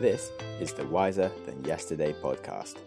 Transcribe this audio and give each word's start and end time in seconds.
This 0.00 0.32
is 0.60 0.72
the 0.72 0.84
Wiser 0.86 1.30
Than 1.46 1.64
Yesterday 1.64 2.12
podcast. 2.20 2.78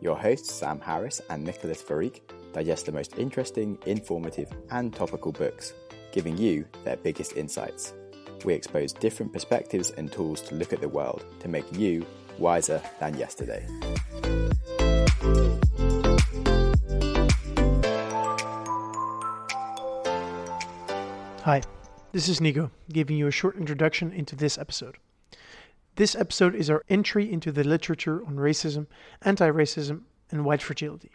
Your 0.00 0.16
hosts, 0.16 0.50
Sam 0.50 0.80
Harris 0.80 1.20
and 1.28 1.44
Nicholas 1.44 1.82
Farik, 1.82 2.22
digest 2.54 2.86
the 2.86 2.92
most 2.92 3.18
interesting, 3.18 3.76
informative, 3.84 4.50
and 4.70 4.92
topical 4.92 5.32
books, 5.32 5.74
giving 6.12 6.38
you 6.38 6.64
their 6.82 6.96
biggest 6.96 7.36
insights. 7.36 7.92
We 8.46 8.54
expose 8.54 8.94
different 8.94 9.34
perspectives 9.34 9.90
and 9.90 10.10
tools 10.10 10.40
to 10.42 10.54
look 10.54 10.72
at 10.72 10.80
the 10.80 10.88
world 10.88 11.26
to 11.40 11.48
make 11.48 11.66
you 11.76 12.06
wiser 12.38 12.80
than 13.00 13.18
yesterday. 13.18 13.66
Hi, 21.42 21.60
this 22.12 22.30
is 22.30 22.40
Nico, 22.40 22.70
giving 22.90 23.18
you 23.18 23.26
a 23.26 23.30
short 23.30 23.56
introduction 23.56 24.10
into 24.10 24.34
this 24.34 24.56
episode. 24.56 24.96
This 25.96 26.14
episode 26.14 26.54
is 26.54 26.68
our 26.68 26.84
entry 26.90 27.32
into 27.32 27.50
the 27.50 27.64
literature 27.64 28.22
on 28.26 28.36
racism, 28.36 28.86
anti 29.22 29.48
racism, 29.48 30.02
and 30.30 30.44
white 30.44 30.60
fragility. 30.60 31.10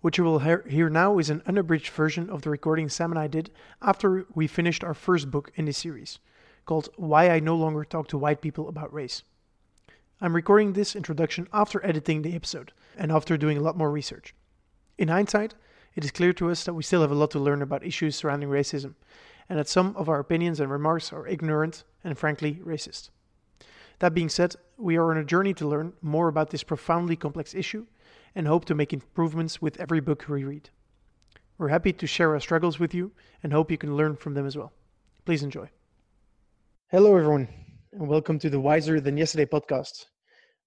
What 0.00 0.18
you 0.18 0.24
will 0.24 0.40
hear 0.40 0.90
now 0.90 1.18
is 1.18 1.30
an 1.30 1.44
unabridged 1.46 1.90
version 1.90 2.28
of 2.28 2.42
the 2.42 2.50
recording 2.50 2.88
Sam 2.88 3.12
and 3.12 3.20
I 3.20 3.28
did 3.28 3.52
after 3.80 4.26
we 4.34 4.48
finished 4.48 4.82
our 4.82 4.94
first 4.94 5.30
book 5.30 5.52
in 5.54 5.66
this 5.66 5.78
series, 5.78 6.18
called 6.66 6.88
Why 6.96 7.30
I 7.30 7.38
No 7.38 7.54
Longer 7.54 7.84
Talk 7.84 8.08
to 8.08 8.18
White 8.18 8.40
People 8.40 8.68
About 8.68 8.92
Race. 8.92 9.22
I'm 10.20 10.34
recording 10.34 10.72
this 10.72 10.96
introduction 10.96 11.46
after 11.52 11.84
editing 11.86 12.22
the 12.22 12.34
episode 12.34 12.72
and 12.98 13.12
after 13.12 13.36
doing 13.36 13.58
a 13.58 13.62
lot 13.62 13.76
more 13.76 13.92
research. 13.92 14.34
In 14.98 15.06
hindsight, 15.06 15.54
it 15.94 16.04
is 16.04 16.10
clear 16.10 16.32
to 16.32 16.50
us 16.50 16.64
that 16.64 16.74
we 16.74 16.82
still 16.82 17.02
have 17.02 17.12
a 17.12 17.14
lot 17.14 17.30
to 17.30 17.38
learn 17.38 17.62
about 17.62 17.86
issues 17.86 18.16
surrounding 18.16 18.48
racism, 18.48 18.94
and 19.48 19.56
that 19.56 19.68
some 19.68 19.94
of 19.94 20.08
our 20.08 20.18
opinions 20.18 20.58
and 20.58 20.68
remarks 20.68 21.12
are 21.12 21.28
ignorant 21.28 21.84
and 22.02 22.18
frankly 22.18 22.54
racist. 22.54 23.10
That 24.04 24.12
being 24.12 24.28
said, 24.28 24.54
we 24.76 24.96
are 24.96 25.10
on 25.12 25.16
a 25.16 25.24
journey 25.24 25.54
to 25.54 25.66
learn 25.66 25.94
more 26.02 26.28
about 26.28 26.50
this 26.50 26.62
profoundly 26.62 27.16
complex 27.16 27.54
issue 27.54 27.86
and 28.34 28.46
hope 28.46 28.66
to 28.66 28.74
make 28.74 28.92
improvements 28.92 29.62
with 29.62 29.80
every 29.80 30.00
book 30.00 30.26
we 30.28 30.44
read. 30.44 30.68
We're 31.56 31.68
happy 31.68 31.94
to 31.94 32.06
share 32.06 32.34
our 32.34 32.40
struggles 32.40 32.78
with 32.78 32.92
you 32.92 33.12
and 33.42 33.50
hope 33.50 33.70
you 33.70 33.78
can 33.78 33.96
learn 33.96 34.16
from 34.16 34.34
them 34.34 34.44
as 34.44 34.58
well. 34.58 34.74
Please 35.24 35.42
enjoy. 35.42 35.70
Hello, 36.88 37.16
everyone, 37.16 37.48
and 37.92 38.06
welcome 38.06 38.38
to 38.40 38.50
the 38.50 38.60
Wiser 38.60 39.00
Than 39.00 39.16
Yesterday 39.16 39.46
podcast. 39.46 40.04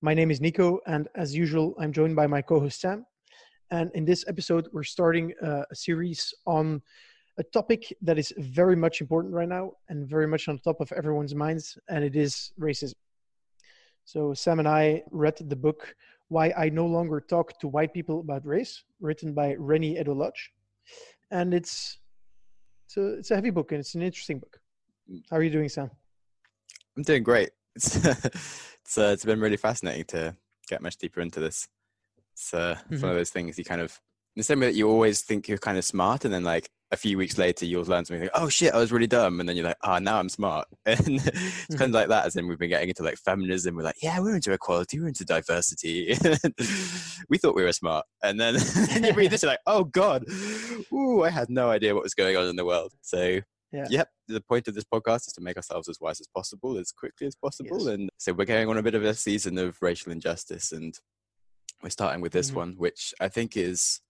My 0.01 0.15
name 0.15 0.31
is 0.31 0.41
Nico, 0.41 0.79
and 0.87 1.07
as 1.13 1.35
usual, 1.35 1.75
I'm 1.79 1.93
joined 1.93 2.15
by 2.15 2.25
my 2.25 2.41
co 2.41 2.59
host 2.59 2.81
Sam. 2.81 3.05
And 3.69 3.91
in 3.93 4.03
this 4.03 4.25
episode, 4.27 4.67
we're 4.73 4.81
starting 4.81 5.31
uh, 5.43 5.61
a 5.69 5.75
series 5.75 6.33
on 6.47 6.81
a 7.37 7.43
topic 7.43 7.95
that 8.01 8.17
is 8.17 8.33
very 8.39 8.75
much 8.75 8.99
important 8.99 9.35
right 9.35 9.47
now 9.47 9.73
and 9.89 10.07
very 10.07 10.25
much 10.25 10.47
on 10.47 10.57
top 10.57 10.81
of 10.81 10.91
everyone's 10.93 11.35
minds, 11.35 11.77
and 11.87 12.03
it 12.03 12.15
is 12.15 12.51
racism. 12.59 12.95
So, 14.07 14.33
Sam 14.33 14.59
and 14.59 14.69
I 14.69 15.03
read 15.11 15.35
the 15.35 15.55
book 15.57 15.93
Why 16.29 16.53
I 16.57 16.69
No 16.69 16.85
Longer 16.85 17.19
Talk 17.19 17.59
to 17.59 17.67
White 17.67 17.93
People 17.93 18.21
About 18.21 18.45
Race, 18.45 18.85
written 19.01 19.33
by 19.33 19.53
Reni 19.59 19.97
Eddo-Lodge. 19.97 20.53
And 21.29 21.53
it's, 21.53 21.99
it's, 22.85 22.95
a, 22.95 23.15
it's 23.15 23.31
a 23.31 23.35
heavy 23.35 23.49
book 23.49 23.73
and 23.73 23.81
it's 23.81 23.95
an 23.95 24.01
interesting 24.01 24.39
book. 24.39 24.61
How 25.29 25.35
are 25.35 25.43
you 25.43 25.49
doing, 25.49 25.67
Sam? 25.67 25.91
I'm 26.95 27.03
doing 27.03 27.21
great. 27.21 27.49
It's, 27.75 27.97
it's, 27.97 28.97
uh, 28.97 29.11
it's 29.13 29.25
been 29.25 29.41
really 29.41 29.57
fascinating 29.57 30.05
to 30.05 30.35
get 30.69 30.81
much 30.81 30.95
deeper 30.95 31.19
into 31.19 31.41
this. 31.41 31.67
It's 32.31 32.53
uh, 32.53 32.75
mm-hmm. 32.89 33.01
one 33.01 33.11
of 33.11 33.17
those 33.17 33.29
things 33.29 33.57
you 33.59 33.65
kind 33.65 33.81
of, 33.81 33.91
in 34.35 34.39
the 34.39 34.43
same 34.43 34.61
way 34.61 34.67
that 34.67 34.75
you 34.75 34.89
always 34.89 35.21
think 35.21 35.47
you're 35.47 35.59
kind 35.59 35.77
of 35.77 35.85
smart, 35.85 36.25
and 36.25 36.33
then 36.33 36.43
like 36.43 36.71
a 36.91 36.97
few 36.97 37.17
weeks 37.17 37.37
later 37.37 37.65
you'll 37.65 37.83
learn 37.83 38.05
something 38.05 38.23
like, 38.23 38.31
oh 38.33 38.49
shit, 38.49 38.73
I 38.73 38.77
was 38.77 38.91
really 38.91 39.07
dumb, 39.07 39.39
and 39.39 39.47
then 39.47 39.55
you're 39.55 39.65
like, 39.65 39.77
oh, 39.83 39.97
now 39.97 40.19
I'm 40.19 40.29
smart, 40.29 40.67
and 40.85 40.99
it's 41.05 41.75
kind 41.75 41.89
of 41.89 41.91
like 41.91 42.09
that. 42.09 42.25
As 42.25 42.35
in, 42.35 42.47
we've 42.47 42.59
been 42.59 42.69
getting 42.69 42.89
into 42.89 43.03
like 43.03 43.17
feminism. 43.17 43.75
We're 43.75 43.83
like, 43.83 44.01
yeah, 44.01 44.19
we're 44.19 44.35
into 44.35 44.53
equality, 44.53 44.99
we're 44.99 45.07
into 45.07 45.25
diversity. 45.25 46.15
we 47.29 47.37
thought 47.37 47.55
we 47.55 47.63
were 47.63 47.73
smart, 47.73 48.05
and 48.23 48.39
then 48.39 48.55
you 49.03 49.13
read 49.13 49.31
this, 49.31 49.43
you're 49.43 49.51
like, 49.51 49.59
oh 49.67 49.83
god, 49.83 50.23
ooh, 50.93 51.23
I 51.23 51.29
had 51.29 51.49
no 51.49 51.69
idea 51.69 51.93
what 51.93 52.03
was 52.03 52.13
going 52.13 52.37
on 52.37 52.47
in 52.47 52.55
the 52.55 52.65
world. 52.65 52.93
So 53.01 53.41
yeah. 53.71 53.85
Yep. 53.89 54.09
The 54.29 54.41
point 54.41 54.67
of 54.69 54.75
this 54.75 54.85
podcast 54.85 55.27
is 55.27 55.33
to 55.33 55.41
make 55.41 55.57
ourselves 55.57 55.89
as 55.89 55.99
wise 55.99 56.21
as 56.21 56.27
possible, 56.33 56.77
as 56.77 56.93
quickly 56.93 57.27
as 57.27 57.35
possible. 57.35 57.79
Yes. 57.79 57.87
And 57.87 58.09
so 58.17 58.31
we're 58.31 58.45
going 58.45 58.69
on 58.69 58.77
a 58.77 58.83
bit 58.83 58.95
of 58.95 59.03
a 59.03 59.13
season 59.13 59.57
of 59.57 59.77
racial 59.81 60.11
injustice 60.13 60.71
and 60.71 60.97
we're 61.83 61.89
starting 61.89 62.21
with 62.21 62.31
this 62.31 62.47
mm-hmm. 62.47 62.57
one, 62.57 62.75
which 62.77 63.13
I 63.19 63.27
think 63.27 63.55
is 63.55 64.01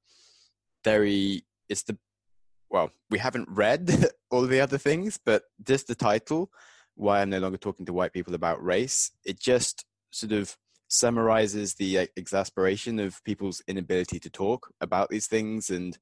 very. 0.83 1.43
It's 1.69 1.83
the 1.83 1.97
well, 2.69 2.91
we 3.09 3.17
haven't 3.17 3.49
read 3.49 4.07
all 4.31 4.41
the 4.41 4.61
other 4.61 4.77
things, 4.77 5.19
but 5.23 5.43
just 5.63 5.87
the 5.87 5.95
title, 5.95 6.51
"Why 6.95 7.21
I'm 7.21 7.29
No 7.29 7.39
Longer 7.39 7.57
Talking 7.57 7.85
to 7.85 7.93
White 7.93 8.13
People 8.13 8.35
About 8.35 8.63
Race," 8.63 9.11
it 9.25 9.39
just 9.39 9.85
sort 10.11 10.31
of 10.31 10.55
summarizes 10.89 11.73
the 11.73 12.09
exasperation 12.15 12.99
of 12.99 13.23
people's 13.23 13.61
inability 13.67 14.19
to 14.19 14.29
talk 14.29 14.71
about 14.81 15.09
these 15.09 15.27
things, 15.27 15.69
and 15.69 15.97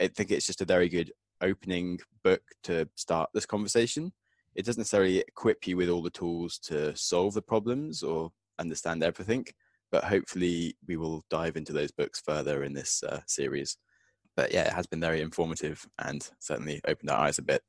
I 0.00 0.08
think 0.08 0.30
it's 0.30 0.46
just 0.46 0.60
a 0.60 0.66
very 0.66 0.88
good 0.88 1.12
opening 1.40 2.00
book 2.22 2.42
to 2.64 2.88
start 2.96 3.30
this 3.34 3.46
conversation. 3.46 4.12
It 4.54 4.64
doesn't 4.64 4.80
necessarily 4.80 5.18
equip 5.18 5.66
you 5.66 5.76
with 5.76 5.88
all 5.88 6.02
the 6.02 6.10
tools 6.10 6.58
to 6.60 6.96
solve 6.96 7.34
the 7.34 7.42
problems 7.42 8.02
or 8.02 8.32
understand 8.58 9.02
everything, 9.02 9.46
but 9.90 10.04
hopefully 10.04 10.76
we 10.86 10.96
will 10.96 11.24
dive 11.28 11.56
into 11.56 11.72
those 11.72 11.90
books 11.90 12.20
further 12.20 12.62
in 12.62 12.72
this 12.72 13.02
uh, 13.02 13.20
series. 13.26 13.76
But 14.36 14.52
yeah, 14.52 14.62
it 14.62 14.72
has 14.72 14.86
been 14.86 15.00
very 15.00 15.20
informative 15.20 15.86
and 15.98 16.28
certainly 16.40 16.80
opened 16.86 17.10
our 17.10 17.18
eyes 17.18 17.38
a 17.38 17.42
bit. 17.42 17.62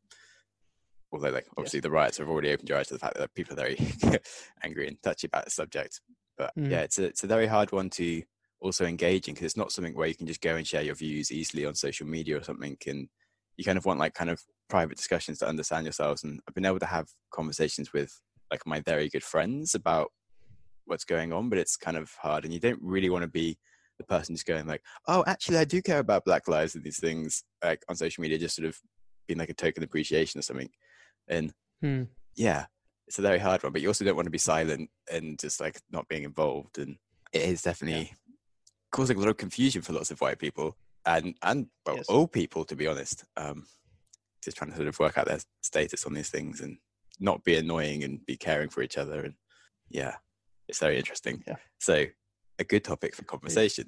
Although, 1.11 1.29
like 1.29 1.47
obviously, 1.57 1.79
the 1.79 1.91
riots 1.91 2.17
have 2.17 2.29
already 2.29 2.51
opened 2.51 2.69
your 2.69 2.77
eyes 2.77 2.87
to 2.87 2.93
the 2.95 2.99
fact 2.99 3.17
that 3.17 3.33
people 3.35 3.53
are 3.53 3.63
very 3.63 3.77
angry 4.63 4.87
and 4.87 5.01
touchy 5.01 5.27
about 5.27 5.45
the 5.45 5.51
subject. 5.51 6.01
But 6.37 6.51
mm. 6.57 6.69
yeah, 6.69 6.81
it's 6.81 6.99
a 6.99 7.05
it's 7.05 7.23
a 7.23 7.27
very 7.27 7.47
hard 7.47 7.71
one 7.71 7.89
to 7.91 8.23
also 8.59 8.85
engage 8.85 9.27
in 9.27 9.33
because 9.33 9.45
it's 9.45 9.57
not 9.57 9.71
something 9.71 9.95
where 9.95 10.07
you 10.07 10.15
can 10.15 10.27
just 10.27 10.41
go 10.41 10.55
and 10.55 10.67
share 10.67 10.81
your 10.81 10.95
views 10.95 11.31
easily 11.31 11.65
on 11.65 11.75
social 11.75 12.07
media 12.07 12.37
or 12.37 12.43
something. 12.43 12.77
And 12.87 13.07
you 13.57 13.63
kind 13.63 13.77
of 13.77 13.85
want 13.85 13.99
like 13.99 14.13
kind 14.13 14.29
of 14.29 14.41
private 14.69 14.97
discussions 14.97 15.39
to 15.39 15.47
understand 15.47 15.85
yourselves. 15.85 16.23
And 16.23 16.39
I've 16.47 16.55
been 16.55 16.65
able 16.65 16.79
to 16.79 16.85
have 16.85 17.07
conversations 17.31 17.93
with 17.93 18.19
like 18.51 18.65
my 18.65 18.81
very 18.81 19.09
good 19.09 19.23
friends 19.23 19.75
about 19.75 20.11
what's 20.85 21.05
going 21.05 21.31
on, 21.31 21.49
but 21.49 21.59
it's 21.59 21.77
kind 21.77 21.97
of 21.97 22.11
hard. 22.21 22.43
And 22.43 22.53
you 22.53 22.59
don't 22.59 22.81
really 22.81 23.09
want 23.09 23.23
to 23.23 23.29
be 23.29 23.57
the 23.97 24.03
person 24.03 24.35
just 24.35 24.45
going 24.45 24.67
like, 24.67 24.81
oh, 25.07 25.23
actually, 25.27 25.57
I 25.57 25.65
do 25.65 25.81
care 25.81 25.99
about 25.99 26.25
Black 26.25 26.47
lives 26.47 26.75
and 26.75 26.83
these 26.83 26.99
things 26.99 27.43
like 27.63 27.83
on 27.89 27.95
social 27.95 28.21
media, 28.21 28.37
just 28.37 28.55
sort 28.55 28.67
of 28.67 28.77
being 29.27 29.39
like 29.39 29.49
a 29.49 29.53
token 29.53 29.83
appreciation 29.83 30.39
or 30.39 30.41
something. 30.41 30.69
And 31.27 31.53
hmm. 31.81 32.03
yeah, 32.35 32.65
it's 33.07 33.19
a 33.19 33.23
very 33.23 33.39
hard 33.39 33.63
one, 33.63 33.73
but 33.73 33.81
you 33.81 33.87
also 33.87 34.05
don't 34.05 34.15
want 34.15 34.25
to 34.25 34.31
be 34.31 34.37
silent 34.37 34.89
and 35.11 35.39
just 35.39 35.59
like 35.59 35.79
not 35.91 36.07
being 36.07 36.23
involved. 36.23 36.77
And 36.77 36.97
it 37.33 37.41
is 37.41 37.61
definitely 37.61 38.01
yeah. 38.01 38.33
causing 38.91 39.17
a 39.17 39.19
lot 39.19 39.29
of 39.29 39.37
confusion 39.37 39.81
for 39.81 39.93
lots 39.93 40.11
of 40.11 40.21
white 40.21 40.39
people 40.39 40.75
and 41.05 41.35
and 41.43 41.67
well, 41.85 41.97
yes. 41.97 42.07
all 42.07 42.27
people, 42.27 42.65
to 42.65 42.75
be 42.75 42.87
honest. 42.87 43.23
Um, 43.37 43.65
just 44.43 44.57
trying 44.57 44.69
to 44.69 44.75
sort 44.75 44.87
of 44.87 44.99
work 44.99 45.17
out 45.17 45.25
their 45.25 45.39
status 45.61 46.05
on 46.05 46.13
these 46.13 46.29
things 46.29 46.61
and 46.61 46.77
not 47.19 47.43
be 47.43 47.55
annoying 47.55 48.03
and 48.03 48.23
be 48.27 48.37
caring 48.37 48.69
for 48.69 48.83
each 48.83 48.95
other 48.97 49.21
and 49.21 49.33
yeah 49.89 50.15
it's 50.67 50.79
very 50.79 50.97
interesting. 50.97 51.43
Yeah. 51.47 51.55
So 51.79 52.05
a 52.59 52.63
good 52.63 52.83
topic 52.83 53.15
for 53.15 53.23
conversation. 53.23 53.87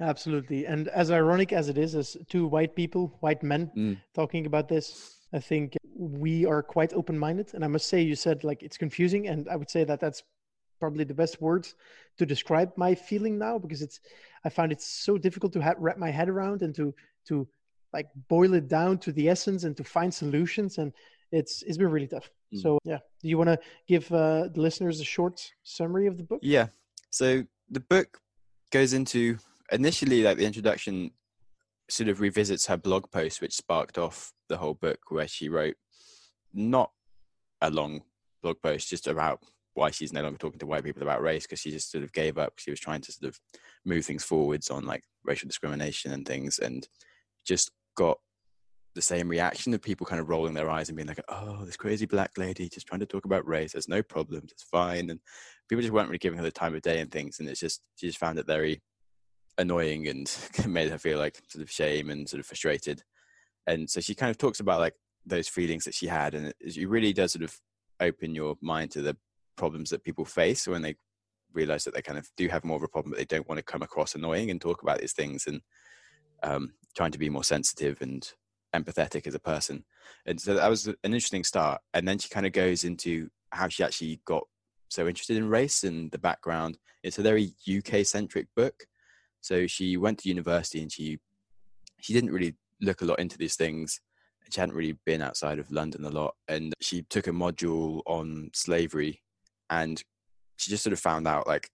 Absolutely. 0.00 0.66
And 0.66 0.88
as 0.88 1.10
ironic 1.10 1.52
as 1.52 1.68
it 1.68 1.78
is, 1.78 1.94
as 1.94 2.16
two 2.28 2.46
white 2.46 2.74
people, 2.74 3.16
white 3.20 3.42
men 3.42 3.70
mm. 3.76 3.96
talking 4.12 4.46
about 4.46 4.68
this, 4.68 5.18
I 5.32 5.38
think 5.38 5.76
we 5.96 6.44
are 6.44 6.62
quite 6.62 6.92
open 6.92 7.18
minded. 7.18 7.54
And 7.54 7.64
I 7.64 7.68
must 7.68 7.88
say, 7.88 8.02
you 8.02 8.16
said 8.16 8.44
like 8.44 8.62
it's 8.62 8.76
confusing. 8.76 9.28
And 9.28 9.48
I 9.48 9.56
would 9.56 9.70
say 9.70 9.84
that 9.84 10.00
that's 10.00 10.22
probably 10.80 11.04
the 11.04 11.14
best 11.14 11.40
words 11.40 11.76
to 12.18 12.26
describe 12.26 12.72
my 12.76 12.94
feeling 12.94 13.38
now 13.38 13.58
because 13.58 13.82
it's, 13.82 14.00
I 14.44 14.48
found 14.48 14.72
it 14.72 14.82
so 14.82 15.16
difficult 15.16 15.52
to 15.54 15.62
ha- 15.62 15.74
wrap 15.78 15.96
my 15.96 16.10
head 16.10 16.28
around 16.28 16.62
and 16.62 16.74
to, 16.74 16.92
to 17.28 17.46
like 17.92 18.08
boil 18.28 18.54
it 18.54 18.66
down 18.66 18.98
to 18.98 19.12
the 19.12 19.28
essence 19.28 19.62
and 19.62 19.76
to 19.76 19.84
find 19.84 20.12
solutions. 20.12 20.78
And 20.78 20.92
it's, 21.30 21.62
it's 21.62 21.78
been 21.78 21.90
really 21.90 22.08
tough. 22.08 22.28
Mm. 22.52 22.62
So 22.62 22.78
yeah, 22.84 22.98
do 23.22 23.28
you 23.28 23.38
want 23.38 23.48
to 23.48 23.58
give 23.86 24.10
uh, 24.12 24.48
the 24.48 24.60
listeners 24.60 25.00
a 25.00 25.04
short 25.04 25.52
summary 25.62 26.08
of 26.08 26.16
the 26.16 26.24
book? 26.24 26.40
Yeah. 26.42 26.66
So 27.10 27.44
the 27.70 27.80
book 27.80 28.18
goes 28.70 28.92
into 28.92 29.38
initially 29.72 30.22
like 30.22 30.36
the 30.36 30.46
introduction 30.46 31.10
sort 31.88 32.08
of 32.08 32.20
revisits 32.20 32.66
her 32.66 32.76
blog 32.76 33.10
post, 33.10 33.40
which 33.40 33.54
sparked 33.54 33.98
off 33.98 34.32
the 34.48 34.56
whole 34.56 34.74
book, 34.74 34.98
where 35.08 35.28
she 35.28 35.48
wrote 35.48 35.76
not 36.52 36.90
a 37.60 37.70
long 37.70 38.02
blog 38.42 38.56
post 38.62 38.88
just 38.88 39.06
about 39.06 39.40
why 39.74 39.90
she's 39.90 40.12
no 40.12 40.22
longer 40.22 40.38
talking 40.38 40.58
to 40.58 40.66
white 40.66 40.84
people 40.84 41.02
about 41.02 41.22
race 41.22 41.44
because 41.44 41.58
she 41.58 41.70
just 41.70 41.90
sort 41.90 42.04
of 42.04 42.12
gave 42.12 42.38
up. 42.38 42.54
She 42.56 42.70
was 42.70 42.80
trying 42.80 43.00
to 43.02 43.12
sort 43.12 43.28
of 43.28 43.40
move 43.84 44.04
things 44.04 44.24
forwards 44.24 44.70
on 44.70 44.84
like 44.84 45.02
racial 45.24 45.48
discrimination 45.48 46.12
and 46.12 46.26
things, 46.26 46.58
and 46.58 46.86
just 47.44 47.70
got 47.96 48.18
the 48.94 49.02
same 49.02 49.28
reaction 49.28 49.74
of 49.74 49.82
people 49.82 50.06
kind 50.06 50.20
of 50.20 50.28
rolling 50.28 50.54
their 50.54 50.70
eyes 50.70 50.88
and 50.88 50.96
being 50.96 51.08
like, 51.08 51.22
"Oh, 51.28 51.64
this 51.64 51.76
crazy 51.76 52.06
black 52.06 52.38
lady 52.38 52.68
just 52.68 52.86
trying 52.86 53.00
to 53.00 53.06
talk 53.06 53.24
about 53.24 53.46
race. 53.46 53.72
There's 53.72 53.88
no 53.88 54.02
problems. 54.02 54.52
It's 54.52 54.62
fine." 54.62 55.10
And 55.10 55.20
people 55.68 55.82
just 55.82 55.92
weren't 55.92 56.08
really 56.08 56.18
giving 56.18 56.38
her 56.38 56.44
the 56.44 56.50
time 56.50 56.74
of 56.74 56.82
day 56.82 57.00
and 57.00 57.10
things, 57.10 57.40
and 57.40 57.48
it's 57.48 57.60
just 57.60 57.82
she 57.96 58.06
just 58.06 58.18
found 58.18 58.38
it 58.38 58.46
very 58.46 58.82
annoying 59.58 60.08
and 60.08 60.34
made 60.66 60.90
her 60.90 60.98
feel 60.98 61.18
like 61.18 61.40
sort 61.48 61.62
of 61.62 61.70
shame 61.70 62.10
and 62.10 62.28
sort 62.28 62.40
of 62.40 62.46
frustrated. 62.46 63.02
And 63.66 63.88
so 63.88 64.00
she 64.00 64.14
kind 64.14 64.30
of 64.30 64.38
talks 64.38 64.60
about 64.60 64.80
like 64.80 64.94
those 65.26 65.48
feelings 65.48 65.84
that 65.84 65.94
she 65.94 66.06
had, 66.06 66.34
and 66.34 66.46
it, 66.48 66.56
it 66.60 66.88
really 66.88 67.12
does 67.12 67.32
sort 67.32 67.44
of 67.44 67.58
open 68.00 68.34
your 68.34 68.56
mind 68.60 68.90
to 68.92 69.02
the 69.02 69.16
problems 69.56 69.90
that 69.90 70.04
people 70.04 70.24
face 70.24 70.66
when 70.66 70.82
they 70.82 70.96
realize 71.52 71.84
that 71.84 71.94
they 71.94 72.02
kind 72.02 72.18
of 72.18 72.28
do 72.36 72.48
have 72.48 72.64
more 72.64 72.76
of 72.76 72.82
a 72.82 72.88
problem, 72.88 73.12
but 73.12 73.18
they 73.18 73.24
don't 73.24 73.48
want 73.48 73.58
to 73.58 73.62
come 73.64 73.82
across 73.82 74.14
annoying 74.14 74.50
and 74.50 74.60
talk 74.60 74.82
about 74.82 75.00
these 75.00 75.12
things 75.12 75.46
and 75.46 75.60
um, 76.42 76.72
trying 76.96 77.12
to 77.12 77.18
be 77.18 77.30
more 77.30 77.44
sensitive 77.44 78.00
and 78.02 78.32
empathetic 78.74 79.26
as 79.26 79.34
a 79.34 79.40
person. 79.40 79.84
And 80.26 80.40
so 80.40 80.54
that 80.54 80.68
was 80.68 80.86
an 80.86 80.96
interesting 81.04 81.44
start. 81.44 81.80
And 81.92 82.06
then 82.06 82.18
she 82.18 82.28
kind 82.28 82.46
of 82.46 82.52
goes 82.52 82.84
into 82.84 83.30
how 83.50 83.68
she 83.68 83.84
actually 83.84 84.20
got 84.24 84.44
so 84.88 85.06
interested 85.08 85.36
in 85.36 85.48
race 85.48 85.84
and 85.84 86.10
the 86.10 86.18
background. 86.18 86.78
It's 87.02 87.18
a 87.18 87.22
very 87.22 87.52
UK 87.68 88.04
centric 88.04 88.46
book. 88.56 88.84
So 89.40 89.66
she 89.66 89.96
went 89.96 90.18
to 90.20 90.28
university 90.28 90.80
and 90.80 90.90
she 90.90 91.18
she 92.00 92.12
didn't 92.12 92.32
really 92.32 92.54
look 92.80 93.02
a 93.02 93.04
lot 93.04 93.18
into 93.18 93.38
these 93.38 93.56
things. 93.56 94.00
She 94.50 94.60
hadn't 94.60 94.74
really 94.74 94.98
been 95.06 95.22
outside 95.22 95.58
of 95.58 95.70
London 95.70 96.04
a 96.04 96.10
lot, 96.10 96.34
and 96.48 96.74
she 96.80 97.02
took 97.02 97.26
a 97.26 97.32
module 97.32 98.02
on 98.06 98.50
slavery, 98.52 99.22
and 99.70 100.02
she 100.58 100.70
just 100.70 100.82
sort 100.82 100.92
of 100.92 101.00
found 101.00 101.26
out 101.26 101.46
like 101.46 101.70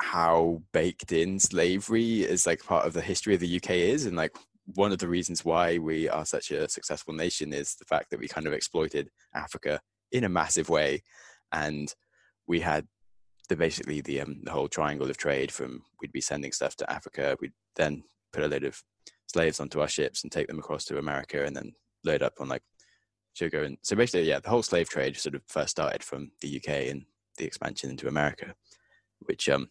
how 0.00 0.62
baked 0.72 1.10
in 1.10 1.38
slavery 1.38 2.20
is 2.22 2.46
like 2.46 2.64
part 2.64 2.86
of 2.86 2.92
the 2.92 3.00
history 3.00 3.34
of 3.34 3.40
the 3.40 3.56
UK 3.56 3.70
is, 3.70 4.06
and 4.06 4.16
like 4.16 4.36
one 4.66 4.92
of 4.92 4.98
the 4.98 5.08
reasons 5.08 5.44
why 5.44 5.78
we 5.78 6.08
are 6.08 6.24
such 6.24 6.50
a 6.50 6.68
successful 6.68 7.14
nation 7.14 7.52
is 7.52 7.74
the 7.74 7.84
fact 7.84 8.10
that 8.10 8.20
we 8.20 8.28
kind 8.28 8.46
of 8.46 8.52
exploited 8.52 9.10
Africa 9.34 9.80
in 10.12 10.24
a 10.24 10.28
massive 10.28 10.68
way, 10.68 11.02
and 11.52 11.94
we 12.46 12.60
had 12.60 12.86
the 13.48 13.56
basically 13.56 14.00
the 14.00 14.20
um, 14.20 14.40
the 14.44 14.52
whole 14.52 14.68
triangle 14.68 15.10
of 15.10 15.16
trade 15.16 15.50
from 15.50 15.82
we'd 16.00 16.12
be 16.12 16.20
sending 16.20 16.52
stuff 16.52 16.76
to 16.76 16.90
Africa, 16.90 17.36
we'd 17.40 17.52
then 17.76 18.02
put 18.32 18.44
a 18.44 18.48
load 18.48 18.64
of 18.64 18.80
slaves 19.26 19.60
onto 19.60 19.80
our 19.80 19.88
ships 19.88 20.22
and 20.22 20.32
take 20.32 20.46
them 20.46 20.58
across 20.58 20.84
to 20.86 20.98
America, 20.98 21.44
and 21.44 21.56
then 21.56 21.72
load 22.04 22.22
up 22.22 22.34
on 22.40 22.48
like 22.48 22.62
sugar 23.34 23.62
and 23.62 23.78
so 23.82 23.96
basically 23.96 24.28
yeah 24.28 24.38
the 24.38 24.48
whole 24.50 24.62
slave 24.62 24.88
trade 24.90 25.16
sort 25.16 25.34
of 25.34 25.40
first 25.48 25.70
started 25.70 26.02
from 26.02 26.30
the 26.42 26.56
UK 26.58 26.90
and 26.90 27.02
the 27.38 27.44
expansion 27.44 27.90
into 27.90 28.08
America, 28.08 28.54
which 29.20 29.48
um 29.48 29.68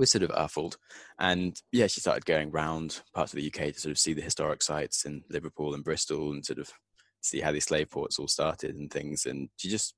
was 0.00 0.10
sort 0.10 0.24
of 0.24 0.32
awful. 0.34 0.72
And 1.18 1.60
yeah, 1.70 1.86
she 1.86 2.00
started 2.00 2.24
going 2.24 2.50
around 2.50 3.02
parts 3.14 3.32
of 3.32 3.36
the 3.38 3.46
UK 3.46 3.72
to 3.72 3.80
sort 3.80 3.92
of 3.92 3.98
see 3.98 4.14
the 4.14 4.22
historic 4.22 4.62
sites 4.62 5.04
in 5.04 5.22
Liverpool 5.30 5.74
and 5.74 5.84
Bristol 5.84 6.32
and 6.32 6.44
sort 6.44 6.58
of 6.58 6.72
see 7.20 7.40
how 7.40 7.52
these 7.52 7.66
slave 7.66 7.90
ports 7.90 8.18
all 8.18 8.26
started 8.26 8.74
and 8.74 8.90
things. 8.90 9.26
And 9.26 9.50
she 9.58 9.68
just 9.68 9.94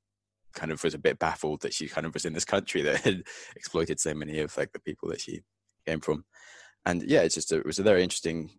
kind 0.54 0.72
of 0.72 0.82
was 0.82 0.93
a 0.93 0.99
bit 0.99 1.19
baffled 1.19 1.62
that 1.62 1.72
she 1.72 1.88
kind 1.88 2.06
of 2.06 2.12
was 2.12 2.25
in 2.25 2.34
this 2.34 2.44
country 2.44 2.82
that 2.82 3.00
had 3.00 3.22
exploited 3.56 4.00
so 4.00 4.12
many 4.12 4.40
of 4.40 4.54
like 4.56 4.72
the 4.72 4.81
people 4.81 5.08
that 5.08 5.20
she 5.20 5.40
came 5.87 6.00
from. 6.00 6.25
And 6.84 7.02
yeah, 7.05 7.22
it's 7.22 7.37
just 7.37 7.52
a, 7.52 7.58
it 7.58 7.66
was 7.66 7.78
a 7.78 7.84
very 7.84 8.02
interesting 8.02 8.50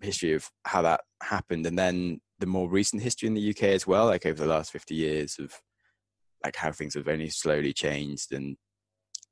history 0.00 0.32
of 0.32 0.50
how 0.64 0.82
that 0.82 1.02
happened. 1.22 1.66
And 1.66 1.78
then 1.78 2.20
the 2.38 2.46
more 2.46 2.70
recent 2.70 3.02
history 3.02 3.26
in 3.26 3.34
the 3.34 3.50
UK 3.50 3.64
as 3.64 3.86
well, 3.86 4.06
like 4.06 4.24
over 4.24 4.42
the 4.42 4.48
last 4.48 4.72
50 4.72 4.94
years 4.94 5.36
of 5.38 5.52
like 6.42 6.56
how 6.56 6.72
things 6.72 6.94
have 6.94 7.08
only 7.08 7.28
slowly 7.28 7.72
changed 7.72 8.32
and 8.32 8.56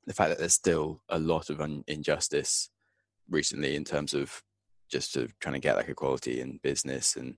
the 0.05 0.13
fact 0.13 0.29
that 0.29 0.39
there's 0.39 0.53
still 0.53 1.01
a 1.09 1.19
lot 1.19 1.49
of 1.49 1.61
un- 1.61 1.83
injustice 1.87 2.69
recently 3.29 3.75
in 3.75 3.83
terms 3.83 4.13
of 4.13 4.43
just 4.89 5.11
sort 5.13 5.25
of 5.25 5.37
trying 5.39 5.53
to 5.53 5.59
get 5.59 5.75
like 5.75 5.89
equality 5.89 6.41
in 6.41 6.59
business 6.61 7.15
and 7.15 7.35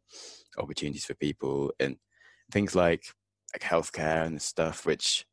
opportunities 0.57 1.05
for 1.05 1.13
people 1.15 1.71
and 1.79 1.97
things 2.51 2.75
like 2.75 3.05
like 3.53 3.61
healthcare 3.61 4.25
and 4.25 4.41
stuff, 4.41 4.85
which 4.85 5.25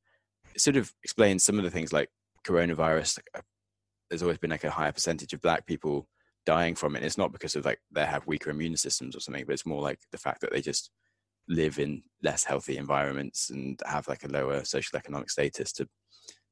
sort 0.57 0.77
of 0.77 0.93
explains 1.03 1.45
some 1.45 1.59
of 1.59 1.65
the 1.65 1.71
things 1.71 1.93
like 1.93 2.09
coronavirus. 2.47 3.19
Like, 3.19 3.29
uh, 3.35 3.41
there's 4.09 4.23
always 4.23 4.39
been 4.39 4.51
like 4.51 4.65
a 4.65 4.71
higher 4.71 4.93
percentage 4.93 5.33
of 5.33 5.41
black 5.41 5.67
people 5.67 6.07
dying 6.47 6.75
from 6.75 6.95
it. 6.95 6.99
And 6.99 7.07
it's 7.07 7.19
not 7.19 7.33
because 7.33 7.57
of 7.57 7.65
like 7.65 7.81
they 7.91 8.05
have 8.05 8.27
weaker 8.27 8.51
immune 8.51 8.77
systems 8.77 9.17
or 9.17 9.21
something, 9.21 9.45
but 9.47 9.55
it's 9.55 9.67
more 9.67 9.83
like 9.83 9.99
the 10.13 10.19
fact 10.19 10.41
that 10.43 10.53
they 10.53 10.61
just 10.61 10.91
live 11.49 11.79
in 11.79 12.03
less 12.23 12.45
healthy 12.45 12.77
environments 12.77 13.51
and 13.51 13.81
have 13.87 14.09
like 14.09 14.25
a 14.25 14.29
lower 14.29 14.65
social 14.65 14.97
economic 14.97 15.31
status 15.31 15.73
to 15.73 15.89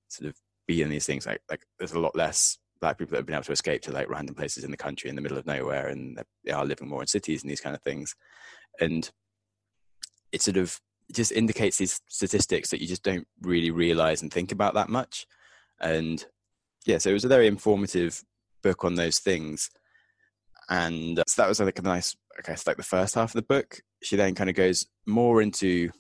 sort 0.09 0.29
of 0.29 0.37
be 0.67 0.83
in 0.83 0.89
these 0.89 1.07
things 1.07 1.27
like 1.27 1.41
like 1.51 1.65
there's 1.79 1.93
a 1.93 1.99
lot 1.99 2.15
less 2.15 2.59
black 2.83 2.99
people 2.99 3.13
that 3.13 3.19
have 3.19 3.27
been 3.27 3.35
able 3.35 3.45
to 3.45 3.53
escape 3.53 3.81
to 3.81 3.93
like 3.93 4.11
random 4.11 4.35
places 4.35 4.65
in 4.65 4.71
the 4.71 4.77
country 4.77 5.09
in 5.09 5.17
the 5.17 5.23
middle 5.23 5.39
of 5.39 5.47
nowhere 5.47 5.87
and 5.87 6.21
they 6.45 6.51
are 6.51 6.67
living 6.67 6.89
more 6.89 7.01
in 7.01 7.07
cities 7.07 7.43
and 7.43 7.51
these 7.51 7.61
kind 7.61 7.77
of 7.77 7.83
things. 7.83 8.15
And 8.81 9.09
it 10.33 10.43
sort 10.43 10.57
of 10.57 10.79
just 11.13 11.31
indicates 11.33 11.79
these 11.79 12.01
statistics 12.09 12.71
that 12.71 12.83
you 12.83 12.89
just 12.89 13.05
don't 13.05 13.27
really 13.41 13.71
realize 13.71 14.21
and 14.21 14.33
think 14.33 14.51
about 14.51 14.75
that 14.75 14.89
much. 14.89 15.27
And 15.81 16.23
yeah 16.85 16.99
so 16.99 17.09
it 17.09 17.15
was 17.15 17.25
a 17.25 17.29
very 17.29 17.47
informative 17.47 18.21
book 18.63 18.85
on 18.85 18.97
those 18.97 19.21
things. 19.21 19.71
And 20.69 21.21
uh, 21.21 21.25
so 21.29 21.41
that 21.41 21.49
was 21.49 21.61
like 21.61 21.79
a 21.79 21.83
nice 21.83 22.17
i 22.39 22.43
guess 22.43 22.67
like 22.67 22.79
the 22.79 22.83
first 22.83 23.15
half 23.15 23.31
of 23.31 23.35
the 23.35 23.43
book. 23.43 23.81
She 24.03 24.17
then 24.17 24.35
kind 24.35 24.51
of 24.51 24.57
goes 24.57 24.87
more 25.07 25.41
into 25.41 25.91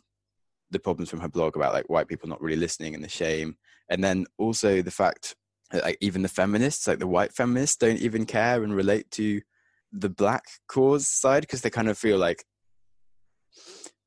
the 0.73 0.81
problems 0.81 1.11
from 1.11 1.21
her 1.21 1.29
blog 1.29 1.55
about 1.55 1.75
like 1.75 1.89
white 1.89 2.09
people 2.09 2.29
not 2.29 2.43
really 2.43 2.57
listening 2.57 2.97
and 2.97 3.05
the 3.05 3.09
shame 3.09 3.57
and 3.93 4.03
then 4.03 4.27
also 4.39 4.83
the 4.83 4.91
fact 4.91 5.35
that, 5.71 5.85
like 5.85 5.99
even 6.01 6.23
the 6.23 6.29
feminists 6.29 6.87
like 6.87 6.99
the 6.99 7.07
white 7.07 7.33
feminists 7.33 7.77
don't 7.77 7.99
even 7.99 8.27
care 8.27 8.63
and 8.63 8.75
relate 8.75 9.11
to 9.13 9.41
the 9.93 10.09
black 10.09 10.45
cause 10.69 11.07
side 11.07 11.43
because 11.43 11.61
they 11.61 11.71
kind 11.71 11.89
of 11.89 11.99
feel 11.99 12.19
like 12.19 12.45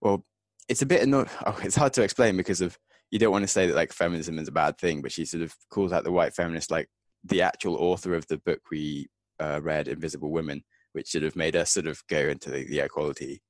well 0.01 0.25
it's 0.67 0.81
a 0.81 0.85
bit 0.85 1.03
annoying 1.03 1.29
oh, 1.45 1.59
it's 1.63 1.75
hard 1.75 1.93
to 1.93 2.03
explain 2.03 2.35
because 2.35 2.61
of 2.61 2.77
you 3.11 3.19
don't 3.19 3.31
want 3.31 3.43
to 3.43 3.47
say 3.47 3.67
that 3.67 3.75
like 3.75 3.93
feminism 3.93 4.39
is 4.39 4.47
a 4.47 4.51
bad 4.51 4.77
thing 4.77 5.01
but 5.01 5.11
she 5.11 5.25
sort 5.25 5.43
of 5.43 5.55
calls 5.69 5.93
out 5.93 6.03
the 6.03 6.11
white 6.11 6.33
feminist 6.33 6.71
like 6.71 6.89
the 7.23 7.41
actual 7.41 7.75
author 7.75 8.13
of 8.15 8.27
the 8.27 8.37
book 8.39 8.59
we 8.71 9.07
uh, 9.39 9.59
read 9.61 9.87
invisible 9.87 10.31
women 10.31 10.63
which 10.95 11.09
sort 11.09 11.25
of 11.25 11.35
made 11.35 11.55
us 11.55 11.71
sort 11.71 11.87
of 11.87 12.01
go 12.07 12.19
into 12.19 12.49
the, 12.49 12.65
the 12.67 12.79
equality 12.79 13.41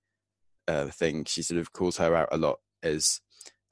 uh, 0.68 0.88
thing. 0.88 1.24
She 1.26 1.44
sort 1.44 1.60
of 1.60 1.72
calls 1.74 1.98
her 1.98 2.16
out 2.16 2.30
a 2.32 2.38
lot 2.38 2.58
as 2.82 3.22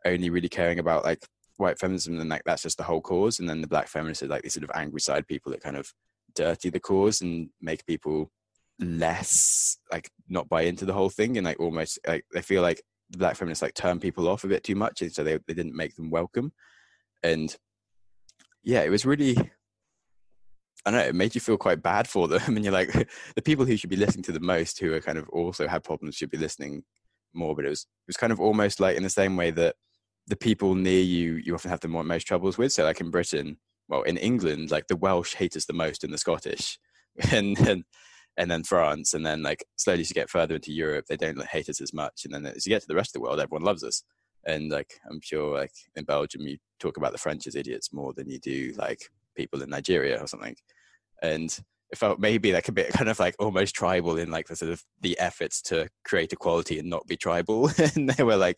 only 0.05 0.29
really 0.29 0.49
caring 0.49 0.77
about 0.77 1.03
like 1.03 1.25
white 1.57 1.79
feminism 1.79 2.19
and 2.19 2.29
like 2.29 2.43
that's 2.45 2.63
just 2.63 2.77
the 2.77 2.83
whole 2.83 3.01
cause 3.01 3.39
and 3.39 3.47
then 3.47 3.61
the 3.61 3.67
black 3.67 3.87
feminists 3.87 4.23
are 4.23 4.27
like 4.27 4.41
these 4.41 4.53
sort 4.53 4.63
of 4.63 4.71
angry 4.73 4.99
side 4.99 5.27
people 5.27 5.51
that 5.51 5.61
kind 5.61 5.77
of 5.77 5.91
dirty 6.35 6.69
the 6.69 6.79
cause 6.79 7.21
and 7.21 7.49
make 7.61 7.85
people 7.85 8.31
less 8.79 9.77
like 9.91 10.09
not 10.27 10.49
buy 10.49 10.63
into 10.63 10.85
the 10.85 10.93
whole 10.93 11.09
thing 11.09 11.37
and 11.37 11.45
like 11.45 11.59
almost 11.59 11.99
like 12.07 12.25
they 12.33 12.41
feel 12.41 12.61
like 12.61 12.81
the 13.11 13.17
black 13.17 13.35
feminists 13.35 13.61
like 13.61 13.75
turn 13.75 13.99
people 13.99 14.27
off 14.27 14.43
a 14.43 14.47
bit 14.47 14.63
too 14.63 14.75
much 14.75 15.01
and 15.01 15.13
so 15.13 15.23
they, 15.23 15.37
they 15.47 15.53
didn't 15.53 15.75
make 15.75 15.95
them 15.95 16.09
welcome 16.09 16.51
and 17.21 17.55
yeah 18.63 18.81
it 18.81 18.89
was 18.89 19.05
really 19.05 19.37
I 20.85 20.91
don't 20.91 20.99
know, 20.99 21.05
it 21.05 21.15
made 21.15 21.33
you 21.33 21.41
feel 21.41 21.57
quite 21.57 21.81
bad 21.81 22.07
for 22.07 22.27
them. 22.27 22.41
and 22.47 22.63
you're 22.63 22.73
like, 22.73 22.91
the 23.35 23.41
people 23.41 23.65
who 23.65 23.77
should 23.77 23.89
be 23.89 23.95
listening 23.95 24.23
to 24.23 24.31
the 24.31 24.39
most, 24.39 24.79
who 24.79 24.93
are 24.93 25.01
kind 25.01 25.17
of 25.17 25.29
also 25.29 25.67
had 25.67 25.83
problems, 25.83 26.15
should 26.15 26.29
be 26.29 26.37
listening 26.37 26.83
more. 27.33 27.55
But 27.55 27.65
it 27.65 27.69
was 27.69 27.83
it 27.83 28.07
was 28.07 28.17
kind 28.17 28.33
of 28.33 28.39
almost 28.39 28.79
like 28.79 28.97
in 28.97 29.03
the 29.03 29.09
same 29.09 29.37
way 29.37 29.51
that 29.51 29.75
the 30.27 30.35
people 30.35 30.75
near 30.75 31.01
you 31.01 31.35
you 31.35 31.53
often 31.53 31.69
have 31.71 31.81
the 31.81 31.87
more, 31.87 32.03
most 32.03 32.25
troubles 32.25 32.57
with. 32.57 32.71
So 32.71 32.83
like 32.83 33.01
in 33.01 33.11
Britain, 33.11 33.57
well, 33.87 34.03
in 34.03 34.17
England, 34.17 34.71
like 34.71 34.87
the 34.87 34.95
Welsh 34.95 35.35
hate 35.35 35.55
us 35.55 35.65
the 35.65 35.73
most, 35.73 36.03
and 36.03 36.13
the 36.13 36.17
Scottish, 36.17 36.79
and 37.31 37.57
and 37.59 37.83
and 38.37 38.49
then 38.49 38.63
France, 38.63 39.13
and 39.13 39.25
then 39.25 39.43
like 39.43 39.65
slowly 39.75 40.01
as 40.01 40.09
you 40.09 40.13
get 40.13 40.29
further 40.29 40.55
into 40.55 40.71
Europe, 40.71 41.05
they 41.07 41.17
don't 41.17 41.43
hate 41.45 41.69
us 41.69 41.81
as 41.81 41.93
much, 41.93 42.25
and 42.25 42.33
then 42.33 42.45
as 42.45 42.65
you 42.65 42.71
get 42.71 42.81
to 42.81 42.87
the 42.87 42.95
rest 42.95 43.09
of 43.09 43.21
the 43.21 43.21
world, 43.21 43.39
everyone 43.39 43.63
loves 43.63 43.83
us. 43.83 44.03
And 44.45 44.69
like 44.69 44.99
I'm 45.09 45.21
sure, 45.21 45.57
like 45.57 45.71
in 45.95 46.03
Belgium, 46.03 46.41
you 46.41 46.57
talk 46.79 46.97
about 46.97 47.11
the 47.11 47.17
French 47.17 47.47
as 47.47 47.55
idiots 47.55 47.93
more 47.93 48.13
than 48.13 48.29
you 48.29 48.39
do 48.39 48.73
like 48.77 49.09
people 49.35 49.61
in 49.61 49.69
Nigeria 49.69 50.21
or 50.21 50.27
something. 50.27 50.55
And 51.21 51.57
it 51.93 51.97
felt 51.99 52.19
maybe 52.19 52.51
like 52.51 52.67
a 52.67 52.71
bit 52.71 52.91
kind 52.91 53.07
of 53.07 53.19
like 53.19 53.35
almost 53.37 53.75
tribal 53.75 54.17
in 54.17 54.31
like 54.31 54.47
the 54.47 54.55
sort 54.55 54.71
of 54.71 54.83
the 55.01 55.17
efforts 55.19 55.61
to 55.61 55.87
create 56.03 56.33
equality 56.33 56.79
and 56.79 56.89
not 56.89 57.05
be 57.05 57.15
tribal. 57.15 57.69
And 57.95 58.09
they 58.09 58.23
were 58.23 58.35
like 58.35 58.57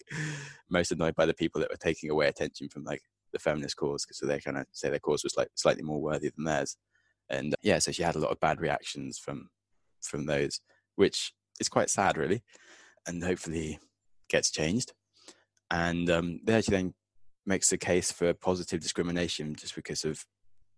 most 0.69 0.93
annoyed 0.93 1.15
by 1.15 1.25
the 1.25 1.33
people 1.33 1.59
that 1.59 1.69
were 1.69 1.75
taking 1.75 2.09
away 2.09 2.29
attention 2.29 2.69
from 2.69 2.85
like 2.85 3.01
the 3.33 3.39
feminist 3.39 3.75
cause 3.75 4.05
because 4.05 4.19
they 4.25 4.39
kind 4.39 4.57
of 4.57 4.67
say 4.71 4.89
their 4.89 4.99
cause 4.99 5.21
was 5.21 5.35
like 5.35 5.49
slightly 5.55 5.83
more 5.83 6.01
worthy 6.01 6.31
than 6.33 6.45
theirs. 6.45 6.77
And 7.29 7.53
uh, 7.53 7.57
yeah 7.61 7.79
so 7.79 7.91
she 7.91 8.03
had 8.03 8.15
a 8.15 8.19
lot 8.19 8.31
of 8.31 8.39
bad 8.39 8.61
reactions 8.61 9.19
from 9.19 9.49
from 10.01 10.25
those 10.25 10.61
which 10.95 11.33
is 11.59 11.67
quite 11.67 11.89
sad 11.89 12.15
really 12.15 12.41
and 13.05 13.21
hopefully 13.21 13.79
gets 14.29 14.49
changed. 14.49 14.93
And 15.69 16.09
um 16.09 16.39
there 16.45 16.61
she 16.61 16.71
then 16.71 16.93
makes 17.45 17.69
a 17.73 17.77
case 17.77 18.13
for 18.13 18.33
positive 18.33 18.79
discrimination 18.79 19.55
just 19.55 19.75
because 19.75 20.05
of 20.05 20.25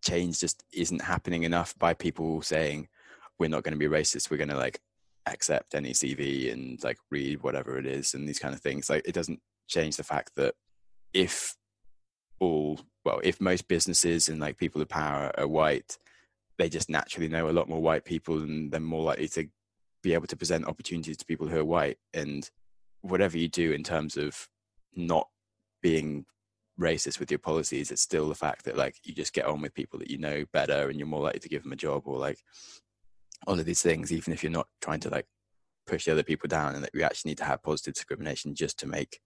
change 0.03 0.39
just 0.39 0.63
isn't 0.73 1.01
happening 1.01 1.43
enough 1.43 1.77
by 1.77 1.93
people 1.93 2.41
saying 2.41 2.87
we're 3.39 3.49
not 3.49 3.63
going 3.63 3.73
to 3.73 3.77
be 3.77 3.87
racist. 3.87 4.29
We're 4.29 4.37
going 4.37 4.49
to 4.49 4.57
like 4.57 4.79
accept 5.25 5.75
any 5.75 5.91
cv 5.91 6.53
and 6.53 6.81
like 6.85 6.97
read 7.11 7.43
whatever 7.43 7.77
it 7.77 7.85
is 7.85 8.13
and 8.13 8.27
these 8.27 8.39
kind 8.39 8.53
of 8.53 8.61
things. 8.61 8.89
Like 8.89 9.07
it 9.07 9.13
doesn't 9.13 9.41
change 9.67 9.97
the 9.97 10.03
fact 10.03 10.31
that 10.35 10.55
if 11.13 11.55
all 12.39 12.79
well 13.03 13.19
if 13.23 13.41
most 13.41 13.67
businesses 13.67 14.29
and 14.29 14.39
like 14.39 14.57
people 14.57 14.81
of 14.81 14.87
power 14.87 15.31
are 15.37 15.47
white 15.47 15.97
they 16.57 16.69
just 16.69 16.89
naturally 16.89 17.27
know 17.27 17.49
a 17.49 17.51
lot 17.51 17.69
more 17.69 17.81
white 17.81 18.05
people 18.05 18.37
and 18.37 18.71
they're 18.71 18.79
more 18.79 19.03
likely 19.03 19.27
to 19.27 19.47
be 20.03 20.13
able 20.13 20.27
to 20.27 20.37
present 20.37 20.65
opportunities 20.65 21.17
to 21.17 21.25
people 21.25 21.47
who 21.47 21.59
are 21.59 21.65
white. 21.65 21.97
And 22.13 22.49
whatever 23.01 23.37
you 23.37 23.47
do 23.47 23.71
in 23.71 23.83
terms 23.83 24.17
of 24.17 24.47
not 24.95 25.27
being 25.81 26.25
racist 26.79 27.19
with 27.19 27.31
your 27.31 27.39
policies 27.39 27.91
it's 27.91 28.01
still 28.01 28.29
the 28.29 28.35
fact 28.35 28.63
that 28.65 28.77
like 28.77 28.95
you 29.03 29.13
just 29.13 29.33
get 29.33 29.45
on 29.45 29.61
with 29.61 29.73
people 29.73 29.97
that 29.97 30.11
you 30.11 30.17
know 30.17 30.45
better 30.53 30.89
and 30.89 30.99
you're 30.99 31.07
more 31.07 31.23
likely 31.23 31.39
to 31.39 31.49
give 31.49 31.63
them 31.63 31.71
a 31.71 31.77
job 31.77 32.03
or 32.05 32.17
like 32.17 32.39
all 33.47 33.59
of 33.59 33.65
these 33.65 33.81
things 33.81 34.11
even 34.11 34.31
if 34.31 34.43
you're 34.43 34.51
not 34.51 34.67
trying 34.81 34.99
to 34.99 35.09
like 35.09 35.25
push 35.87 36.05
the 36.05 36.11
other 36.11 36.23
people 36.23 36.47
down 36.47 36.75
and 36.75 36.83
that 36.83 36.93
we 36.93 37.03
actually 37.03 37.31
need 37.31 37.37
to 37.37 37.45
have 37.45 37.63
positive 37.63 37.93
discrimination 37.93 38.53
just 38.53 38.77
to 38.77 38.87
make 38.87 39.19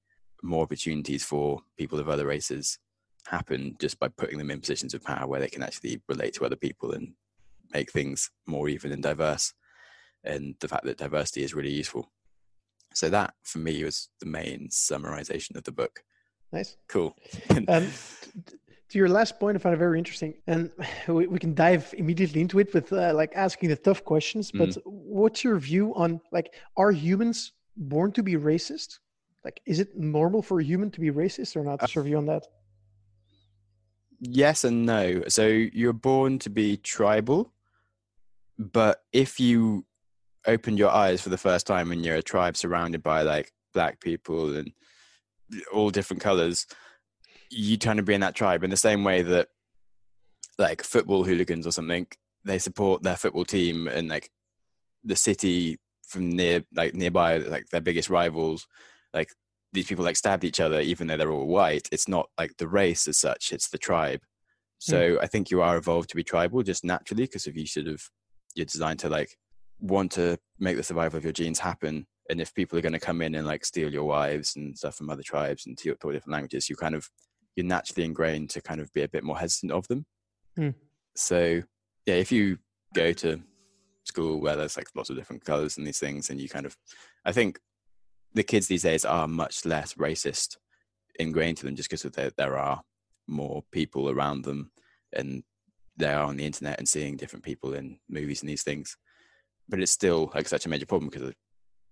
more 0.43 0.63
opportunities 0.63 1.23
for 1.23 1.59
people 1.77 1.99
of 1.99 2.09
other 2.09 2.25
races 2.25 2.79
happen 3.27 3.75
just 3.79 3.99
by 3.99 4.07
putting 4.07 4.37
them 4.37 4.51
in 4.51 4.59
positions 4.59 4.93
of 4.93 5.03
power 5.03 5.27
where 5.27 5.39
they 5.39 5.47
can 5.47 5.63
actually 5.63 6.01
relate 6.07 6.33
to 6.33 6.45
other 6.45 6.55
people 6.55 6.91
and 6.91 7.13
make 7.73 7.91
things 7.91 8.29
more 8.47 8.69
even 8.69 8.91
and 8.91 9.03
diverse. 9.03 9.53
And 10.23 10.55
the 10.59 10.67
fact 10.67 10.85
that 10.85 10.97
diversity 10.97 11.43
is 11.43 11.53
really 11.53 11.71
useful. 11.71 12.11
So 12.93 13.09
that 13.09 13.33
for 13.43 13.59
me 13.59 13.83
was 13.83 14.09
the 14.19 14.25
main 14.25 14.69
summarization 14.69 15.55
of 15.55 15.63
the 15.63 15.71
book. 15.71 16.03
Nice. 16.51 16.77
Cool. 16.87 17.15
um, 17.67 17.87
to 18.89 18.97
your 18.97 19.07
last 19.07 19.39
point, 19.39 19.55
I 19.55 19.59
found 19.59 19.75
it 19.75 19.79
very 19.79 19.97
interesting, 19.97 20.33
and 20.47 20.69
we, 21.07 21.27
we 21.27 21.39
can 21.39 21.53
dive 21.53 21.93
immediately 21.97 22.41
into 22.41 22.59
it 22.59 22.73
with 22.73 22.91
uh, 22.91 23.13
like 23.13 23.31
asking 23.35 23.69
the 23.69 23.75
tough 23.75 24.03
questions. 24.03 24.51
But 24.51 24.69
mm. 24.69 24.81
what's 24.85 25.43
your 25.43 25.57
view 25.57 25.95
on 25.95 26.19
like 26.31 26.53
are 26.77 26.91
humans 26.91 27.53
born 27.77 28.11
to 28.13 28.23
be 28.23 28.35
racist? 28.35 28.99
Like, 29.43 29.61
is 29.65 29.79
it 29.79 29.97
normal 29.97 30.41
for 30.41 30.59
a 30.59 30.63
human 30.63 30.91
to 30.91 30.99
be 30.99 31.09
racist 31.09 31.55
or 31.55 31.63
not? 31.63 31.81
What's 31.81 31.95
your 31.95 32.03
view 32.03 32.17
on 32.17 32.27
that? 32.27 32.45
Yes 34.19 34.63
and 34.63 34.85
no. 34.85 35.23
So 35.29 35.47
you're 35.47 35.93
born 35.93 36.37
to 36.39 36.49
be 36.49 36.77
tribal, 36.77 37.51
but 38.59 39.03
if 39.11 39.39
you 39.39 39.85
opened 40.45 40.77
your 40.77 40.91
eyes 40.91 41.21
for 41.21 41.29
the 41.29 41.37
first 41.37 41.65
time 41.65 41.91
and 41.91 42.05
you're 42.05 42.17
a 42.17 42.21
tribe 42.21 42.55
surrounded 42.55 43.01
by 43.01 43.23
like 43.23 43.51
black 43.73 43.99
people 43.99 44.55
and 44.55 44.71
all 45.73 45.89
different 45.89 46.21
colors, 46.21 46.65
you 47.49 47.77
trying 47.77 47.97
to 47.97 48.03
be 48.03 48.13
in 48.13 48.21
that 48.21 48.35
tribe 48.35 48.63
in 48.63 48.69
the 48.69 48.77
same 48.77 49.03
way 49.03 49.21
that 49.21 49.49
like 50.57 50.83
football 50.83 51.23
hooligans 51.23 51.67
or 51.67 51.71
something, 51.71 52.07
they 52.45 52.59
support 52.59 53.03
their 53.03 53.17
football 53.17 53.45
team 53.45 53.87
and 53.87 54.07
like 54.07 54.29
the 55.03 55.15
city 55.15 55.77
from 56.07 56.29
near 56.29 56.63
like 56.75 56.93
nearby, 56.93 57.37
like 57.37 57.67
their 57.69 57.81
biggest 57.81 58.09
rivals, 58.09 58.67
like 59.13 59.29
these 59.73 59.87
people 59.87 60.03
like 60.03 60.17
stabbed 60.17 60.43
each 60.43 60.59
other 60.59 60.81
even 60.81 61.07
though 61.07 61.17
they're 61.17 61.31
all 61.31 61.47
white. 61.47 61.87
It's 61.91 62.07
not 62.07 62.29
like 62.37 62.55
the 62.57 62.67
race 62.67 63.07
as 63.07 63.17
such, 63.17 63.51
it's 63.51 63.69
the 63.69 63.77
tribe. 63.77 64.21
So 64.79 65.15
mm. 65.15 65.19
I 65.21 65.27
think 65.27 65.51
you 65.51 65.61
are 65.61 65.77
evolved 65.77 66.09
to 66.09 66.15
be 66.15 66.23
tribal 66.23 66.63
just 66.63 66.83
naturally 66.83 67.23
because 67.23 67.47
if 67.47 67.55
you 67.55 67.65
sort 67.65 67.87
of 67.87 68.01
you're 68.55 68.65
designed 68.65 68.99
to 68.99 69.09
like 69.09 69.37
want 69.79 70.11
to 70.13 70.37
make 70.59 70.77
the 70.77 70.83
survival 70.83 71.17
of 71.17 71.23
your 71.23 71.33
genes 71.33 71.59
happen. 71.59 72.05
And 72.31 72.39
if 72.39 72.53
people 72.53 72.79
are 72.79 72.81
going 72.81 72.93
to 72.93 72.99
come 72.99 73.21
in 73.21 73.35
and 73.35 73.45
like 73.45 73.65
steal 73.65 73.91
your 73.91 74.05
wives 74.05 74.55
and 74.55 74.77
stuff 74.77 74.95
from 74.95 75.09
other 75.09 75.21
tribes 75.21 75.65
and 75.65 75.77
talk 75.77 75.99
different 75.99 76.29
languages, 76.29 76.69
you 76.69 76.77
kind 76.77 76.95
of 76.95 77.09
you're 77.57 77.65
naturally 77.65 78.05
ingrained 78.05 78.49
to 78.51 78.61
kind 78.61 78.79
of 78.79 78.91
be 78.93 79.03
a 79.03 79.09
bit 79.09 79.25
more 79.25 79.37
hesitant 79.37 79.73
of 79.73 79.85
them. 79.89 80.05
Mm. 80.57 80.73
So 81.13 81.61
yeah, 82.05 82.15
if 82.15 82.31
you 82.31 82.57
go 82.95 83.11
to 83.11 83.41
school 84.05 84.39
where 84.39 84.55
there's 84.55 84.77
like 84.77 84.87
lots 84.95 85.09
of 85.09 85.17
different 85.17 85.43
colors 85.43 85.77
and 85.77 85.85
these 85.85 85.99
things, 85.99 86.29
and 86.29 86.39
you 86.39 86.47
kind 86.47 86.65
of, 86.65 86.77
I 87.25 87.33
think 87.33 87.59
the 88.33 88.43
kids 88.43 88.67
these 88.67 88.83
days 88.83 89.03
are 89.03 89.27
much 89.27 89.65
less 89.65 89.95
racist 89.95 90.55
ingrained 91.19 91.57
to 91.57 91.65
them 91.65 91.75
just 91.75 91.89
because 91.89 92.03
there, 92.13 92.31
there 92.37 92.57
are 92.57 92.81
more 93.27 93.61
people 93.73 94.09
around 94.09 94.45
them 94.45 94.71
and 95.11 95.43
they 95.97 96.13
are 96.13 96.23
on 96.23 96.37
the 96.37 96.45
internet 96.45 96.79
and 96.79 96.87
seeing 96.87 97.17
different 97.17 97.43
people 97.43 97.73
in 97.73 97.99
movies 98.09 98.41
and 98.41 98.49
these 98.49 98.63
things. 98.63 98.95
But 99.67 99.81
it's 99.81 99.91
still 99.91 100.31
like 100.33 100.47
such 100.47 100.65
a 100.65 100.69
major 100.69 100.85
problem 100.85 101.09
because 101.09 101.33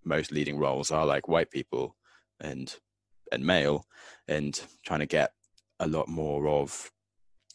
most 0.04 0.32
leading 0.32 0.58
roles 0.58 0.92
are 0.92 1.06
like 1.06 1.28
white 1.28 1.52
people 1.52 1.96
and 2.40 2.76
and 3.32 3.46
male 3.46 3.86
and 4.28 4.62
trying 4.86 5.00
to 5.00 5.06
get 5.06 5.32
a 5.80 5.88
lot 5.88 6.08
more 6.08 6.48
of 6.48 6.92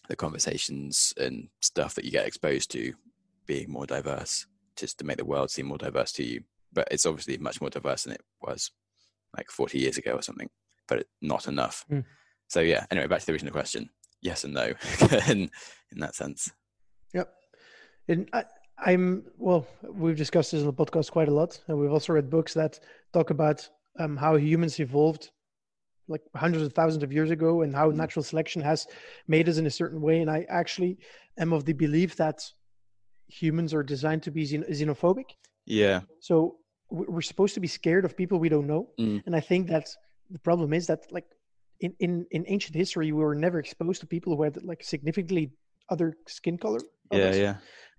the 0.08 0.16
conversations 0.16 1.12
and 1.16 1.48
stuff 1.60 1.94
that 1.94 2.04
you 2.04 2.10
get 2.10 2.26
exposed 2.26 2.70
to 2.70 2.94
being 3.46 3.70
more 3.70 3.86
diverse 3.86 4.46
just 4.76 4.98
to 4.98 5.04
make 5.04 5.16
the 5.16 5.24
world 5.24 5.50
seem 5.50 5.66
more 5.66 5.78
diverse 5.78 6.12
to 6.12 6.24
you. 6.24 6.42
But 6.72 6.88
it's 6.90 7.06
obviously 7.06 7.38
much 7.38 7.60
more 7.60 7.70
diverse 7.70 8.04
than 8.04 8.14
it 8.14 8.22
was 8.42 8.70
like 9.36 9.50
40 9.50 9.78
years 9.78 9.98
ago 9.98 10.12
or 10.12 10.22
something 10.22 10.48
but 10.86 11.06
not 11.22 11.48
enough. 11.48 11.84
Mm. 11.90 12.04
so 12.48 12.60
yeah 12.60 12.84
anyway 12.90 13.06
back 13.06 13.20
to 13.20 13.26
the 13.26 13.32
original 13.32 13.52
question. 13.52 13.90
Yes 14.20 14.44
and 14.44 14.54
no 14.54 14.72
in, 15.28 15.50
in 15.92 15.98
that 15.98 16.14
sense. 16.14 16.50
Yep. 17.12 17.32
And 18.08 18.28
I, 18.32 18.44
i'm 18.78 19.24
well 19.38 19.66
we've 19.82 20.16
discussed 20.16 20.52
this 20.52 20.60
in 20.60 20.66
the 20.66 20.72
podcast 20.72 21.10
quite 21.10 21.28
a 21.28 21.34
lot 21.34 21.60
and 21.68 21.78
we've 21.78 21.92
also 21.92 22.12
read 22.12 22.28
books 22.30 22.54
that 22.54 22.80
talk 23.12 23.30
about 23.30 23.68
um, 23.98 24.16
how 24.16 24.36
humans 24.36 24.80
evolved 24.80 25.30
like 26.08 26.22
hundreds 26.34 26.64
of 26.64 26.72
thousands 26.72 27.02
of 27.02 27.12
years 27.12 27.30
ago 27.30 27.62
and 27.62 27.74
how 27.74 27.90
mm. 27.90 27.94
natural 27.94 28.22
selection 28.22 28.60
has 28.60 28.86
made 29.26 29.48
us 29.48 29.56
in 29.58 29.66
a 29.66 29.70
certain 29.70 30.00
way 30.00 30.20
and 30.20 30.30
i 30.30 30.44
actually 30.48 30.98
am 31.38 31.52
of 31.52 31.64
the 31.64 31.72
belief 31.72 32.16
that 32.16 32.42
humans 33.28 33.72
are 33.72 33.82
designed 33.82 34.22
to 34.22 34.30
be 34.30 34.46
xenophobic 34.46 35.30
yeah 35.66 36.00
so 36.20 36.56
we're 36.90 37.22
supposed 37.22 37.54
to 37.54 37.60
be 37.60 37.66
scared 37.66 38.04
of 38.04 38.16
people 38.16 38.38
we 38.38 38.48
don't 38.48 38.66
know 38.66 38.88
mm. 38.98 39.22
and 39.24 39.34
i 39.34 39.40
think 39.40 39.68
that 39.68 39.88
the 40.30 40.38
problem 40.38 40.72
is 40.72 40.86
that 40.86 41.00
like 41.10 41.26
in, 41.80 41.94
in 42.00 42.26
in 42.30 42.44
ancient 42.48 42.74
history 42.74 43.12
we 43.12 43.22
were 43.22 43.34
never 43.34 43.58
exposed 43.58 44.00
to 44.00 44.06
people 44.06 44.36
who 44.36 44.42
had 44.42 44.62
like 44.64 44.82
significantly 44.82 45.50
other 45.90 46.16
skin 46.26 46.56
color 46.58 46.80
yeah 47.12 47.34
yeah 47.34 47.54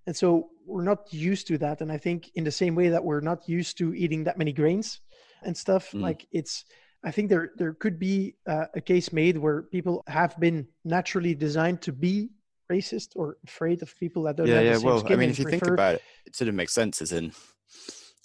and 0.06 0.16
so 0.16 0.48
we're 0.66 0.84
not 0.84 1.12
used 1.12 1.46
to 1.46 1.58
that 1.58 1.80
and 1.80 1.90
i 1.92 1.98
think 1.98 2.30
in 2.34 2.44
the 2.44 2.50
same 2.50 2.74
way 2.74 2.88
that 2.88 3.04
we're 3.04 3.20
not 3.20 3.48
used 3.48 3.78
to 3.78 3.94
eating 3.94 4.24
that 4.24 4.38
many 4.38 4.52
grains 4.52 5.00
and 5.42 5.56
stuff 5.56 5.92
mm. 5.92 6.00
like 6.00 6.26
it's 6.32 6.64
I 7.06 7.12
think 7.12 7.28
there 7.30 7.52
there 7.56 7.72
could 7.72 8.00
be 8.00 8.34
uh, 8.48 8.66
a 8.74 8.80
case 8.80 9.12
made 9.12 9.38
where 9.38 9.62
people 9.62 10.02
have 10.08 10.38
been 10.40 10.66
naturally 10.84 11.36
designed 11.36 11.80
to 11.82 11.92
be 11.92 12.30
racist 12.70 13.10
or 13.14 13.36
afraid 13.46 13.80
of 13.82 13.96
people 13.98 14.24
that 14.24 14.36
don't 14.36 14.48
yeah, 14.48 14.56
have 14.56 14.64
yeah. 14.64 14.72
the 14.72 14.78
same 14.80 14.86
well, 14.88 14.98
skin. 14.98 15.12
I 15.12 15.16
mean, 15.16 15.30
if 15.30 15.38
you 15.38 15.44
prefer... 15.44 15.66
think 15.66 15.72
about 15.72 15.94
it, 15.94 16.02
it 16.26 16.36
sort 16.36 16.48
of 16.48 16.56
makes 16.56 16.72
sense. 16.72 17.00
As 17.00 17.12
in, 17.12 17.30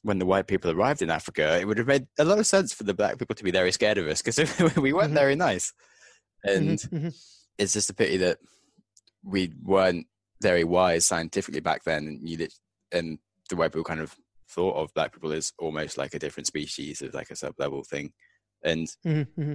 when 0.02 0.18
the 0.18 0.26
white 0.26 0.48
people 0.48 0.72
arrived 0.72 1.04
in 1.04 1.12
Africa, 1.12 1.60
it 1.60 1.66
would 1.66 1.78
have 1.78 1.86
made 1.86 2.08
a 2.18 2.26
lot 2.26 2.40
of 2.40 2.48
sense 2.48 2.74
for 2.74 2.84
the 2.84 2.96
black 2.96 3.20
people 3.20 3.36
to 3.36 3.44
be 3.44 3.52
very 3.52 3.72
scared 3.72 4.00
of 4.00 4.08
us 4.08 4.24
because 4.24 4.40
we 4.78 4.94
weren't 4.94 5.08
mm-hmm. 5.08 5.14
very 5.14 5.36
nice, 5.36 5.74
and 6.44 6.80
mm-hmm, 6.80 6.96
mm-hmm. 6.96 7.10
it's 7.60 7.74
just 7.74 7.92
a 7.92 7.94
pity 7.94 8.18
that 8.18 8.40
we 9.24 9.54
weren't 9.62 10.08
very 10.42 10.64
wise 10.64 11.06
scientifically 11.06 11.62
back 11.62 11.84
then, 11.84 12.08
and 12.08 12.28
you 12.28 12.48
and 12.92 13.20
the 13.50 13.56
way 13.56 13.68
people 13.68 13.84
kind 13.84 14.02
of 14.02 14.16
thought 14.50 14.76
of 14.76 14.94
black 14.94 15.14
people 15.14 15.32
is 15.32 15.54
almost 15.60 15.98
like 15.98 16.14
a 16.14 16.20
different 16.20 16.48
species, 16.48 17.02
as 17.02 17.14
like 17.14 17.30
a 17.30 17.36
sub-level 17.36 17.84
thing 17.84 18.12
and 18.64 18.88
mm-hmm, 19.06 19.42
mm-hmm. 19.42 19.54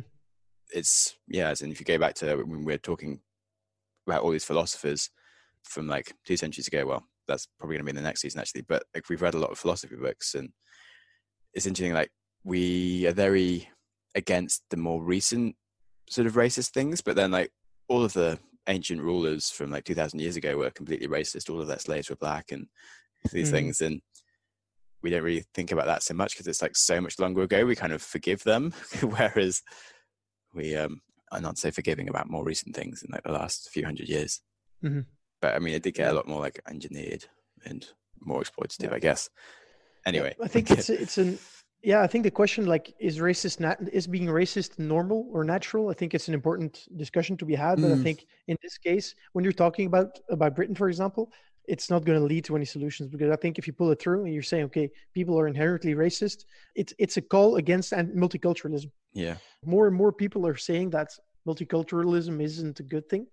it's 0.72 1.16
yeah 1.28 1.54
And 1.62 1.72
if 1.72 1.80
you 1.80 1.86
go 1.86 1.98
back 1.98 2.14
to 2.16 2.36
when 2.36 2.64
we 2.64 2.74
are 2.74 2.78
talking 2.78 3.20
about 4.06 4.22
all 4.22 4.30
these 4.30 4.44
philosophers 4.44 5.10
from 5.64 5.86
like 5.88 6.14
two 6.24 6.36
centuries 6.36 6.68
ago 6.68 6.86
well 6.86 7.04
that's 7.26 7.48
probably 7.58 7.74
going 7.74 7.86
to 7.86 7.92
be 7.92 7.96
in 7.98 8.02
the 8.02 8.08
next 8.08 8.20
season 8.20 8.40
actually 8.40 8.62
but 8.62 8.84
like 8.94 9.08
we've 9.08 9.22
read 9.22 9.34
a 9.34 9.38
lot 9.38 9.50
of 9.50 9.58
philosophy 9.58 9.96
books 9.96 10.34
and 10.34 10.50
it's 11.54 11.66
interesting 11.66 11.94
like 11.94 12.10
we 12.44 13.06
are 13.06 13.12
very 13.12 13.68
against 14.14 14.62
the 14.70 14.76
more 14.76 15.02
recent 15.02 15.56
sort 16.08 16.26
of 16.26 16.34
racist 16.34 16.70
things 16.70 17.00
but 17.00 17.16
then 17.16 17.32
like 17.32 17.50
all 17.88 18.04
of 18.04 18.12
the 18.12 18.38
ancient 18.68 19.00
rulers 19.00 19.50
from 19.50 19.70
like 19.70 19.84
2000 19.84 20.18
years 20.18 20.36
ago 20.36 20.56
were 20.56 20.70
completely 20.70 21.06
racist 21.06 21.48
all 21.48 21.60
of 21.60 21.68
their 21.68 21.78
slaves 21.78 22.10
were 22.10 22.16
black 22.16 22.52
and 22.52 22.66
these 23.32 23.48
mm. 23.48 23.52
things 23.52 23.80
and 23.80 24.00
we 25.06 25.10
don't 25.10 25.22
really 25.22 25.44
think 25.54 25.70
about 25.70 25.86
that 25.86 26.02
so 26.02 26.14
much 26.14 26.32
because 26.32 26.48
it's 26.48 26.62
like 26.62 26.76
so 26.76 27.00
much 27.00 27.18
longer 27.20 27.42
ago. 27.42 27.64
We 27.64 27.76
kind 27.76 27.92
of 27.92 28.02
forgive 28.02 28.42
them, 28.42 28.72
whereas 29.00 29.62
we 30.52 30.74
um, 30.74 31.00
are 31.30 31.40
not 31.40 31.58
so 31.58 31.70
forgiving 31.70 32.08
about 32.08 32.28
more 32.28 32.44
recent 32.44 32.74
things 32.74 33.04
in 33.04 33.12
like 33.12 33.22
the 33.22 33.30
last 33.30 33.70
few 33.70 33.84
hundred 33.84 34.08
years. 34.08 34.40
Mm-hmm. 34.82 35.02
But 35.40 35.54
I 35.54 35.58
mean, 35.60 35.74
it 35.74 35.84
did 35.84 35.94
get 35.94 36.10
a 36.10 36.14
lot 36.14 36.26
more 36.26 36.40
like 36.40 36.60
engineered 36.68 37.24
and 37.64 37.86
more 38.20 38.42
exploitative, 38.42 38.90
yeah. 38.90 38.94
I 38.94 38.98
guess. 38.98 39.30
Anyway, 40.06 40.34
I 40.42 40.48
think 40.48 40.72
it's 40.72 40.90
it's 40.90 41.18
an 41.18 41.38
yeah. 41.86 42.02
I 42.02 42.08
think 42.08 42.24
the 42.24 42.30
question 42.42 42.66
like 42.66 42.94
is 42.98 43.18
racist 43.18 43.60
nat- 43.60 43.88
is 43.92 44.06
being 44.08 44.26
racist 44.26 44.78
normal 44.78 45.28
or 45.32 45.44
natural? 45.44 45.88
I 45.88 45.94
think 45.94 46.14
it's 46.14 46.26
an 46.26 46.34
important 46.34 46.72
discussion 46.96 47.36
to 47.36 47.44
be 47.44 47.54
had. 47.54 47.76
But 47.80 47.90
mm. 47.90 48.00
I 48.00 48.02
think 48.02 48.26
in 48.48 48.56
this 48.60 48.76
case, 48.76 49.14
when 49.34 49.44
you're 49.44 49.60
talking 49.64 49.86
about 49.86 50.18
about 50.28 50.56
Britain, 50.56 50.74
for 50.74 50.88
example, 50.88 51.30
it's 51.68 51.88
not 51.88 52.04
going 52.04 52.18
to 52.18 52.24
lead 52.24 52.44
to 52.46 52.56
any 52.56 52.64
solutions 52.64 53.08
because 53.08 53.30
I 53.30 53.36
think 53.36 53.58
if 53.58 53.66
you 53.68 53.72
pull 53.72 53.90
it 53.92 54.00
through 54.00 54.24
and 54.24 54.34
you're 54.34 54.42
saying, 54.42 54.64
okay, 54.64 54.90
people 55.14 55.38
are 55.38 55.46
inherently 55.46 55.94
racist, 55.94 56.44
it's 56.74 56.92
it's 56.98 57.16
a 57.18 57.22
call 57.22 57.56
against 57.56 57.92
and 57.92 58.12
multiculturalism. 58.14 58.90
Yeah. 59.12 59.36
More 59.64 59.86
and 59.86 59.96
more 59.96 60.12
people 60.12 60.46
are 60.46 60.56
saying 60.56 60.90
that 60.90 61.10
multiculturalism 61.46 62.42
isn't 62.42 62.80
a 62.80 62.82
good 62.82 63.08
thing, 63.08 63.26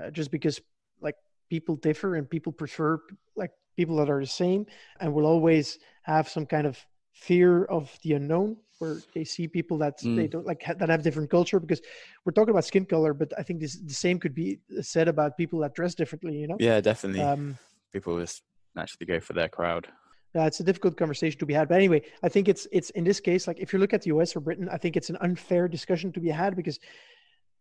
uh, 0.00 0.10
just 0.10 0.30
because 0.32 0.60
like 1.00 1.16
people 1.48 1.76
differ 1.76 2.16
and 2.16 2.28
people 2.28 2.52
prefer 2.52 3.00
like 3.36 3.52
people 3.76 3.96
that 3.96 4.10
are 4.10 4.20
the 4.20 4.26
same, 4.26 4.66
and 5.00 5.14
will 5.14 5.26
always 5.26 5.78
have 6.02 6.28
some 6.28 6.46
kind 6.46 6.66
of 6.66 6.76
fear 7.14 7.64
of 7.66 7.96
the 8.02 8.12
unknown 8.12 8.56
where 8.78 8.98
they 9.14 9.24
see 9.24 9.46
people 9.46 9.78
that 9.78 9.98
mm. 10.00 10.16
they 10.16 10.26
don't 10.26 10.44
like 10.44 10.64
that 10.78 10.88
have 10.88 11.02
different 11.02 11.30
culture 11.30 11.60
because 11.60 11.80
we're 12.24 12.32
talking 12.32 12.50
about 12.50 12.64
skin 12.64 12.84
color 12.84 13.14
but 13.14 13.32
i 13.38 13.42
think 13.42 13.60
this 13.60 13.76
the 13.76 13.94
same 13.94 14.18
could 14.18 14.34
be 14.34 14.58
said 14.80 15.06
about 15.06 15.36
people 15.36 15.60
that 15.60 15.74
dress 15.74 15.94
differently 15.94 16.36
you 16.36 16.48
know 16.48 16.56
yeah 16.58 16.80
definitely 16.80 17.22
um, 17.22 17.56
people 17.92 18.18
just 18.18 18.42
naturally 18.74 19.06
go 19.06 19.20
for 19.20 19.32
their 19.32 19.48
crowd 19.48 19.86
yeah, 20.34 20.46
it's 20.46 20.58
a 20.58 20.64
difficult 20.64 20.96
conversation 20.96 21.38
to 21.38 21.46
be 21.46 21.54
had. 21.54 21.68
But 21.68 21.76
anyway, 21.76 22.02
I 22.24 22.28
think 22.28 22.48
it's 22.48 22.66
it's 22.72 22.90
in 22.90 23.04
this 23.04 23.20
case, 23.20 23.46
like 23.46 23.60
if 23.60 23.72
you 23.72 23.78
look 23.78 23.94
at 23.94 24.02
the 24.02 24.10
US 24.16 24.34
or 24.34 24.40
Britain, 24.40 24.68
I 24.68 24.78
think 24.78 24.96
it's 24.96 25.08
an 25.08 25.16
unfair 25.20 25.68
discussion 25.68 26.12
to 26.12 26.20
be 26.20 26.28
had 26.28 26.56
because 26.56 26.80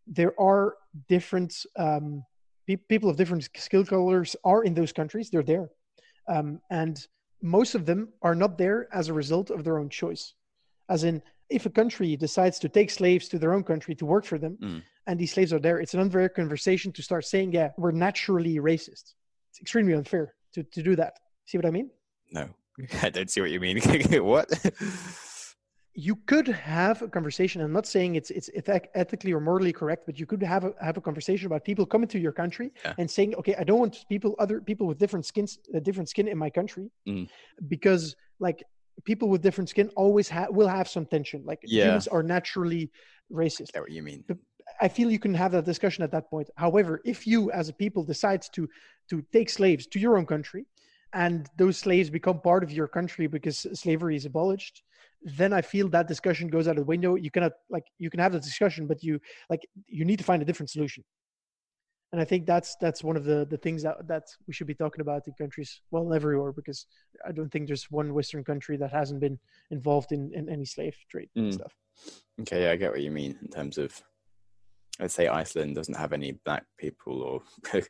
there 0.07 0.33
are 0.41 0.75
different 1.07 1.53
um, 1.77 2.23
pe- 2.67 2.77
people 2.77 3.09
of 3.09 3.15
different 3.15 3.47
skill 3.55 3.85
colors 3.85 4.35
are 4.43 4.63
in 4.63 4.73
those 4.73 4.91
countries. 4.91 5.29
They're 5.29 5.43
there, 5.43 5.69
um, 6.27 6.61
and 6.71 6.97
most 7.43 7.75
of 7.75 7.85
them 7.85 8.07
are 8.21 8.33
not 8.33 8.57
there 8.57 8.87
as 8.93 9.09
a 9.09 9.13
result 9.13 9.51
of 9.51 9.63
their 9.63 9.77
own 9.77 9.89
choice. 9.89 10.33
As 10.89 11.03
in, 11.03 11.21
if 11.49 11.65
a 11.65 11.69
country 11.69 12.15
decides 12.15 12.57
to 12.59 12.69
take 12.69 12.89
slaves 12.89 13.27
to 13.29 13.37
their 13.37 13.53
own 13.53 13.63
country 13.63 13.93
to 13.95 14.05
work 14.05 14.25
for 14.25 14.37
them, 14.37 14.57
mm. 14.61 14.81
and 15.05 15.19
these 15.19 15.33
slaves 15.33 15.51
are 15.51 15.59
there, 15.59 15.79
it's 15.79 15.93
an 15.93 15.99
unfair 15.99 16.29
conversation 16.29 16.91
to 16.93 17.03
start 17.03 17.25
saying, 17.25 17.51
yeah, 17.51 17.71
we're 17.77 17.91
naturally 17.91 18.55
racist. 18.55 19.13
It's 19.51 19.59
extremely 19.61 19.93
unfair 19.93 20.33
to, 20.53 20.63
to 20.63 20.81
do 20.81 20.95
that. 20.95 21.19
See 21.45 21.57
what 21.57 21.65
I 21.65 21.71
mean? 21.71 21.91
No, 22.31 22.49
I 23.03 23.09
don't 23.09 23.29
see 23.29 23.41
what 23.41 23.51
you 23.51 23.59
mean. 23.59 23.79
what? 24.23 24.49
you 25.95 26.15
could 26.25 26.47
have 26.47 27.01
a 27.01 27.07
conversation. 27.07 27.61
I'm 27.61 27.71
not 27.71 27.85
saying 27.85 28.15
it's 28.15 28.31
it's 28.31 28.49
ethically 28.95 29.31
or 29.31 29.39
morally 29.39 29.71
correct, 29.71 30.05
but 30.05 30.19
you 30.19 30.25
could 30.25 30.41
have 30.41 30.63
a 30.63 30.73
have 30.81 30.97
a 30.97 31.01
conversation 31.01 31.45
about 31.45 31.63
people 31.63 31.85
coming 31.85 32.07
to 32.09 32.19
your 32.19 32.31
country 32.31 32.71
yeah. 32.83 32.93
and 32.97 33.09
saying, 33.09 33.35
okay, 33.35 33.55
I 33.55 33.63
don't 33.63 33.79
want 33.79 34.05
people 34.09 34.35
other 34.39 34.59
people 34.59 34.87
with 34.87 34.97
different 34.97 35.25
skins, 35.25 35.59
uh, 35.75 35.79
different 35.79 36.09
skin 36.09 36.27
in 36.27 36.37
my 36.37 36.49
country, 36.49 36.89
mm. 37.07 37.29
because 37.67 38.15
like 38.39 38.63
people 39.03 39.29
with 39.29 39.43
different 39.43 39.69
skin 39.69 39.89
always 39.95 40.27
ha- 40.29 40.47
will 40.49 40.67
have 40.67 40.87
some 40.87 41.05
tension. 41.05 41.43
Like 41.45 41.59
yeah. 41.63 41.85
humans 41.85 42.07
are 42.07 42.23
naturally 42.23 42.89
racist. 43.31 43.71
That's 43.73 43.81
what 43.81 43.91
you 43.91 44.01
mean. 44.03 44.23
I 44.81 44.87
feel 44.87 45.11
you 45.11 45.19
can 45.19 45.35
have 45.35 45.51
that 45.51 45.65
discussion 45.65 46.03
at 46.03 46.11
that 46.11 46.29
point. 46.29 46.49
However, 46.57 47.01
if 47.05 47.27
you 47.27 47.51
as 47.51 47.69
a 47.69 47.73
people 47.73 48.03
decide 48.03 48.41
to 48.53 48.67
to 49.11 49.23
take 49.31 49.49
slaves 49.49 49.85
to 49.87 49.99
your 49.99 50.17
own 50.17 50.25
country, 50.25 50.65
and 51.13 51.47
those 51.55 51.77
slaves 51.77 52.09
become 52.09 52.39
part 52.39 52.63
of 52.63 52.71
your 52.71 52.87
country 52.87 53.27
because 53.27 53.67
slavery 53.73 54.15
is 54.15 54.25
abolished 54.25 54.81
then 55.23 55.53
I 55.53 55.61
feel 55.61 55.87
that 55.89 56.07
discussion 56.07 56.47
goes 56.49 56.67
out 56.67 56.77
of 56.77 56.83
the 56.83 56.85
window. 56.85 57.15
You 57.15 57.31
cannot 57.31 57.53
like 57.69 57.85
you 57.97 58.09
can 58.09 58.19
have 58.19 58.33
the 58.33 58.39
discussion, 58.39 58.87
but 58.87 59.03
you 59.03 59.19
like 59.49 59.67
you 59.87 60.05
need 60.05 60.17
to 60.17 60.23
find 60.23 60.41
a 60.41 60.45
different 60.45 60.69
solution. 60.69 61.03
And 62.11 62.21
I 62.21 62.25
think 62.25 62.45
that's 62.45 62.75
that's 62.79 63.03
one 63.03 63.15
of 63.15 63.23
the 63.23 63.47
the 63.49 63.57
things 63.57 63.83
that 63.83 64.07
that 64.07 64.23
we 64.47 64.53
should 64.53 64.67
be 64.67 64.75
talking 64.75 65.01
about 65.01 65.27
in 65.27 65.33
countries 65.33 65.81
well 65.91 66.13
everywhere 66.13 66.51
because 66.51 66.85
I 67.27 67.31
don't 67.31 67.49
think 67.49 67.67
there's 67.67 67.89
one 67.89 68.13
Western 68.13 68.43
country 68.43 68.77
that 68.77 68.91
hasn't 68.91 69.21
been 69.21 69.39
involved 69.71 70.11
in, 70.11 70.31
in 70.33 70.49
any 70.49 70.65
slave 70.65 70.95
trade 71.09 71.29
mm. 71.37 71.53
stuff. 71.53 71.73
Okay, 72.41 72.63
yeah, 72.63 72.71
I 72.71 72.75
get 72.75 72.91
what 72.91 73.01
you 73.01 73.11
mean 73.11 73.37
in 73.41 73.47
terms 73.47 73.77
of 73.77 73.99
let's 74.99 75.13
say 75.13 75.27
Iceland 75.27 75.75
doesn't 75.75 75.97
have 75.97 76.13
any 76.13 76.33
black 76.45 76.65
people 76.77 77.21
or 77.23 77.41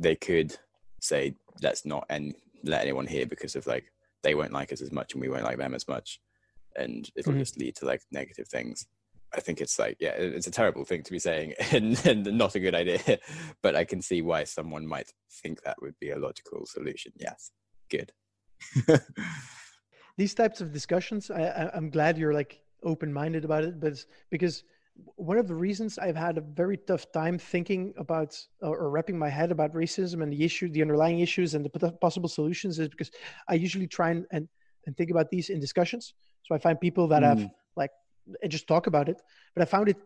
they 0.00 0.14
could 0.14 0.56
say 1.00 1.34
let's 1.62 1.84
not 1.84 2.06
and 2.08 2.34
let 2.62 2.82
anyone 2.82 3.06
here 3.06 3.26
because 3.26 3.56
of 3.56 3.66
like 3.66 3.84
they 4.22 4.34
won't 4.34 4.52
like 4.52 4.72
us 4.72 4.80
as 4.80 4.90
much 4.90 5.12
and 5.12 5.20
we 5.20 5.28
won't 5.28 5.44
like 5.44 5.58
them 5.58 5.74
as 5.74 5.86
much 5.86 6.18
and 6.76 7.10
it'll 7.16 7.32
mm-hmm. 7.32 7.40
just 7.40 7.58
lead 7.58 7.76
to 7.76 7.86
like 7.86 8.02
negative 8.12 8.48
things. 8.48 8.86
I 9.34 9.40
think 9.40 9.60
it's 9.60 9.78
like, 9.78 9.96
yeah, 10.00 10.12
it's 10.16 10.46
a 10.46 10.52
terrible 10.52 10.84
thing 10.84 11.02
to 11.02 11.10
be 11.10 11.18
saying 11.18 11.54
and, 11.72 12.00
and 12.06 12.24
not 12.38 12.54
a 12.54 12.60
good 12.60 12.74
idea, 12.74 13.18
but 13.62 13.74
I 13.74 13.84
can 13.84 14.00
see 14.00 14.22
why 14.22 14.44
someone 14.44 14.86
might 14.86 15.12
think 15.42 15.62
that 15.62 15.80
would 15.82 15.98
be 16.00 16.10
a 16.10 16.18
logical 16.18 16.66
solution. 16.66 17.12
Yes, 17.18 17.50
good. 17.90 18.12
These 20.16 20.34
types 20.34 20.60
of 20.60 20.72
discussions, 20.72 21.30
I, 21.30 21.70
I'm 21.74 21.90
glad 21.90 22.16
you're 22.16 22.34
like 22.34 22.60
open 22.84 23.12
minded 23.12 23.44
about 23.44 23.64
it, 23.64 23.80
but 23.80 23.94
because 24.30 24.62
one 25.16 25.38
of 25.38 25.48
the 25.48 25.54
reasons 25.54 25.98
I've 25.98 26.16
had 26.16 26.38
a 26.38 26.40
very 26.40 26.76
tough 26.76 27.10
time 27.12 27.38
thinking 27.38 27.92
about 27.96 28.38
or 28.60 28.90
wrapping 28.90 29.18
my 29.18 29.28
head 29.28 29.50
about 29.50 29.74
racism 29.74 30.22
and 30.22 30.32
the 30.32 30.44
issue, 30.44 30.68
the 30.68 30.82
underlying 30.82 31.20
issues 31.20 31.54
and 31.54 31.64
the 31.64 31.92
possible 32.00 32.28
solutions 32.28 32.78
is 32.78 32.88
because 32.88 33.10
I 33.48 33.54
usually 33.54 33.88
try 33.88 34.10
and, 34.10 34.26
and, 34.30 34.48
and 34.86 34.96
think 34.96 35.10
about 35.10 35.30
these 35.30 35.50
in 35.50 35.60
discussions. 35.60 36.14
So 36.42 36.54
I 36.54 36.58
find 36.58 36.80
people 36.80 37.08
that 37.08 37.22
mm. 37.22 37.26
have 37.26 37.50
like 37.76 37.90
and 38.42 38.50
just 38.50 38.66
talk 38.66 38.86
about 38.86 39.08
it. 39.08 39.20
But 39.54 39.62
I 39.62 39.64
found 39.66 39.88
it 39.88 39.96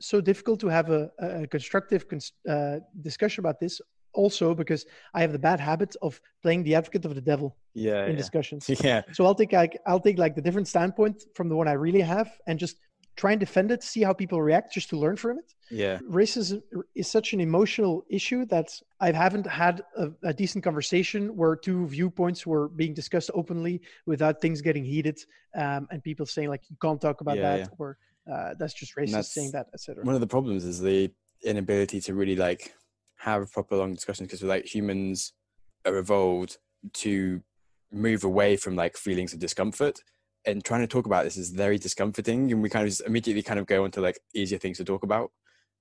so 0.00 0.20
difficult 0.20 0.60
to 0.60 0.68
have 0.68 0.90
a, 0.90 1.10
a 1.18 1.46
constructive 1.46 2.04
uh, 2.48 2.76
discussion 3.00 3.42
about 3.42 3.60
this. 3.60 3.80
Also, 4.12 4.54
because 4.54 4.86
I 5.14 5.20
have 5.20 5.30
the 5.30 5.38
bad 5.38 5.60
habit 5.60 5.94
of 6.02 6.20
playing 6.42 6.64
the 6.64 6.74
advocate 6.74 7.04
of 7.04 7.14
the 7.14 7.20
devil 7.20 7.56
yeah, 7.74 8.06
in 8.06 8.12
yeah. 8.12 8.16
discussions. 8.16 8.68
Yeah. 8.82 9.02
So 9.12 9.24
I'll 9.24 9.36
take 9.36 9.52
like 9.52 9.78
I'll 9.86 10.00
take 10.00 10.18
like 10.18 10.34
the 10.34 10.42
different 10.42 10.66
standpoint 10.66 11.22
from 11.34 11.48
the 11.48 11.54
one 11.54 11.68
I 11.68 11.72
really 11.72 12.00
have 12.00 12.28
and 12.48 12.58
just 12.58 12.76
try 13.20 13.32
and 13.32 13.40
defend 13.40 13.70
it, 13.70 13.82
see 13.82 14.02
how 14.02 14.14
people 14.22 14.40
react, 14.50 14.72
just 14.72 14.88
to 14.92 14.96
learn 14.96 15.16
from 15.22 15.38
it. 15.42 15.48
Yeah. 15.70 15.98
Racism 16.20 16.62
is 16.94 17.08
such 17.16 17.28
an 17.34 17.40
emotional 17.40 17.94
issue 18.08 18.42
that 18.46 18.68
I 18.98 19.12
haven't 19.12 19.46
had 19.46 19.82
a, 19.96 20.06
a, 20.30 20.32
decent 20.32 20.64
conversation 20.64 21.36
where 21.36 21.54
two 21.54 21.86
viewpoints 21.86 22.40
were 22.46 22.66
being 22.80 22.94
discussed 22.94 23.30
openly 23.40 23.82
without 24.06 24.40
things 24.40 24.58
getting 24.62 24.84
heated 24.84 25.18
um, 25.54 25.86
and 25.90 26.02
people 26.02 26.24
saying 26.26 26.48
like 26.48 26.64
you 26.70 26.76
can't 26.84 27.00
talk 27.00 27.20
about 27.20 27.36
yeah, 27.36 27.42
that 27.42 27.58
yeah. 27.60 27.66
or 27.78 27.98
uh, 28.32 28.50
that's 28.58 28.74
just 28.74 28.96
racist 28.96 29.12
that's 29.12 29.34
saying 29.34 29.52
that, 29.52 29.66
etc. 29.74 30.02
One 30.04 30.14
of 30.14 30.22
the 30.22 30.32
problems 30.36 30.64
is 30.64 30.80
the 30.80 31.12
inability 31.44 32.00
to 32.06 32.14
really 32.14 32.36
like 32.36 32.74
have 33.18 33.52
proper 33.52 33.76
long 33.76 33.92
discussions 33.94 34.28
because 34.28 34.42
like 34.42 34.64
humans 34.64 35.34
are 35.84 35.96
evolved 35.98 36.56
to 37.04 37.42
move 37.92 38.24
away 38.24 38.56
from 38.56 38.76
like 38.76 38.96
feelings 38.96 39.32
of 39.34 39.38
discomfort 39.38 40.00
and 40.46 40.64
trying 40.64 40.80
to 40.80 40.86
talk 40.86 41.06
about 41.06 41.24
this 41.24 41.36
is 41.36 41.50
very 41.50 41.78
discomforting 41.78 42.50
and 42.50 42.62
we 42.62 42.68
kind 42.68 42.84
of 42.84 42.90
just 42.90 43.06
immediately 43.06 43.42
kind 43.42 43.60
of 43.60 43.66
go 43.66 43.84
into 43.84 44.00
like 44.00 44.18
easier 44.34 44.58
things 44.58 44.78
to 44.78 44.84
talk 44.84 45.02
about 45.02 45.30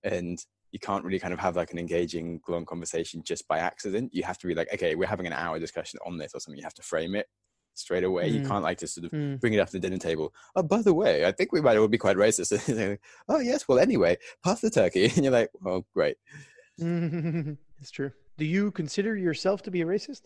and 0.03 0.45
you 0.71 0.79
can't 0.79 1.03
really 1.03 1.19
kind 1.19 1.33
of 1.33 1.39
have 1.39 1.55
like 1.55 1.71
an 1.71 1.79
engaging 1.79 2.39
long 2.47 2.65
conversation 2.65 3.23
just 3.23 3.47
by 3.47 3.57
accident. 3.59 4.13
You 4.13 4.23
have 4.23 4.37
to 4.39 4.47
be 4.47 4.55
like 4.55 4.71
okay 4.73 4.95
we're 4.95 5.07
having 5.07 5.27
an 5.27 5.33
hour 5.33 5.59
discussion 5.59 5.99
on 6.05 6.17
this 6.17 6.31
or 6.33 6.39
something 6.39 6.57
you 6.57 6.63
have 6.63 6.73
to 6.75 6.83
frame 6.83 7.15
it 7.15 7.27
straight 7.73 8.03
away. 8.03 8.29
Mm. 8.29 8.33
you 8.33 8.47
can't 8.47 8.63
like 8.63 8.77
just 8.77 8.95
sort 8.95 9.05
of 9.05 9.11
mm. 9.11 9.39
bring 9.39 9.53
it 9.53 9.59
up 9.59 9.67
to 9.67 9.73
the 9.73 9.79
dinner 9.79 9.97
table. 9.97 10.33
Oh 10.55 10.63
by 10.63 10.81
the 10.81 10.93
way 10.93 11.25
i 11.25 11.31
think 11.31 11.51
we 11.51 11.61
might 11.61 11.77
all 11.77 11.87
be 11.87 11.97
quite 11.97 12.17
racist. 12.17 12.49
Like, 12.89 13.01
oh 13.29 13.39
yes 13.39 13.67
well 13.67 13.79
anyway 13.79 14.17
pass 14.43 14.61
the 14.61 14.69
turkey. 14.69 15.05
And 15.15 15.23
you're 15.23 15.33
like 15.33 15.49
oh 15.65 15.85
great. 15.93 16.17
It's 17.81 17.91
true. 17.91 18.11
Do 18.37 18.43
you 18.43 18.71
consider 18.71 19.15
yourself 19.15 19.63
to 19.63 19.71
be 19.71 19.81
a 19.81 19.85
racist? 19.85 20.23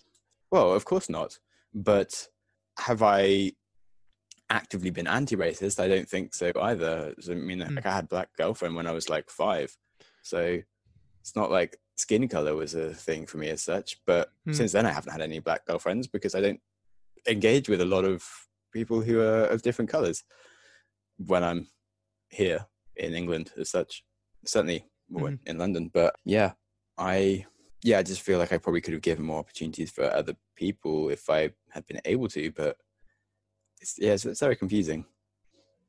Well 0.51 0.73
of 0.73 0.85
course 0.85 1.09
not 1.09 1.37
but 1.73 2.27
have 2.79 3.01
i 3.01 3.51
actively 4.49 4.89
been 4.89 5.07
anti-racist. 5.07 5.79
I 5.79 5.87
don't 5.87 6.07
think 6.07 6.33
so 6.33 6.51
either. 6.61 7.13
I 7.29 7.33
mean, 7.33 7.59
mm. 7.59 7.75
like 7.75 7.85
I 7.85 7.95
had 7.95 8.09
black 8.09 8.29
girlfriend 8.37 8.75
when 8.75 8.87
I 8.87 8.91
was 8.91 9.09
like 9.09 9.29
five, 9.29 9.75
so 10.21 10.59
it's 11.21 11.35
not 11.35 11.51
like 11.51 11.77
skin 11.95 12.27
color 12.27 12.55
was 12.55 12.73
a 12.75 12.93
thing 12.93 13.25
for 13.25 13.37
me 13.37 13.49
as 13.49 13.61
such. 13.61 13.97
But 14.05 14.29
mm. 14.47 14.55
since 14.55 14.71
then, 14.71 14.85
I 14.85 14.91
haven't 14.91 15.11
had 15.11 15.21
any 15.21 15.39
black 15.39 15.65
girlfriends 15.65 16.07
because 16.07 16.35
I 16.35 16.41
don't 16.41 16.59
engage 17.27 17.69
with 17.69 17.81
a 17.81 17.85
lot 17.85 18.05
of 18.05 18.25
people 18.71 19.01
who 19.01 19.21
are 19.21 19.45
of 19.45 19.61
different 19.61 19.89
colors 19.89 20.23
when 21.17 21.43
I'm 21.43 21.67
here 22.29 22.65
in 22.95 23.13
England 23.13 23.51
as 23.57 23.69
such. 23.69 24.03
Certainly 24.45 24.85
mm. 25.11 25.39
in 25.45 25.57
London, 25.57 25.89
but 25.93 26.15
yeah, 26.25 26.53
I 26.97 27.45
yeah, 27.83 27.99
I 27.99 28.03
just 28.03 28.21
feel 28.21 28.39
like 28.39 28.53
I 28.53 28.57
probably 28.57 28.81
could 28.81 28.93
have 28.93 29.01
given 29.01 29.25
more 29.25 29.39
opportunities 29.39 29.91
for 29.91 30.05
other 30.05 30.35
people 30.55 31.09
if 31.09 31.29
I 31.29 31.51
had 31.71 31.85
been 31.85 31.99
able 32.05 32.29
to, 32.29 32.51
but 32.51 32.77
it's, 33.83 33.99
yeah, 33.99 34.13
it's, 34.13 34.25
it's 34.25 34.39
very 34.39 34.55
confusing. 34.55 35.05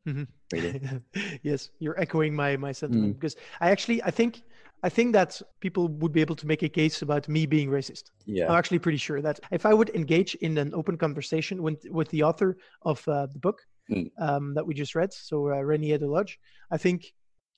Mm-hmm. 0.07 0.25
Really. 0.53 0.81
yes, 1.43 1.71
you're 1.79 1.99
echoing 1.99 2.35
my 2.35 2.57
my 2.57 2.73
sentiment 2.73 3.15
mm. 3.15 3.19
because 3.19 3.37
I 3.61 3.71
actually 3.71 4.03
I 4.03 4.11
think 4.11 4.43
I 4.83 4.91
think 4.91 5.15
that 5.15 5.41
people 5.61 5.89
would 6.01 6.13
be 6.13 6.21
able 6.21 6.37
to 6.37 6.47
make 6.47 6.63
a 6.63 6.69
case 6.69 7.01
about 7.03 7.29
me 7.29 7.47
being 7.47 7.71
racist. 7.71 8.11
Yeah, 8.27 8.49
I'm 8.49 8.59
actually 8.59 8.81
pretty 8.81 8.99
sure 8.99 9.23
that 9.23 9.41
if 9.51 9.65
I 9.65 9.73
would 9.73 9.91
engage 9.91 10.35
in 10.47 10.59
an 10.59 10.75
open 10.75 10.99
conversation 10.99 11.63
with 11.63 11.87
with 11.91 12.09
the 12.11 12.23
author 12.23 12.59
of 12.83 13.07
uh, 13.09 13.27
the 13.33 13.39
book 13.39 13.59
mm. 13.91 14.11
um, 14.19 14.53
that 14.55 14.67
we 14.67 14.75
just 14.75 14.95
read, 14.95 15.13
so 15.13 15.37
uh, 15.49 15.63
Reni 15.63 15.93
Eddo-Lodge, 15.93 16.39
I 16.71 16.77
think 16.77 17.15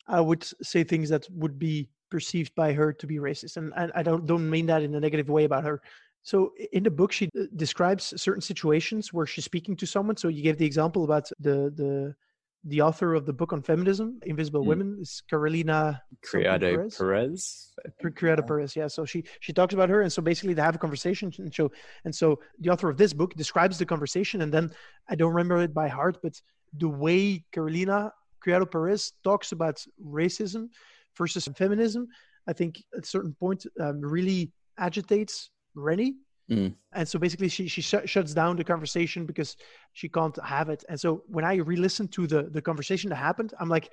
I 0.07 0.20
would 0.20 0.44
say 0.62 0.85
things 0.85 1.09
that 1.09 1.27
would 1.33 1.59
be 1.59 1.88
perceived 2.11 2.55
by 2.55 2.72
her 2.72 2.92
to 2.92 3.07
be 3.07 3.16
racist, 3.16 3.57
and, 3.57 3.72
and 3.77 3.90
I 3.96 4.03
don't 4.05 4.25
don't 4.27 4.49
mean 4.49 4.66
that 4.66 4.83
in 4.83 4.94
a 4.94 5.01
negative 5.01 5.29
way 5.29 5.44
about 5.44 5.64
her. 5.64 5.83
So 6.27 6.55
in 6.73 6.83
the 6.83 6.91
book, 6.91 7.12
she 7.12 7.27
uh, 7.39 7.45
describes 7.55 8.12
certain 8.21 8.41
situations 8.41 9.12
where 9.12 9.27
she's 9.27 9.45
speaking 9.45 9.77
to 9.77 9.87
someone. 9.87 10.17
So 10.17 10.27
you 10.27 10.43
gave 10.43 10.59
the 10.59 10.67
example 10.67 11.05
about 11.05 11.31
the 11.39 11.57
the 11.81 12.17
the 12.65 12.81
author 12.83 13.15
of 13.15 13.27
the 13.27 13.33
book 13.33 13.53
on 13.53 13.62
feminism, 13.62 14.19
Invisible 14.27 14.65
mm. 14.65 14.67
Women, 14.67 14.99
is 15.01 15.23
Carolina 15.31 16.03
Criado 16.25 16.69
Perez. 16.75 16.97
Perez. 16.97 17.73
Criado 18.17 18.43
Perez, 18.43 18.75
yeah. 18.75 18.89
So 18.89 19.05
she 19.05 19.23
she 19.39 19.53
talks 19.53 19.73
about 19.73 19.89
her, 19.89 20.03
and 20.03 20.12
so 20.12 20.21
basically 20.21 20.53
they 20.53 20.62
have 20.62 20.75
a 20.75 20.79
conversation, 20.87 21.33
and 21.39 21.55
so 21.55 21.71
and 22.05 22.12
so 22.12 22.41
the 22.59 22.71
author 22.71 22.89
of 22.91 22.97
this 22.97 23.12
book 23.12 23.37
describes 23.37 23.79
the 23.79 23.87
conversation, 23.87 24.43
and 24.43 24.53
then 24.53 24.73
I 25.09 25.15
don't 25.15 25.33
remember 25.33 25.62
it 25.62 25.73
by 25.73 25.87
heart, 25.87 26.19
but 26.25 26.43
the 26.73 26.89
way 26.89 27.45
Carolina 27.53 28.12
Criado 28.41 28.67
Perez 28.67 29.12
talks 29.23 29.53
about 29.53 29.77
racism 30.05 30.71
versus 31.17 31.49
feminism, 31.55 32.09
I 32.49 32.53
think 32.53 32.83
at 32.97 33.05
a 33.05 33.07
certain 33.07 33.35
point 33.35 33.65
um, 33.79 34.01
really 34.01 34.51
agitates 34.77 35.51
Reni. 35.77 36.17
Mm. 36.51 36.75
And 36.93 37.09
so 37.09 37.19
basically, 37.19 37.49
she 37.49 37.67
she 37.67 37.83
sh- 37.83 38.07
shuts 38.07 38.33
down 38.33 38.57
the 38.57 38.65
conversation 38.65 39.27
because 39.27 39.57
she 39.93 40.09
can't 40.09 40.39
have 40.45 40.69
it. 40.69 40.85
And 40.89 41.01
so 41.01 41.25
when 41.27 41.45
I 41.45 41.57
re-listen 41.57 42.09
to 42.09 42.27
the 42.27 42.45
the 42.45 42.62
conversation 42.62 43.11
that 43.11 43.17
happened, 43.17 43.53
I'm 43.59 43.69
like 43.69 43.91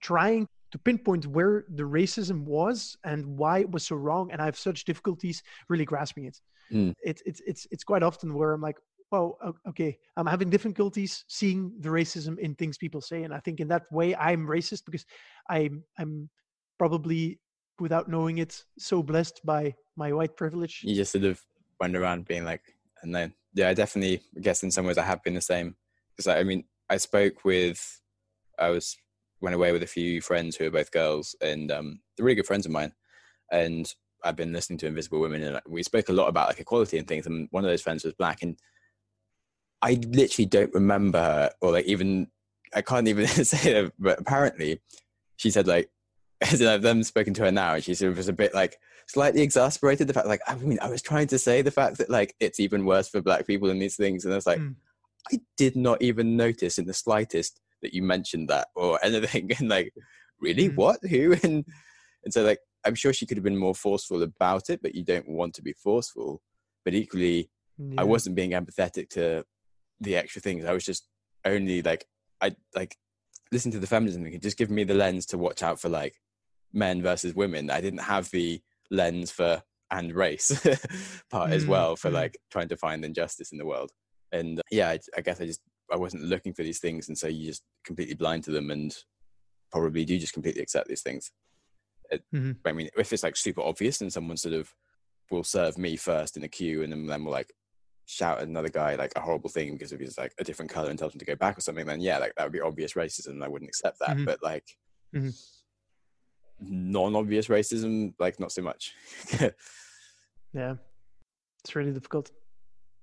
trying 0.00 0.48
to 0.72 0.78
pinpoint 0.78 1.26
where 1.26 1.64
the 1.68 1.84
racism 1.84 2.42
was 2.42 2.96
and 3.04 3.24
why 3.38 3.60
it 3.60 3.70
was 3.70 3.86
so 3.86 3.94
wrong. 3.94 4.32
And 4.32 4.42
I 4.42 4.46
have 4.46 4.58
such 4.58 4.84
difficulties 4.84 5.42
really 5.68 5.84
grasping 5.84 6.24
it. 6.24 6.40
Mm. 6.72 6.94
It's 7.02 7.22
it's 7.24 7.40
it's 7.46 7.66
it's 7.70 7.84
quite 7.84 8.02
often 8.02 8.34
where 8.34 8.52
I'm 8.52 8.60
like, 8.60 8.78
well, 9.12 9.38
okay, 9.68 9.96
I'm 10.16 10.26
having 10.26 10.50
difficulties 10.50 11.24
seeing 11.28 11.72
the 11.78 11.88
racism 11.88 12.36
in 12.40 12.56
things 12.56 12.76
people 12.76 13.00
say, 13.00 13.22
and 13.22 13.32
I 13.32 13.38
think 13.38 13.60
in 13.60 13.68
that 13.68 13.84
way 13.92 14.16
I'm 14.16 14.44
racist 14.46 14.86
because 14.86 15.06
I'm 15.48 15.84
I'm 15.98 16.28
probably 16.78 17.38
without 17.80 18.08
knowing 18.08 18.38
it 18.38 18.64
so 18.78 19.02
blessed 19.02 19.40
by 19.44 19.74
my 19.96 20.12
white 20.12 20.36
privilege 20.36 20.80
you 20.84 20.94
just 20.94 21.12
sort 21.12 21.24
of 21.24 21.40
went 21.80 21.96
around 21.96 22.26
being 22.26 22.44
like 22.44 22.62
and 23.02 23.14
then 23.14 23.32
yeah 23.54 23.68
i 23.68 23.74
definitely 23.74 24.20
guess 24.40 24.62
in 24.62 24.70
some 24.70 24.86
ways 24.86 24.98
i 24.98 25.04
have 25.04 25.22
been 25.22 25.34
the 25.34 25.40
same 25.40 25.74
because 26.10 26.26
I, 26.26 26.40
I 26.40 26.44
mean 26.44 26.64
i 26.88 26.96
spoke 26.96 27.44
with 27.44 28.00
i 28.58 28.70
was 28.70 28.96
went 29.44 29.54
away 29.54 29.70
with 29.70 29.82
a 29.82 29.86
few 29.86 30.20
friends 30.20 30.56
who 30.56 30.66
are 30.66 30.70
both 30.70 30.90
girls, 30.90 31.36
and 31.40 31.70
um, 31.70 32.00
they're 32.16 32.24
really 32.24 32.34
good 32.34 32.46
friends 32.46 32.66
of 32.66 32.72
mine. 32.72 32.92
And 33.52 33.92
I've 34.24 34.36
been 34.36 34.52
listening 34.52 34.78
to 34.80 34.86
Invisible 34.86 35.20
Women, 35.20 35.44
and 35.44 35.60
we 35.68 35.82
spoke 35.84 36.08
a 36.08 36.12
lot 36.12 36.28
about 36.28 36.48
like 36.48 36.58
equality 36.58 36.98
and 36.98 37.06
things. 37.06 37.26
And 37.26 37.46
one 37.52 37.64
of 37.64 37.70
those 37.70 37.82
friends 37.82 38.02
was 38.02 38.14
black, 38.14 38.42
and 38.42 38.58
I 39.82 40.00
literally 40.08 40.46
don't 40.46 40.74
remember 40.74 41.18
her, 41.18 41.50
or 41.60 41.72
like 41.72 41.84
even 41.84 42.28
I 42.74 42.82
can't 42.82 43.06
even 43.06 43.26
say 43.44 43.76
it, 43.76 43.92
But 43.98 44.18
apparently, 44.18 44.80
she 45.36 45.50
said 45.50 45.68
like, 45.68 45.90
as 46.52 46.62
I've 46.62 46.82
then 46.82 47.02
spoken 47.04 47.34
to 47.34 47.42
her 47.42 47.52
now, 47.52 47.74
and 47.74 47.84
she 47.84 47.94
sort 47.94 48.12
of 48.12 48.16
was 48.18 48.28
a 48.28 48.32
bit 48.32 48.54
like 48.54 48.78
slightly 49.06 49.42
exasperated. 49.42 50.06
The 50.06 50.12
fact 50.12 50.26
like 50.26 50.40
I 50.46 50.54
mean, 50.56 50.78
I 50.80 50.88
was 50.88 51.02
trying 51.02 51.26
to 51.28 51.38
say 51.38 51.62
the 51.62 51.70
fact 51.70 51.98
that 51.98 52.10
like 52.10 52.34
it's 52.40 52.60
even 52.60 52.84
worse 52.84 53.08
for 53.08 53.20
black 53.20 53.46
people 53.46 53.70
in 53.70 53.78
these 53.78 53.96
things, 53.96 54.24
and 54.24 54.32
I 54.32 54.36
was 54.36 54.46
like, 54.46 54.58
mm. 54.58 54.74
I 55.32 55.40
did 55.56 55.76
not 55.76 56.02
even 56.02 56.36
notice 56.36 56.78
in 56.78 56.86
the 56.86 56.94
slightest 56.94 57.60
that 57.82 57.94
you 57.94 58.02
mentioned 58.02 58.48
that 58.48 58.68
or 58.74 58.98
anything. 59.04 59.50
And 59.58 59.68
like, 59.68 59.92
really, 60.40 60.68
mm. 60.68 60.76
what, 60.76 60.98
who, 61.08 61.32
and 61.42 61.64
and 62.24 62.32
so 62.32 62.42
like 62.42 62.58
I'm 62.84 62.94
sure 62.94 63.12
she 63.12 63.26
could 63.26 63.36
have 63.36 63.44
been 63.44 63.56
more 63.56 63.74
forceful 63.74 64.22
about 64.22 64.70
it, 64.70 64.80
but 64.82 64.94
you 64.94 65.04
don't 65.04 65.28
want 65.28 65.54
to 65.54 65.62
be 65.62 65.72
forceful. 65.72 66.42
But 66.84 66.94
equally, 66.94 67.50
yeah. 67.78 68.00
I 68.00 68.04
wasn't 68.04 68.36
being 68.36 68.50
empathetic 68.50 69.08
to 69.10 69.44
the 70.00 70.16
extra 70.16 70.42
things. 70.42 70.64
I 70.64 70.72
was 70.72 70.84
just 70.84 71.08
only 71.44 71.82
like 71.82 72.06
I 72.40 72.54
like 72.74 72.96
listen 73.52 73.70
to 73.72 73.78
the 73.78 73.86
feminism 73.86 74.22
thing. 74.24 74.38
Just 74.40 74.58
give 74.58 74.70
me 74.70 74.84
the 74.84 74.94
lens 74.94 75.26
to 75.26 75.38
watch 75.38 75.62
out 75.62 75.80
for 75.80 75.88
like 75.88 76.16
men 76.74 77.02
versus 77.02 77.34
women. 77.34 77.70
I 77.70 77.80
didn't 77.80 78.02
have 78.02 78.30
the 78.30 78.60
lens 78.90 79.30
for 79.30 79.62
and 79.90 80.12
race 80.14 80.48
part 81.30 81.50
mm, 81.50 81.54
as 81.54 81.66
well 81.66 81.94
for 81.94 82.10
mm. 82.10 82.14
like 82.14 82.36
trying 82.50 82.68
to 82.68 82.76
find 82.76 83.04
injustice 83.04 83.52
in 83.52 83.58
the 83.58 83.66
world. 83.66 83.90
And 84.32 84.58
uh, 84.58 84.62
yeah, 84.70 84.90
I, 84.90 84.98
I 85.16 85.20
guess 85.20 85.40
I 85.40 85.46
just 85.46 85.60
I 85.92 85.96
wasn't 85.96 86.24
looking 86.24 86.52
for 86.54 86.62
these 86.62 86.80
things, 86.80 87.08
and 87.08 87.16
so 87.16 87.28
you 87.28 87.46
just 87.46 87.62
completely 87.84 88.14
blind 88.14 88.44
to 88.44 88.50
them, 88.50 88.70
and 88.70 88.94
probably 89.70 90.04
do 90.04 90.18
just 90.18 90.32
completely 90.32 90.62
accept 90.62 90.88
these 90.88 91.02
things. 91.02 91.30
Mm-hmm. 92.12 92.52
I 92.64 92.72
mean, 92.72 92.88
if 92.96 93.12
it's 93.12 93.22
like 93.22 93.36
super 93.36 93.62
obvious 93.62 94.00
and 94.00 94.12
someone 94.12 94.36
sort 94.36 94.54
of 94.54 94.72
will 95.30 95.44
serve 95.44 95.78
me 95.78 95.96
first 95.96 96.36
in 96.36 96.42
the 96.42 96.48
queue 96.48 96.82
and 96.82 96.92
then, 96.92 97.06
then 97.06 97.24
will 97.24 97.32
like 97.32 97.52
shout 98.06 98.38
at 98.38 98.46
another 98.46 98.68
guy 98.68 98.94
like 98.94 99.12
a 99.16 99.20
horrible 99.20 99.48
thing 99.48 99.72
because 99.72 99.90
if 99.90 99.98
he's 99.98 100.18
like 100.18 100.34
a 100.38 100.44
different 100.44 100.70
color 100.70 100.90
and 100.90 100.98
tells 100.98 101.14
him 101.14 101.18
to 101.18 101.24
go 101.24 101.34
back 101.34 101.56
or 101.56 101.60
something, 101.60 101.86
then 101.86 102.00
yeah, 102.00 102.18
like 102.18 102.34
that 102.36 102.44
would 102.44 102.52
be 102.52 102.60
obvious 102.60 102.92
racism 102.92 103.28
and 103.28 103.44
I 103.44 103.48
wouldn't 103.48 103.68
accept 103.68 103.98
that. 104.00 104.10
Mm-hmm. 104.10 104.24
But 104.24 104.42
like 104.42 104.66
mm-hmm. 105.14 105.30
Non-obvious 106.68 107.48
racism, 107.48 108.14
like 108.18 108.40
not 108.40 108.52
so 108.52 108.62
much. 108.62 108.94
yeah, 110.52 110.74
it's 111.62 111.74
really 111.74 111.92
difficult. 111.92 112.30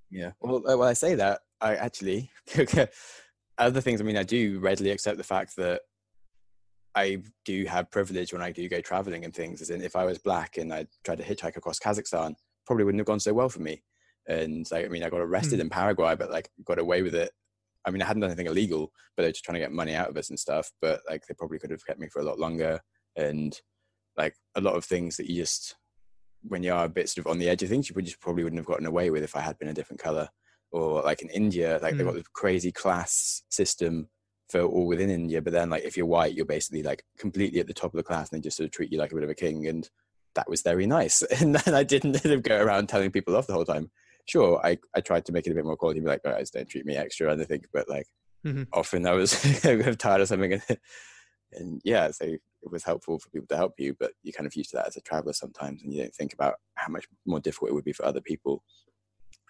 Yeah. 0.09 0.31
Well, 0.41 0.57
uh, 0.57 0.77
well, 0.77 0.83
I 0.83 0.93
say 0.93 1.15
that 1.15 1.41
I 1.61 1.75
actually 1.75 2.29
other 3.57 3.81
things. 3.81 4.01
I 4.01 4.03
mean, 4.03 4.17
I 4.17 4.23
do 4.23 4.59
readily 4.59 4.91
accept 4.91 5.17
the 5.17 5.23
fact 5.23 5.55
that 5.55 5.81
I 6.95 7.21
do 7.45 7.65
have 7.65 7.91
privilege 7.91 8.33
when 8.33 8.41
I 8.41 8.51
do 8.51 8.67
go 8.67 8.81
traveling 8.81 9.23
and 9.23 9.33
things. 9.33 9.61
As 9.61 9.69
in, 9.69 9.81
if 9.81 9.95
I 9.95 10.05
was 10.05 10.17
black 10.17 10.57
and 10.57 10.73
I 10.73 10.87
tried 11.03 11.19
to 11.19 11.23
hitchhike 11.23 11.55
across 11.55 11.79
Kazakhstan, 11.79 12.35
probably 12.65 12.83
wouldn't 12.83 12.99
have 12.99 13.07
gone 13.07 13.19
so 13.19 13.33
well 13.33 13.49
for 13.49 13.61
me. 13.61 13.83
And 14.27 14.69
like, 14.71 14.85
I 14.85 14.89
mean, 14.89 15.03
I 15.03 15.09
got 15.09 15.21
arrested 15.21 15.59
mm. 15.59 15.63
in 15.63 15.69
Paraguay, 15.69 16.15
but 16.15 16.31
like 16.31 16.49
got 16.65 16.79
away 16.79 17.01
with 17.01 17.15
it. 17.15 17.31
I 17.85 17.91
mean, 17.91 18.01
I 18.01 18.05
hadn't 18.05 18.21
done 18.21 18.29
anything 18.29 18.47
illegal, 18.47 18.91
but 19.15 19.23
they're 19.23 19.31
just 19.31 19.43
trying 19.43 19.55
to 19.55 19.59
get 19.59 19.71
money 19.71 19.95
out 19.95 20.09
of 20.09 20.17
us 20.17 20.29
and 20.29 20.39
stuff. 20.39 20.69
But 20.81 21.01
like, 21.09 21.25
they 21.25 21.33
probably 21.33 21.57
could 21.57 21.71
have 21.71 21.85
kept 21.85 21.99
me 21.99 22.09
for 22.09 22.21
a 22.21 22.25
lot 22.25 22.37
longer. 22.37 22.79
And 23.15 23.59
like 24.17 24.35
a 24.55 24.61
lot 24.61 24.75
of 24.75 24.85
things 24.85 25.17
that 25.17 25.29
you 25.29 25.35
just, 25.41 25.75
when 26.43 26.63
you 26.63 26.73
are 26.73 26.85
a 26.85 26.89
bit 26.89 27.09
sort 27.09 27.25
of 27.25 27.31
on 27.31 27.39
the 27.39 27.49
edge 27.49 27.63
of 27.63 27.69
things, 27.69 27.89
you 27.89 27.95
would 27.95 28.05
just 28.05 28.19
probably 28.19 28.43
wouldn't 28.43 28.59
have 28.59 28.65
gotten 28.65 28.85
away 28.85 29.09
with 29.09 29.23
if 29.23 29.35
I 29.35 29.41
had 29.41 29.57
been 29.59 29.69
a 29.69 29.73
different 29.73 30.01
color. 30.01 30.29
Or 30.71 31.01
like 31.01 31.21
in 31.21 31.29
India, 31.29 31.79
like 31.81 31.93
mm. 31.93 31.97
they've 31.97 32.05
got 32.05 32.15
this 32.15 32.27
crazy 32.33 32.71
class 32.71 33.43
system 33.49 34.07
for 34.51 34.61
all 34.61 34.85
within 34.85 35.09
India. 35.09 35.41
But 35.41 35.53
then, 35.53 35.69
like, 35.69 35.83
if 35.83 35.97
you're 35.97 36.05
white, 36.05 36.33
you're 36.33 36.45
basically 36.45 36.83
like 36.83 37.03
completely 37.17 37.59
at 37.59 37.67
the 37.67 37.73
top 37.73 37.93
of 37.93 37.97
the 37.97 38.03
class, 38.03 38.31
and 38.31 38.37
they 38.37 38.43
just 38.43 38.57
sort 38.57 38.65
of 38.65 38.71
treat 38.71 38.91
you 38.91 38.99
like 38.99 39.11
a 39.11 39.15
bit 39.15 39.23
of 39.23 39.29
a 39.29 39.35
king. 39.35 39.67
And 39.67 39.89
that 40.35 40.49
was 40.49 40.61
very 40.61 40.85
nice. 40.85 41.23
And 41.41 41.55
then 41.55 41.73
I 41.73 41.83
didn't 41.83 42.15
sort 42.15 42.33
of 42.33 42.43
go 42.43 42.61
around 42.61 42.87
telling 42.87 43.11
people 43.11 43.35
off 43.35 43.47
the 43.47 43.53
whole 43.53 43.65
time. 43.65 43.89
Sure, 44.25 44.61
I, 44.63 44.77
I 44.95 45.01
tried 45.01 45.25
to 45.25 45.31
make 45.31 45.47
it 45.47 45.51
a 45.51 45.55
bit 45.55 45.65
more 45.65 45.75
quality, 45.75 45.99
be 45.99 46.05
like, 46.05 46.23
guys, 46.23 46.51
don't 46.51 46.69
treat 46.69 46.85
me 46.85 46.95
extra, 46.95 47.31
and 47.31 47.41
I 47.41 47.45
think, 47.45 47.65
but 47.73 47.89
like, 47.89 48.05
mm-hmm. 48.45 48.63
often 48.71 49.07
I 49.07 49.13
was 49.13 49.31
tired 49.97 50.21
of 50.21 50.27
something, 50.27 50.53
and, 50.53 50.63
and 51.53 51.81
yeah, 51.83 52.11
so 52.11 52.25
it 52.25 52.39
was 52.71 52.83
helpful 52.83 53.19
for 53.19 53.29
people 53.29 53.47
to 53.47 53.57
help 53.57 53.73
you, 53.77 53.95
but 53.99 54.11
you're 54.23 54.33
kind 54.33 54.47
of 54.47 54.55
used 54.55 54.71
to 54.71 54.77
that 54.77 54.87
as 54.87 54.97
a 54.97 55.01
traveler 55.01 55.33
sometimes, 55.33 55.83
and 55.83 55.93
you 55.93 56.01
don't 56.01 56.15
think 56.15 56.33
about 56.33 56.55
how 56.75 56.91
much 56.91 57.05
more 57.25 57.39
difficult 57.39 57.71
it 57.71 57.73
would 57.73 57.83
be 57.83 57.93
for 57.93 58.05
other 58.05 58.21
people. 58.21 58.63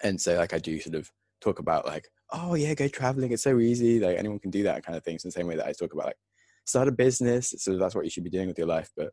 And 0.03 0.19
so, 0.19 0.35
like, 0.35 0.53
I 0.53 0.59
do 0.59 0.79
sort 0.79 0.95
of 0.95 1.11
talk 1.41 1.59
about 1.59 1.85
like, 1.85 2.07
oh 2.31 2.55
yeah, 2.55 2.73
go 2.73 2.87
traveling. 2.87 3.31
It's 3.31 3.43
so 3.43 3.59
easy. 3.59 3.99
Like 3.99 4.17
anyone 4.17 4.39
can 4.39 4.51
do 4.51 4.63
that 4.63 4.85
kind 4.85 4.97
of 4.97 5.03
things. 5.03 5.23
In 5.23 5.29
the 5.29 5.33
same 5.33 5.47
way 5.47 5.55
that 5.55 5.67
I 5.67 5.73
talk 5.73 5.93
about 5.93 6.07
like 6.07 6.17
start 6.65 6.87
a 6.87 6.91
business. 6.91 7.53
So 7.57 7.77
that's 7.77 7.95
what 7.95 8.05
you 8.05 8.11
should 8.11 8.23
be 8.23 8.29
doing 8.29 8.47
with 8.47 8.57
your 8.57 8.67
life. 8.67 8.91
But 8.95 9.11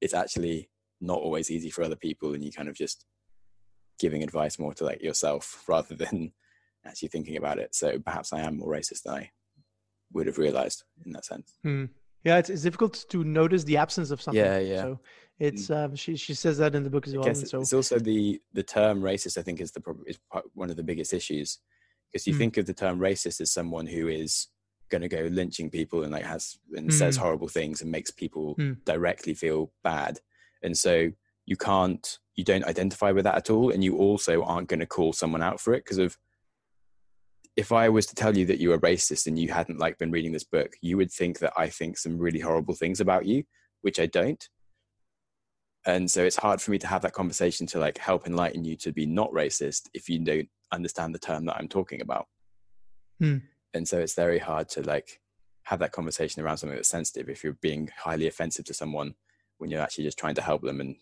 it's 0.00 0.14
actually 0.14 0.70
not 1.00 1.18
always 1.18 1.50
easy 1.50 1.70
for 1.70 1.84
other 1.84 1.96
people, 1.96 2.34
and 2.34 2.42
you 2.42 2.50
kind 2.50 2.68
of 2.68 2.74
just 2.74 3.06
giving 3.98 4.22
advice 4.22 4.58
more 4.58 4.74
to 4.74 4.84
like 4.84 5.02
yourself 5.02 5.64
rather 5.68 5.94
than 5.94 6.32
actually 6.84 7.08
thinking 7.08 7.36
about 7.36 7.58
it. 7.58 7.74
So 7.74 7.98
perhaps 7.98 8.32
I 8.32 8.40
am 8.40 8.58
more 8.58 8.72
racist 8.72 9.02
than 9.04 9.14
I 9.14 9.30
would 10.12 10.26
have 10.26 10.38
realized 10.38 10.84
in 11.04 11.12
that 11.12 11.24
sense. 11.24 11.54
Hmm. 11.62 11.86
Yeah, 12.24 12.38
it's, 12.38 12.50
it's 12.50 12.62
difficult 12.62 13.04
to 13.10 13.24
notice 13.24 13.64
the 13.64 13.76
absence 13.76 14.10
of 14.10 14.20
something. 14.20 14.44
Yeah, 14.44 14.58
yeah. 14.58 14.82
So 14.82 15.00
it's 15.38 15.70
um, 15.70 15.94
she 15.94 16.16
she 16.16 16.34
says 16.34 16.58
that 16.58 16.74
in 16.74 16.82
the 16.82 16.90
book 16.90 17.06
as 17.06 17.16
well. 17.16 17.34
so 17.34 17.60
it's 17.60 17.72
also 17.72 17.98
the 17.98 18.40
the 18.52 18.62
term 18.62 19.00
racist. 19.00 19.38
I 19.38 19.42
think 19.42 19.60
is 19.60 19.70
the 19.70 19.82
is 20.06 20.18
one 20.54 20.70
of 20.70 20.76
the 20.76 20.82
biggest 20.82 21.12
issues 21.12 21.58
because 22.10 22.26
you 22.26 22.34
mm. 22.34 22.38
think 22.38 22.56
of 22.56 22.66
the 22.66 22.74
term 22.74 22.98
racist 22.98 23.40
as 23.40 23.52
someone 23.52 23.86
who 23.86 24.08
is 24.08 24.48
going 24.90 25.02
to 25.02 25.08
go 25.08 25.28
lynching 25.30 25.70
people 25.70 26.02
and 26.02 26.12
like 26.12 26.24
has 26.24 26.58
and 26.74 26.90
mm. 26.90 26.92
says 26.92 27.16
horrible 27.16 27.48
things 27.48 27.82
and 27.82 27.90
makes 27.90 28.10
people 28.10 28.56
mm. 28.56 28.76
directly 28.84 29.34
feel 29.34 29.70
bad, 29.84 30.18
and 30.62 30.76
so 30.76 31.10
you 31.46 31.56
can't 31.56 32.18
you 32.34 32.44
don't 32.44 32.64
identify 32.64 33.12
with 33.12 33.24
that 33.24 33.36
at 33.36 33.50
all, 33.50 33.70
and 33.70 33.84
you 33.84 33.96
also 33.96 34.42
aren't 34.42 34.68
going 34.68 34.80
to 34.80 34.86
call 34.86 35.12
someone 35.12 35.42
out 35.42 35.60
for 35.60 35.72
it 35.72 35.84
because 35.84 35.98
of 35.98 36.16
if 37.58 37.72
I 37.72 37.88
was 37.88 38.06
to 38.06 38.14
tell 38.14 38.38
you 38.38 38.46
that 38.46 38.60
you 38.60 38.68
were 38.68 38.78
racist 38.78 39.26
and 39.26 39.36
you 39.36 39.48
hadn't 39.48 39.80
like 39.80 39.98
been 39.98 40.12
reading 40.12 40.30
this 40.30 40.44
book, 40.44 40.74
you 40.80 40.96
would 40.96 41.10
think 41.10 41.40
that 41.40 41.52
I 41.56 41.68
think 41.68 41.98
some 41.98 42.16
really 42.16 42.38
horrible 42.38 42.76
things 42.76 43.00
about 43.00 43.26
you, 43.26 43.42
which 43.82 43.98
I 43.98 44.06
don't. 44.06 44.48
And 45.84 46.08
so 46.08 46.22
it's 46.22 46.36
hard 46.36 46.62
for 46.62 46.70
me 46.70 46.78
to 46.78 46.86
have 46.86 47.02
that 47.02 47.14
conversation 47.14 47.66
to 47.68 47.80
like 47.80 47.98
help 47.98 48.28
enlighten 48.28 48.64
you 48.64 48.76
to 48.76 48.92
be 48.92 49.06
not 49.06 49.32
racist 49.32 49.88
if 49.92 50.08
you 50.08 50.20
don't 50.20 50.48
understand 50.70 51.12
the 51.12 51.18
term 51.18 51.46
that 51.46 51.56
i'm 51.56 51.66
talking 51.66 52.00
about. 52.00 52.26
Hmm. 53.18 53.38
and 53.74 53.88
so 53.88 53.98
it's 53.98 54.14
very 54.14 54.38
hard 54.38 54.68
to 54.68 54.82
like 54.82 55.20
have 55.64 55.80
that 55.80 55.90
conversation 55.90 56.40
around 56.40 56.58
something 56.58 56.76
that's 56.76 56.88
sensitive 56.88 57.28
if 57.28 57.42
you're 57.42 57.54
being 57.54 57.90
highly 57.96 58.28
offensive 58.28 58.66
to 58.66 58.74
someone 58.74 59.14
when 59.56 59.68
you're 59.68 59.80
actually 59.80 60.04
just 60.04 60.18
trying 60.18 60.36
to 60.36 60.42
help 60.42 60.62
them 60.62 60.80
and 60.80 60.94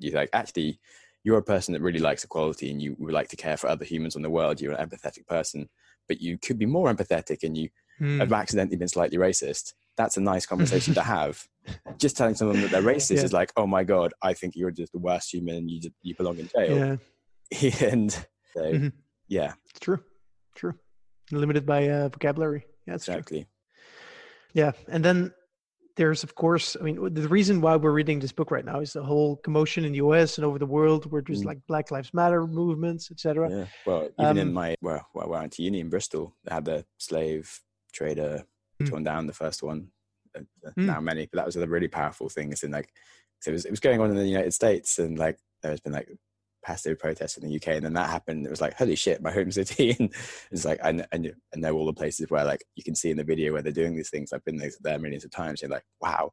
you're 0.00 0.14
like 0.14 0.30
actually 0.32 0.80
you're 1.24 1.36
a 1.36 1.42
person 1.42 1.74
that 1.74 1.82
really 1.82 1.98
likes 1.98 2.24
equality 2.24 2.70
and 2.70 2.80
you 2.80 2.96
would 2.98 3.12
like 3.12 3.28
to 3.28 3.36
care 3.36 3.58
for 3.58 3.68
other 3.68 3.84
humans 3.84 4.16
in 4.16 4.22
the 4.22 4.30
world. 4.30 4.60
You're 4.60 4.72
an 4.72 4.88
empathetic 4.88 5.26
person 5.26 5.68
but 6.08 6.20
you 6.20 6.38
could 6.38 6.58
be 6.58 6.66
more 6.66 6.92
empathetic 6.92 7.42
and 7.42 7.56
you 7.56 7.68
hmm. 7.98 8.18
have 8.18 8.32
accidentally 8.32 8.76
been 8.76 8.88
slightly 8.88 9.18
racist 9.18 9.74
that's 9.98 10.16
a 10.16 10.20
nice 10.20 10.46
conversation 10.46 10.94
to 10.94 11.02
have. 11.16 11.44
Just 11.98 12.16
telling 12.16 12.34
someone 12.34 12.62
that 12.62 12.70
they're 12.70 12.80
racist 12.80 13.16
yeah. 13.16 13.24
is 13.24 13.32
like, 13.34 13.52
oh 13.56 13.66
my 13.66 13.84
god, 13.84 14.14
I 14.22 14.32
think 14.32 14.56
you're 14.56 14.70
just 14.70 14.92
the 14.92 14.98
worst 14.98 15.34
human 15.34 15.56
and 15.56 15.70
you 15.70 15.80
you 16.00 16.14
belong 16.14 16.38
in 16.38 16.48
jail. 16.48 16.98
Yeah. 17.50 17.70
and 17.86 18.12
so, 18.12 18.62
mm-hmm. 18.62 18.88
yeah, 19.26 19.52
it's 19.68 19.80
true, 19.80 19.98
true. 20.54 20.74
Limited 21.30 21.66
by 21.66 21.88
uh, 21.88 22.08
vocabulary. 22.08 22.64
Yeah, 22.86 22.94
exactly. 22.94 23.40
True. 23.40 23.48
Yeah, 24.54 24.72
and 24.88 25.04
then 25.04 25.34
there's 25.98 26.22
of 26.22 26.34
course, 26.36 26.76
I 26.80 26.84
mean, 26.84 27.12
the 27.12 27.28
reason 27.28 27.60
why 27.60 27.74
we're 27.76 27.90
reading 27.90 28.20
this 28.20 28.30
book 28.32 28.52
right 28.52 28.64
now 28.64 28.78
is 28.80 28.92
the 28.92 29.02
whole 29.02 29.36
commotion 29.36 29.84
in 29.84 29.92
the 29.92 29.98
U.S. 29.98 30.38
and 30.38 30.44
over 30.44 30.58
the 30.58 30.64
world, 30.64 31.10
where 31.10 31.20
there's 31.20 31.42
mm. 31.42 31.46
like 31.46 31.58
Black 31.66 31.90
Lives 31.90 32.14
Matter 32.14 32.46
movements, 32.46 33.10
etc. 33.10 33.50
Yeah. 33.50 33.64
Well, 33.84 34.08
even 34.18 34.30
um, 34.30 34.38
in 34.38 34.52
my 34.52 34.76
well, 34.80 35.04
well, 35.12 35.26
I 35.26 35.40
went 35.40 35.52
to 35.54 35.62
uni 35.62 35.80
in 35.80 35.90
Bristol, 35.90 36.34
they 36.44 36.54
had 36.54 36.64
the 36.64 36.86
slave 36.98 37.60
trader 37.92 38.44
mm. 38.80 38.88
torn 38.88 39.02
down 39.02 39.26
the 39.26 39.32
first 39.32 39.62
one. 39.62 39.88
Uh, 40.36 40.42
mm. 40.78 40.86
Now 40.86 41.00
many, 41.00 41.26
but 41.26 41.38
that 41.38 41.46
was 41.46 41.56
a 41.56 41.66
really 41.66 41.88
powerful 41.88 42.28
thing. 42.28 42.52
It's 42.52 42.62
in 42.62 42.70
like 42.70 42.90
it 43.44 43.50
was 43.50 43.64
it 43.64 43.70
was 43.70 43.80
going 43.80 44.00
on 44.00 44.10
in 44.10 44.16
the 44.16 44.24
United 44.24 44.54
States, 44.54 45.00
and 45.00 45.18
like 45.18 45.36
there's 45.62 45.80
been 45.80 45.92
like 45.92 46.08
passive 46.68 46.98
protests 46.98 47.38
in 47.38 47.48
the 47.48 47.56
UK, 47.56 47.68
and 47.68 47.84
then 47.86 47.94
that 47.94 48.10
happened. 48.10 48.44
It 48.44 48.50
was 48.50 48.60
like 48.60 48.74
holy 48.74 48.94
shit, 48.94 49.22
my 49.22 49.32
home 49.32 49.50
city, 49.50 49.96
and 49.98 50.12
it's 50.52 50.66
like 50.66 50.78
I, 50.84 50.90
I, 51.12 51.16
I 51.16 51.56
know 51.56 51.74
all 51.74 51.86
the 51.86 51.94
places 51.94 52.28
where 52.28 52.44
like 52.44 52.62
you 52.76 52.84
can 52.84 52.94
see 52.94 53.10
in 53.10 53.16
the 53.16 53.24
video 53.24 53.54
where 53.54 53.62
they're 53.62 53.72
doing 53.72 53.96
these 53.96 54.10
things. 54.10 54.32
I've 54.32 54.44
been 54.44 54.60
there 54.82 54.98
millions 54.98 55.24
of 55.24 55.30
times. 55.30 55.62
You're 55.62 55.70
like, 55.70 55.86
wow, 56.02 56.30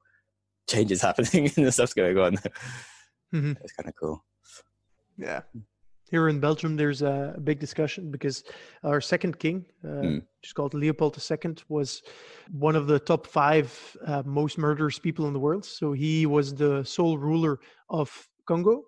change 0.70 0.92
is 0.92 1.02
happening 1.02 1.50
and 1.56 1.66
the 1.66 1.72
stuff's 1.72 1.94
going 1.94 2.18
on. 2.18 2.38
Mm-hmm. 3.34 3.54
It's 3.64 3.74
kind 3.74 3.90
of 3.90 3.96
cool. 4.00 4.24
Yeah. 5.18 5.42
Here 6.10 6.30
in 6.30 6.40
Belgium, 6.40 6.78
there's 6.78 7.02
a 7.02 7.36
big 7.44 7.60
discussion 7.60 8.12
because 8.12 8.44
our 8.84 9.02
second 9.02 9.40
king, 9.40 9.66
uh, 9.84 9.88
mm. 9.88 10.16
which 10.16 10.46
is 10.46 10.54
called 10.54 10.74
Leopold 10.74 11.18
II, 11.18 11.56
was 11.68 12.02
one 12.52 12.78
of 12.78 12.88
the 12.88 13.00
top 13.00 13.28
five 13.28 13.98
uh, 14.06 14.24
most 14.26 14.58
murderous 14.58 15.00
people 15.00 15.28
in 15.28 15.34
the 15.34 15.40
world. 15.40 15.66
So 15.66 15.92
he 15.92 16.26
was 16.28 16.54
the 16.54 16.84
sole 16.86 17.18
ruler 17.18 17.60
of 17.90 18.08
Congo, 18.46 18.84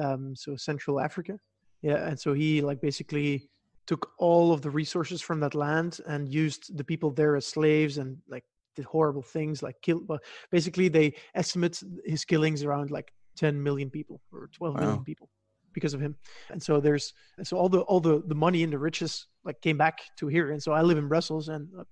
um, 0.00 0.34
so 0.36 0.56
Central 0.56 1.00
Africa. 1.00 1.38
Yeah, 1.82 2.06
and 2.06 2.18
so 2.18 2.32
he 2.32 2.60
like 2.62 2.80
basically 2.80 3.48
took 3.86 4.12
all 4.18 4.52
of 4.52 4.62
the 4.62 4.70
resources 4.70 5.20
from 5.20 5.40
that 5.40 5.54
land 5.54 5.98
and 6.06 6.28
used 6.32 6.76
the 6.76 6.84
people 6.84 7.10
there 7.10 7.34
as 7.36 7.46
slaves 7.46 7.98
and 7.98 8.16
like 8.28 8.44
did 8.76 8.84
horrible 8.84 9.22
things 9.22 9.62
like 9.62 9.76
kill. 9.82 10.00
Well, 10.06 10.20
basically, 10.50 10.88
they 10.88 11.14
estimate 11.34 11.82
his 12.04 12.24
killings 12.24 12.62
around 12.62 12.90
like 12.90 13.12
10 13.36 13.60
million 13.62 13.90
people 13.90 14.20
or 14.32 14.48
twelve 14.52 14.76
million 14.76 14.98
Wow. 14.98 15.02
people 15.04 15.28
because 15.72 15.94
of 15.94 16.00
him. 16.00 16.14
And 16.50 16.62
so 16.62 16.80
there's 16.80 17.14
and 17.38 17.46
so 17.46 17.56
all 17.56 17.68
the 17.68 17.80
all 17.80 18.00
the 18.00 18.22
the 18.26 18.34
money 18.34 18.62
and 18.62 18.72
the 18.72 18.78
riches 18.78 19.26
like 19.44 19.60
came 19.60 19.78
back 19.78 19.98
to 20.18 20.28
here. 20.28 20.50
And 20.52 20.62
so 20.62 20.72
I 20.72 20.82
live 20.82 20.98
in 20.98 21.08
Brussels 21.08 21.48
and 21.48 21.68
uh, 21.78 21.84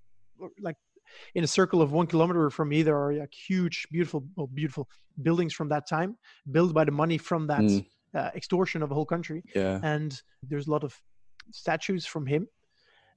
like 0.61 0.77
in 1.35 1.45
a 1.45 1.47
circle 1.47 1.81
of 1.83 1.93
one 1.93 2.07
kilometer 2.07 2.51
from 2.51 2.69
me 2.69 2.83
there 2.83 2.97
are 2.97 3.13
like 3.15 3.33
huge 3.49 3.87
beautiful 3.91 4.25
well, 4.37 4.47
beautiful 4.47 4.89
buildings 5.23 5.53
from 5.53 5.69
that 5.69 5.87
time 5.89 6.17
built 6.51 6.73
by 6.75 6.85
the 6.85 6.93
money 6.93 7.19
from 7.19 7.47
that 7.47 7.63
Mm. 7.63 7.87
uh, 8.15 8.31
extortion 8.35 8.83
of 8.83 8.91
a 8.91 8.95
whole 8.95 9.07
country 9.07 9.43
Yeah. 9.55 9.81
and 9.83 10.21
there's 10.43 10.67
a 10.67 10.71
lot 10.71 10.85
of 10.85 10.93
statues 11.53 12.07
from 12.07 12.27
him 12.27 12.49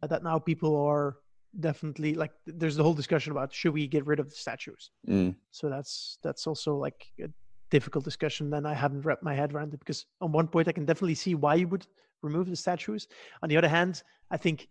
uh, 0.01 0.07
that 0.07 0.23
now 0.23 0.39
people 0.39 0.75
are 0.89 1.17
definitely 1.59 2.13
like 2.15 2.31
there's 2.47 2.75
the 2.75 2.83
whole 2.83 2.95
discussion 2.95 3.31
about 3.31 3.53
should 3.53 3.73
we 3.73 3.87
get 3.87 4.05
rid 4.07 4.19
of 4.19 4.27
the 4.29 4.35
statues 4.35 4.91
Mm. 5.07 5.35
so 5.51 5.69
that's 5.69 6.17
that's 6.23 6.47
also 6.47 6.75
like 6.75 7.05
a 7.21 7.27
difficult 7.69 8.03
discussion 8.05 8.49
then 8.49 8.65
i 8.65 8.73
haven't 8.73 9.01
wrapped 9.05 9.23
my 9.23 9.35
head 9.35 9.53
around 9.53 9.73
it 9.73 9.79
because 9.79 10.05
on 10.21 10.31
one 10.31 10.47
point 10.47 10.67
i 10.67 10.71
can 10.71 10.85
definitely 10.85 11.15
see 11.15 11.35
why 11.35 11.55
you 11.55 11.67
would 11.67 11.85
remove 12.21 12.47
the 12.49 12.55
statues 12.55 13.07
on 13.41 13.49
the 13.49 13.57
other 13.57 13.67
hand 13.77 14.03
i 14.31 14.37
think 14.37 14.67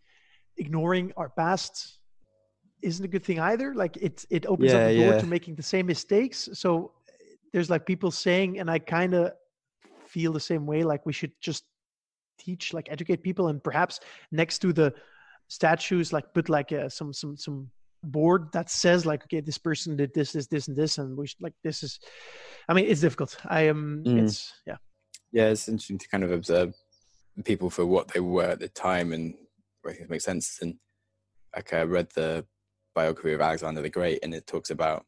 ignoring 0.56 1.12
our 1.16 1.28
past 1.28 1.98
isn't 2.82 3.04
a 3.04 3.08
good 3.08 3.24
thing 3.24 3.38
either 3.40 3.74
like 3.74 3.96
it 3.96 4.24
it 4.30 4.46
opens 4.46 4.72
up 4.72 4.88
the 4.88 4.96
door 4.96 5.12
yeah. 5.12 5.18
to 5.18 5.26
making 5.26 5.54
the 5.54 5.62
same 5.62 5.86
mistakes 5.86 6.48
so 6.52 6.92
there's 7.52 7.70
like 7.70 7.86
people 7.86 8.10
saying 8.10 8.58
and 8.58 8.70
i 8.70 8.78
kind 8.78 9.14
of 9.14 9.32
feel 10.06 10.32
the 10.32 10.40
same 10.40 10.66
way 10.66 10.82
like 10.82 11.04
we 11.06 11.12
should 11.12 11.32
just 11.40 11.64
teach 12.38 12.72
like 12.72 12.88
educate 12.90 13.22
people 13.22 13.48
and 13.48 13.62
perhaps 13.62 14.00
next 14.30 14.58
to 14.58 14.72
the 14.72 14.92
statues 15.48 16.12
like 16.12 16.32
put 16.34 16.48
like 16.48 16.72
uh, 16.72 16.88
some 16.88 17.12
some 17.12 17.36
some 17.36 17.70
board 18.04 18.48
that 18.52 18.68
says 18.68 19.06
like 19.06 19.22
okay 19.24 19.40
this 19.40 19.58
person 19.58 19.96
did 19.96 20.12
this 20.12 20.32
this 20.32 20.48
this 20.48 20.66
and 20.66 20.76
this 20.76 20.98
and 20.98 21.16
we 21.16 21.26
should 21.26 21.40
like 21.40 21.54
this 21.62 21.84
is 21.84 22.00
i 22.68 22.74
mean 22.74 22.84
it's 22.86 23.00
difficult 23.00 23.36
i 23.48 23.62
am 23.62 24.02
Mm. 24.04 24.24
it's 24.24 24.52
yeah 24.66 24.76
yeah, 25.32 25.48
it's 25.48 25.66
interesting 25.66 25.98
to 25.98 26.08
kind 26.08 26.24
of 26.24 26.30
observe 26.30 26.74
people 27.44 27.70
for 27.70 27.86
what 27.86 28.08
they 28.08 28.20
were 28.20 28.44
at 28.44 28.60
the 28.60 28.68
time 28.68 29.12
and 29.12 29.34
I 29.84 29.90
think 29.90 30.02
it 30.02 30.10
makes 30.10 30.24
sense. 30.24 30.58
And 30.60 30.74
like 31.56 31.72
I 31.72 31.82
read 31.82 32.08
the 32.14 32.44
biography 32.94 33.32
of 33.32 33.40
Alexander 33.40 33.82
the 33.82 33.90
Great, 33.90 34.20
and 34.22 34.34
it 34.34 34.46
talks 34.46 34.70
about 34.70 35.06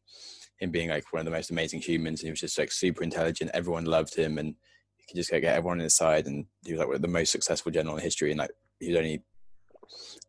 him 0.59 0.71
being 0.71 0.89
like 0.89 1.11
one 1.11 1.19
of 1.19 1.25
the 1.25 1.31
most 1.31 1.51
amazing 1.51 1.81
humans, 1.81 2.21
and 2.21 2.27
he 2.27 2.31
was 2.31 2.39
just 2.39 2.57
like 2.57 2.71
super 2.71 3.03
intelligent. 3.03 3.51
Everyone 3.53 3.85
loved 3.85 4.15
him, 4.15 4.37
and 4.37 4.55
he 4.97 5.03
could 5.07 5.17
just 5.17 5.31
like, 5.31 5.41
get 5.41 5.55
everyone 5.55 5.79
on 5.79 5.83
his 5.83 5.95
side. 5.95 6.27
And 6.27 6.45
he 6.65 6.73
was 6.73 6.85
like 6.85 7.01
the 7.01 7.07
most 7.07 7.31
successful 7.31 7.71
general 7.71 7.97
in 7.97 8.03
history, 8.03 8.31
and 8.31 8.39
like 8.39 8.51
he 8.79 8.89
was 8.89 8.97
only 8.97 9.23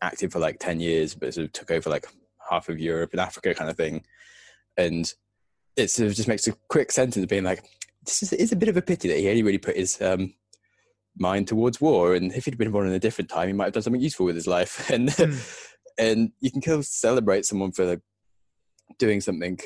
active 0.02 0.32
for 0.32 0.38
like 0.38 0.58
ten 0.58 0.80
years, 0.80 1.14
but 1.14 1.34
sort 1.34 1.46
of 1.46 1.52
took 1.52 1.70
over 1.70 1.90
like 1.90 2.06
half 2.50 2.68
of 2.68 2.78
Europe 2.78 3.10
and 3.12 3.20
Africa, 3.20 3.54
kind 3.54 3.70
of 3.70 3.76
thing. 3.76 4.04
And 4.76 5.12
it 5.76 5.90
sort 5.90 6.08
of 6.08 6.14
just 6.14 6.28
makes 6.28 6.46
a 6.46 6.52
quick 6.68 6.92
sentence 6.92 7.22
of 7.22 7.28
being 7.28 7.44
like, 7.44 7.64
this 8.04 8.22
is, 8.22 8.32
is 8.32 8.52
a 8.52 8.56
bit 8.56 8.68
of 8.68 8.76
a 8.76 8.82
pity 8.82 9.08
that 9.08 9.18
he 9.18 9.28
only 9.28 9.42
really 9.42 9.58
put 9.58 9.76
his 9.76 10.00
um, 10.00 10.34
mind 11.18 11.48
towards 11.48 11.80
war. 11.80 12.14
And 12.14 12.32
if 12.32 12.44
he'd 12.44 12.58
been 12.58 12.70
born 12.70 12.86
in 12.86 12.92
a 12.92 12.98
different 12.98 13.30
time, 13.30 13.48
he 13.48 13.52
might 13.52 13.64
have 13.64 13.74
done 13.74 13.82
something 13.82 14.00
useful 14.00 14.26
with 14.26 14.36
his 14.36 14.46
life. 14.46 14.90
And 14.96 15.08
Mm. 15.08 15.75
And 15.98 16.32
you 16.40 16.50
can 16.50 16.60
kind 16.60 16.78
of 16.78 16.86
celebrate 16.86 17.44
someone 17.44 17.72
for 17.72 17.84
like, 17.84 18.00
doing 18.98 19.20
something 19.20 19.58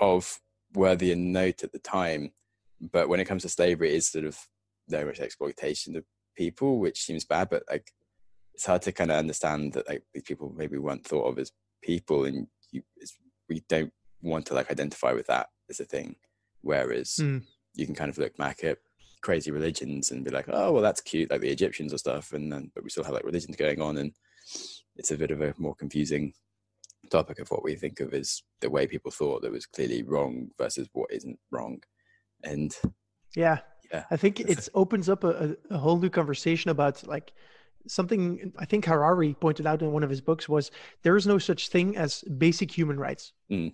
of 0.00 0.40
worthy 0.74 1.12
and 1.12 1.32
note 1.32 1.64
at 1.64 1.72
the 1.72 1.78
time. 1.78 2.32
But 2.80 3.08
when 3.08 3.20
it 3.20 3.24
comes 3.24 3.42
to 3.42 3.48
slavery, 3.48 3.92
it 3.92 3.96
is 3.96 4.08
sort 4.08 4.24
of 4.24 4.38
very 4.88 5.04
much 5.04 5.20
exploitation 5.20 5.96
of 5.96 6.04
people, 6.36 6.78
which 6.78 7.02
seems 7.02 7.24
bad. 7.24 7.48
But 7.50 7.64
like, 7.70 7.90
it's 8.54 8.66
hard 8.66 8.82
to 8.82 8.92
kind 8.92 9.10
of 9.10 9.18
understand 9.18 9.72
that 9.72 9.88
like 9.88 10.04
these 10.14 10.22
people 10.22 10.54
maybe 10.56 10.78
weren't 10.78 11.04
thought 11.06 11.24
of 11.26 11.38
as 11.38 11.52
people, 11.82 12.24
and 12.24 12.46
you 12.70 12.82
it's, 12.96 13.16
we 13.48 13.62
don't 13.68 13.92
want 14.22 14.46
to 14.46 14.54
like 14.54 14.70
identify 14.70 15.12
with 15.12 15.26
that 15.26 15.48
as 15.68 15.80
a 15.80 15.84
thing. 15.84 16.16
Whereas 16.62 17.16
Mm. 17.20 17.42
you 17.74 17.86
can 17.86 17.94
kind 17.94 18.10
of 18.10 18.18
look 18.18 18.36
back 18.36 18.64
at 18.64 18.78
crazy 19.22 19.50
religions 19.50 20.10
and 20.10 20.24
be 20.24 20.30
like, 20.30 20.46
oh 20.48 20.72
well, 20.72 20.82
that's 20.82 21.00
cute, 21.00 21.30
like 21.30 21.40
the 21.40 21.50
Egyptians 21.50 21.92
or 21.92 21.98
stuff, 21.98 22.32
and 22.32 22.52
then 22.52 22.70
but 22.74 22.84
we 22.84 22.90
still 22.90 23.04
have 23.04 23.14
like 23.14 23.24
religions 23.24 23.56
going 23.56 23.80
on, 23.80 23.98
and 23.98 24.12
it's 24.96 25.10
a 25.10 25.16
bit 25.16 25.30
of 25.30 25.40
a 25.40 25.54
more 25.58 25.74
confusing 25.74 26.32
topic 27.10 27.38
of 27.38 27.48
what 27.50 27.62
we 27.62 27.74
think 27.76 28.00
of 28.00 28.12
as 28.14 28.42
the 28.60 28.70
way 28.70 28.86
people 28.86 29.10
thought 29.10 29.42
that 29.42 29.52
was 29.52 29.66
clearly 29.66 30.02
wrong 30.02 30.48
versus 30.58 30.88
what 30.92 31.10
isn't 31.12 31.38
wrong, 31.50 31.78
and 32.42 32.76
yeah 33.36 33.58
Yeah. 33.92 34.04
i 34.10 34.16
think 34.16 34.40
it 34.40 34.68
opens 34.74 35.08
up 35.08 35.22
a, 35.24 35.56
a, 35.70 35.78
whole 35.78 35.98
new 35.98 36.10
conversation 36.10 36.70
about 36.70 37.06
like 37.06 37.32
something 37.86 38.52
i 38.58 38.64
think 38.64 38.84
harari 38.84 39.34
pointed 39.34 39.66
out 39.66 39.82
in 39.82 39.92
one 39.92 40.02
of 40.02 40.10
his 40.10 40.20
books 40.20 40.48
was 40.48 40.70
there 41.02 41.16
is 41.16 41.26
no 41.26 41.38
such 41.38 41.68
thing 41.68 41.96
as 41.96 42.22
basic 42.46 42.70
human 42.78 42.98
rights 42.98 43.32
Mm. 43.50 43.72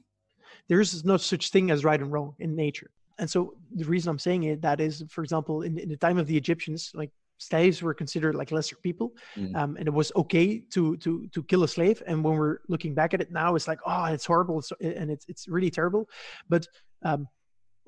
there 0.68 0.80
is 0.80 1.04
no 1.04 1.16
such 1.16 1.50
thing 1.50 1.70
as 1.70 1.84
right 1.84 2.00
and 2.00 2.12
wrong 2.12 2.34
in 2.38 2.54
nature 2.54 2.90
and 3.18 3.28
so 3.30 3.54
the 3.74 3.84
reason 3.84 4.10
i'm 4.10 4.18
saying 4.18 4.42
it 4.44 4.60
that 4.62 4.80
is 4.80 5.04
for 5.08 5.22
example 5.22 5.62
in, 5.62 5.78
in 5.78 5.88
the 5.88 5.96
time 5.96 6.18
of 6.18 6.26
the 6.26 6.36
egyptians 6.36 6.90
like 6.94 7.10
slaves 7.48 7.76
were 7.82 7.94
considered 8.02 8.34
like 8.40 8.50
lesser 8.58 8.76
people 8.88 9.08
Mm. 9.36 9.54
um, 9.58 9.70
and 9.78 9.86
it 9.90 9.94
was 10.00 10.10
okay 10.22 10.46
to 10.74 10.96
to 11.04 11.10
to 11.34 11.40
kill 11.50 11.62
a 11.64 11.68
slave 11.76 11.98
and 12.08 12.16
when 12.24 12.34
we're 12.40 12.58
looking 12.68 12.92
back 13.00 13.10
at 13.14 13.20
it 13.24 13.30
now 13.42 13.54
it's 13.56 13.68
like 13.72 13.80
oh 13.90 14.04
it's 14.16 14.26
horrible 14.32 14.58
it's, 14.60 14.72
and 15.00 15.10
it's 15.14 15.24
it's 15.32 15.44
really 15.56 15.70
terrible 15.78 16.02
but 16.48 16.62
um 17.08 17.20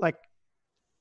like 0.07 0.17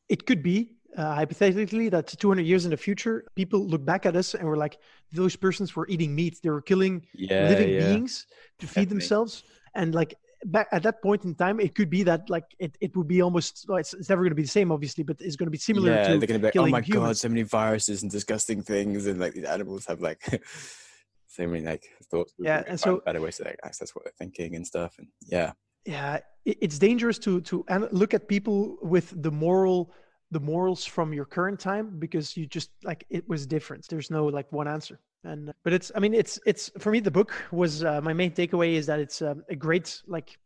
it 0.10 0.22
could 0.28 0.42
be 0.44 0.58
uh, 0.98 1.16
hypothetically 1.16 1.90
that 1.90 2.06
200 2.08 2.46
years 2.46 2.66
in 2.66 2.72
the 2.72 2.78
future 2.88 3.16
people 3.36 3.60
look 3.74 3.84
back 3.92 4.06
at 4.06 4.16
us 4.16 4.36
and 4.36 4.44
we're 4.48 4.58
like 4.66 4.78
those 5.12 5.36
persons 5.36 5.76
were 5.76 5.88
eating 5.94 6.14
meat 6.14 6.40
they 6.44 6.50
were 6.50 6.62
killing 6.62 6.96
yeah, 7.14 7.48
living 7.50 7.70
yeah. 7.70 7.80
beings 7.88 8.28
to 8.60 8.68
feed 8.68 8.68
Definitely. 8.68 8.90
themselves 8.94 9.44
and 9.76 9.96
like 9.96 10.14
back 10.46 10.68
at 10.72 10.84
that 10.84 11.02
point 11.02 11.24
in 11.26 11.36
time 11.36 11.60
it 11.60 11.76
could 11.76 11.90
be 11.90 12.04
that 12.04 12.30
like 12.30 12.46
it, 12.60 12.78
it 12.82 12.96
would 12.96 13.08
be 13.08 13.22
almost 13.22 13.66
well, 13.68 13.78
it's, 13.78 13.94
it's 13.94 14.10
never 14.10 14.22
going 14.22 14.32
to 14.32 14.36
be 14.36 14.42
the 14.42 14.48
same 14.48 14.72
obviously 14.72 15.04
but 15.04 15.20
it's 15.20 15.36
going 15.36 15.48
to 15.48 15.52
be 15.52 15.58
similar 15.58 15.92
yeah, 15.92 16.08
to 16.08 16.18
they're 16.18 16.28
gonna 16.28 16.40
be 16.40 16.46
like, 16.46 16.58
oh 16.58 16.68
my 16.68 16.82
god, 16.82 17.18
so 17.18 17.30
many 17.30 17.44
viruses 17.44 18.02
and 18.04 18.12
disgusting 18.12 18.62
things, 18.62 19.08
and 19.08 19.20
like 19.20 19.34
these 19.34 19.46
animals 19.46 19.86
have 19.86 20.02
like 20.02 20.22
so 21.28 21.48
many 21.48 21.66
like 21.66 21.84
thoughts. 22.12 22.34
Yeah, 22.38 22.64
and 22.68 22.80
so- 22.80 23.02
better 23.06 23.22
ways 23.22 23.38
to 23.38 23.44
like, 23.44 23.60
access 23.64 23.96
what 23.96 24.06
they're 24.06 24.14
thinking 24.18 24.56
and 24.56 24.66
stuff, 24.66 24.96
and 24.98 25.08
yeah, 25.28 25.54
yeah 25.86 26.20
it, 26.46 26.58
it's 26.62 26.80
dangerous 26.80 27.20
to 27.20 27.42
to 27.42 27.64
an- 27.70 27.90
look 27.92 28.14
at 28.14 28.28
people 28.28 28.78
with 28.82 29.22
the 29.22 29.32
moral 29.32 29.94
the 30.32 30.40
morals 30.40 30.84
from 30.84 31.14
your 31.14 31.26
current 31.26 31.60
time 31.60 32.00
because 32.00 32.36
you 32.36 32.46
just 32.48 32.72
like 32.84 33.06
it 33.10 33.28
was 33.28 33.46
different. 33.46 33.88
There's 33.88 34.10
no 34.10 34.26
like 34.26 34.52
one 34.52 34.68
answer 34.68 35.00
and 35.24 35.54
but 35.64 35.74
it's 35.74 35.92
i 35.96 36.00
mean 36.00 36.14
it's 36.14 36.40
it's 36.46 36.70
for 36.80 36.92
me 36.92 37.00
the 37.00 37.12
book 37.12 37.34
was 37.52 37.84
uh, 37.84 38.02
my 38.02 38.14
main 38.14 38.32
takeaway 38.32 38.74
is 38.74 38.86
that 38.86 39.00
it's 39.00 39.22
um, 39.22 39.44
a 39.50 39.56
great 39.56 40.02
like 40.08 40.38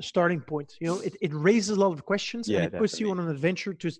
starting 0.00 0.40
point 0.40 0.74
you 0.80 0.86
know? 0.86 1.00
It, 1.00 1.16
it 1.20 1.32
raises 1.34 1.76
a 1.76 1.80
lot 1.80 1.92
of 1.92 2.04
questions 2.04 2.48
Yeah, 2.48 2.60
and 2.60 2.74
it 2.74 2.78
puts 2.78 3.00
you 3.00 3.10
on 3.10 3.18
an 3.18 3.28
adventure 3.28 3.74
to 3.74 3.90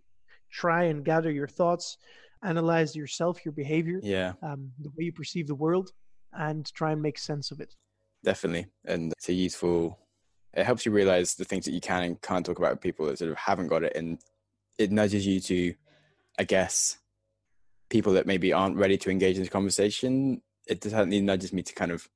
try 0.51 0.85
and 0.85 1.05
gather 1.05 1.31
your 1.31 1.49
thoughts 1.49 1.99
analyze 2.43 2.97
yourself 2.97 3.45
your 3.45 3.53
behavior 3.53 4.01
yeah, 4.03 4.33
um, 4.43 4.71
the 4.79 4.89
way 4.91 5.05
you 5.05 5.13
perceive 5.13 5.47
the 5.47 5.55
world 5.55 5.91
and 6.33 6.73
try 6.75 6.93
and 6.93 7.03
make 7.03 7.19
sense 7.19 7.51
of 7.51 7.61
it. 7.61 7.75
Definitely, 8.23 8.67
and 8.85 9.13
it's 9.13 9.29
a 9.29 9.33
useful. 9.33 9.99
It 10.53 10.65
helps 10.65 10.85
you 10.85 10.93
realize 10.93 11.35
the 11.35 11.45
things 11.45 11.65
that 11.65 11.73
you 11.73 11.81
can 11.81 12.03
and 12.03 12.23
can't 12.23 12.45
talk 12.45 12.59
about 12.59 12.73
with 12.73 12.81
people 12.81 13.07
that 13.07 13.19
sort 13.19 13.31
of 13.31 13.37
haven't 13.37 13.69
got 13.69 13.85
it, 13.85 13.97
and 13.97 14.19
it 14.79 14.91
nudges 14.91 15.27
you 15.27 15.41
to, 15.41 15.75
I 16.39 16.45
guess, 16.45 16.99
people 17.91 18.13
that 18.15 18.27
maybe 18.27 18.53
aren't 18.53 18.77
ready 18.77 18.97
to 18.97 19.11
engage 19.11 19.37
in 19.37 19.43
the 19.43 19.51
conversation. 19.51 20.41
It 20.67 20.83
certainly 20.83 21.21
nudges 21.21 21.53
me 21.53 21.63
to 21.63 21.75
kind 21.75 21.91
of 21.91 22.09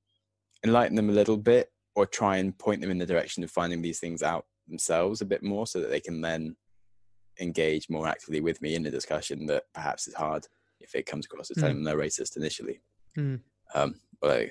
enlighten 0.64 0.96
them 0.96 1.10
a 1.10 1.12
little 1.12 1.36
bit, 1.36 1.70
or 1.94 2.06
try 2.06 2.38
and 2.38 2.56
point 2.56 2.80
them 2.80 2.90
in 2.90 2.98
the 2.98 3.06
direction 3.06 3.44
of 3.44 3.50
finding 3.50 3.82
these 3.82 4.00
things 4.00 4.22
out 4.22 4.46
themselves 4.68 5.20
a 5.20 5.26
bit 5.26 5.42
more, 5.42 5.66
so 5.66 5.80
that 5.80 5.90
they 5.90 6.00
can 6.00 6.20
then 6.20 6.56
engage 7.40 7.90
more 7.90 8.06
actively 8.06 8.40
with 8.40 8.62
me 8.62 8.74
in 8.74 8.86
a 8.86 8.90
discussion 8.90 9.46
that 9.46 9.64
perhaps 9.74 10.06
is 10.06 10.14
hard 10.14 10.46
if 10.80 10.94
it 10.94 11.06
comes 11.06 11.26
across 11.26 11.50
as 11.50 11.56
telling 11.56 11.76
them 11.76 11.84
they're 11.84 11.96
racist 11.96 12.36
initially. 12.36 12.80
Mm. 13.18 13.40
Um, 13.74 13.94
although 14.22 14.46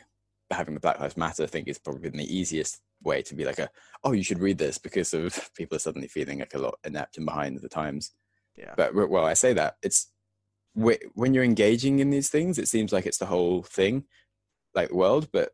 having 0.51 0.73
the 0.73 0.79
Black 0.79 0.99
Lives 0.99 1.17
Matter 1.17 1.47
thing 1.47 1.65
is 1.65 1.79
probably 1.79 2.09
been 2.09 2.19
the 2.19 2.35
easiest 2.35 2.81
way 3.03 3.21
to 3.21 3.35
be 3.35 3.43
like 3.43 3.59
a 3.59 3.69
oh 4.05 4.13
you 4.13 4.23
should 4.23 4.39
read 4.39 4.57
this 4.57 4.77
because 4.77 5.13
of 5.13 5.49
people 5.57 5.75
are 5.75 5.79
suddenly 5.79 6.07
feeling 6.07 6.39
like 6.39 6.53
a 6.53 6.59
lot 6.59 6.79
inept 6.85 7.17
and 7.17 7.25
behind 7.25 7.59
the 7.59 7.69
times. 7.69 8.11
yeah 8.57 8.73
But 8.75 8.95
well, 8.95 9.25
I 9.25 9.33
say 9.33 9.53
that 9.53 9.77
it's 9.83 10.11
when 10.75 11.33
you're 11.33 11.43
engaging 11.43 11.99
in 11.99 12.09
these 12.09 12.29
things, 12.29 12.57
it 12.57 12.67
seems 12.67 12.91
like 12.91 13.05
it's 13.05 13.17
the 13.19 13.25
whole 13.27 13.63
thing, 13.63 14.05
like 14.73 14.89
the 14.89 14.95
world. 14.95 15.29
But 15.31 15.51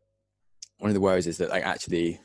one 0.78 0.90
of 0.90 0.94
the 0.94 1.00
worries 1.00 1.26
is 1.26 1.38
that 1.38 1.50
like 1.50 1.64
actually, 1.64 2.20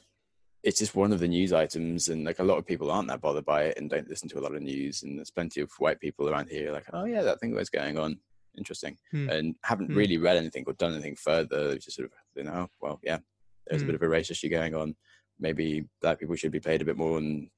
it's 0.64 0.80
just 0.80 0.96
one 0.96 1.12
of 1.14 1.20
the 1.20 1.28
news 1.28 1.54
items, 1.54 2.10
and 2.10 2.24
like 2.26 2.40
a 2.40 2.44
lot 2.44 2.58
of 2.58 2.66
people 2.66 2.90
aren't 2.92 3.08
that 3.10 3.22
bothered 3.22 3.46
by 3.46 3.64
it 3.64 3.78
and 3.78 3.90
don't 3.90 4.10
listen 4.10 4.30
to 4.30 4.40
a 4.40 4.42
lot 4.42 4.56
of 4.56 4.62
news. 4.62 5.04
And 5.04 5.18
there's 5.18 5.32
plenty 5.32 5.62
of 5.62 5.72
white 5.78 6.00
people 6.00 6.30
around 6.30 6.50
here 6.50 6.72
like, 6.72 6.86
oh 6.94 7.06
yeah, 7.06 7.22
that 7.22 7.40
thing 7.40 7.54
was 7.54 7.70
going 7.70 7.98
on, 8.00 8.18
interesting, 8.58 8.98
Hmm. 9.12 9.30
and 9.30 9.56
haven't 9.64 9.88
Hmm. 9.92 9.98
really 9.98 10.18
read 10.18 10.38
anything 10.38 10.64
or 10.68 10.74
done 10.74 10.94
anything 10.94 11.16
further. 11.16 11.70
They've 11.70 11.80
just 11.82 11.98
sort 11.98 12.10
of 12.12 12.14
you 12.36 12.44
know, 12.44 12.70
well 12.82 13.00
yeah, 13.04 13.20
there's 13.68 13.82
a 13.82 13.86
Hmm. 13.86 13.90
bit 13.92 13.96
of 13.96 14.02
a 14.04 14.10
race 14.10 14.32
issue 14.32 14.50
going 14.50 14.74
on. 14.74 14.96
Maybe 15.38 15.86
black 16.02 16.20
people 16.20 16.36
should 16.38 16.52
be 16.54 16.62
paid 16.62 16.82
a 16.82 16.86
bit 16.86 16.96
more 16.98 17.18
and 17.18 17.50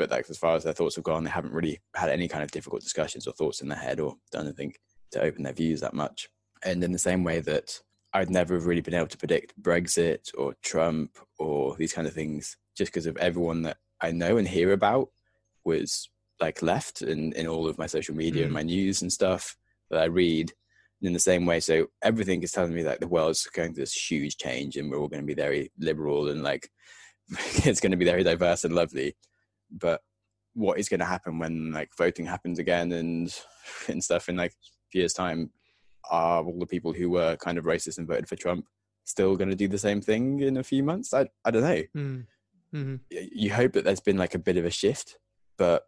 but 0.00 0.10
like 0.10 0.30
as 0.30 0.38
far 0.38 0.56
as 0.56 0.64
their 0.64 0.72
thoughts 0.72 0.96
have 0.96 1.04
gone, 1.04 1.24
they 1.24 1.30
haven't 1.30 1.52
really 1.52 1.78
had 1.94 2.08
any 2.08 2.26
kind 2.26 2.42
of 2.42 2.50
difficult 2.50 2.80
discussions 2.80 3.26
or 3.26 3.34
thoughts 3.34 3.60
in 3.60 3.68
their 3.68 3.76
head 3.76 4.00
or 4.00 4.16
done 4.32 4.46
anything 4.46 4.72
to 5.10 5.20
open 5.20 5.42
their 5.42 5.52
views 5.52 5.82
that 5.82 5.92
much. 5.92 6.30
And 6.64 6.82
in 6.82 6.90
the 6.90 6.98
same 6.98 7.22
way 7.22 7.40
that 7.40 7.78
I'd 8.14 8.30
never 8.30 8.54
have 8.54 8.64
really 8.64 8.80
been 8.80 8.94
able 8.94 9.08
to 9.08 9.18
predict 9.18 9.60
Brexit 9.60 10.30
or 10.38 10.54
Trump 10.62 11.18
or 11.38 11.76
these 11.76 11.92
kind 11.92 12.08
of 12.08 12.14
things 12.14 12.56
just 12.74 12.90
because 12.90 13.04
of 13.04 13.18
everyone 13.18 13.60
that 13.62 13.76
I 14.00 14.10
know 14.10 14.38
and 14.38 14.48
hear 14.48 14.72
about 14.72 15.10
was 15.64 16.08
like 16.40 16.62
left 16.62 17.02
in, 17.02 17.34
in 17.34 17.46
all 17.46 17.68
of 17.68 17.76
my 17.76 17.86
social 17.86 18.14
media 18.14 18.44
mm. 18.44 18.46
and 18.46 18.54
my 18.54 18.62
news 18.62 19.02
and 19.02 19.12
stuff 19.12 19.54
that 19.90 20.00
I 20.00 20.06
read 20.06 20.50
in 21.02 21.12
the 21.12 21.18
same 21.18 21.44
way. 21.44 21.60
So 21.60 21.88
everything 22.02 22.42
is 22.42 22.52
telling 22.52 22.72
me 22.72 22.84
that 22.84 23.00
the 23.00 23.06
world's 23.06 23.44
going 23.48 23.74
through 23.74 23.82
this 23.82 24.10
huge 24.10 24.38
change 24.38 24.78
and 24.78 24.90
we're 24.90 24.98
all 24.98 25.08
going 25.08 25.22
to 25.22 25.26
be 25.26 25.34
very 25.34 25.70
liberal 25.78 26.30
and 26.30 26.42
like 26.42 26.70
it's 27.66 27.80
going 27.80 27.92
to 27.92 27.98
be 27.98 28.06
very 28.06 28.24
diverse 28.24 28.64
and 28.64 28.74
lovely. 28.74 29.14
But 29.70 30.00
what 30.54 30.78
is 30.78 30.88
going 30.88 31.00
to 31.00 31.06
happen 31.06 31.38
when 31.38 31.72
like 31.72 31.90
voting 31.96 32.26
happens 32.26 32.58
again 32.58 32.92
and 32.92 33.34
and 33.88 34.02
stuff 34.02 34.28
in 34.28 34.36
like 34.36 34.54
years 34.92 35.12
time? 35.12 35.50
Are 36.10 36.42
all 36.42 36.58
the 36.58 36.66
people 36.66 36.92
who 36.92 37.10
were 37.10 37.36
kind 37.36 37.58
of 37.58 37.64
racist 37.64 37.98
and 37.98 38.08
voted 38.08 38.28
for 38.28 38.36
Trump 38.36 38.64
still 39.04 39.36
going 39.36 39.50
to 39.50 39.56
do 39.56 39.68
the 39.68 39.78
same 39.78 40.00
thing 40.00 40.40
in 40.40 40.56
a 40.56 40.64
few 40.64 40.82
months? 40.82 41.12
I 41.12 41.28
I 41.44 41.50
don't 41.50 41.62
know. 41.62 41.82
Mm. 41.96 42.26
Mm-hmm. 42.74 42.96
You 43.10 43.52
hope 43.52 43.72
that 43.72 43.84
there's 43.84 44.00
been 44.00 44.16
like 44.16 44.34
a 44.34 44.38
bit 44.38 44.56
of 44.56 44.64
a 44.64 44.70
shift, 44.70 45.18
but 45.58 45.84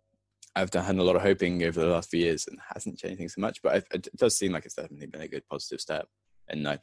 I've 0.54 0.70
done 0.70 0.98
a 0.98 1.02
lot 1.02 1.16
of 1.16 1.22
hoping 1.22 1.62
over 1.62 1.80
the 1.80 1.86
last 1.86 2.10
few 2.10 2.20
years 2.20 2.46
and 2.46 2.58
hasn't 2.74 2.98
changed 2.98 3.18
things 3.18 3.34
so 3.34 3.40
much. 3.40 3.62
But 3.62 3.84
it 3.92 4.08
does 4.16 4.36
seem 4.36 4.52
like 4.52 4.66
it's 4.66 4.74
definitely 4.74 5.06
been 5.06 5.22
a 5.22 5.28
good 5.28 5.46
positive 5.48 5.80
step. 5.80 6.08
And 6.48 6.62
like 6.62 6.82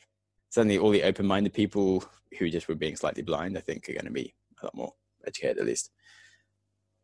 suddenly, 0.49 0.77
all 0.77 0.89
the 0.89 1.03
open-minded 1.03 1.53
people 1.53 2.03
who 2.37 2.49
just 2.49 2.67
were 2.67 2.75
being 2.75 2.95
slightly 2.95 3.23
blind, 3.23 3.57
I 3.57 3.61
think, 3.61 3.87
are 3.87 3.93
going 3.93 4.05
to 4.05 4.11
be 4.11 4.33
a 4.61 4.65
lot 4.65 4.75
more 4.75 4.93
educated 5.27 5.59
at 5.59 5.65
least. 5.65 5.91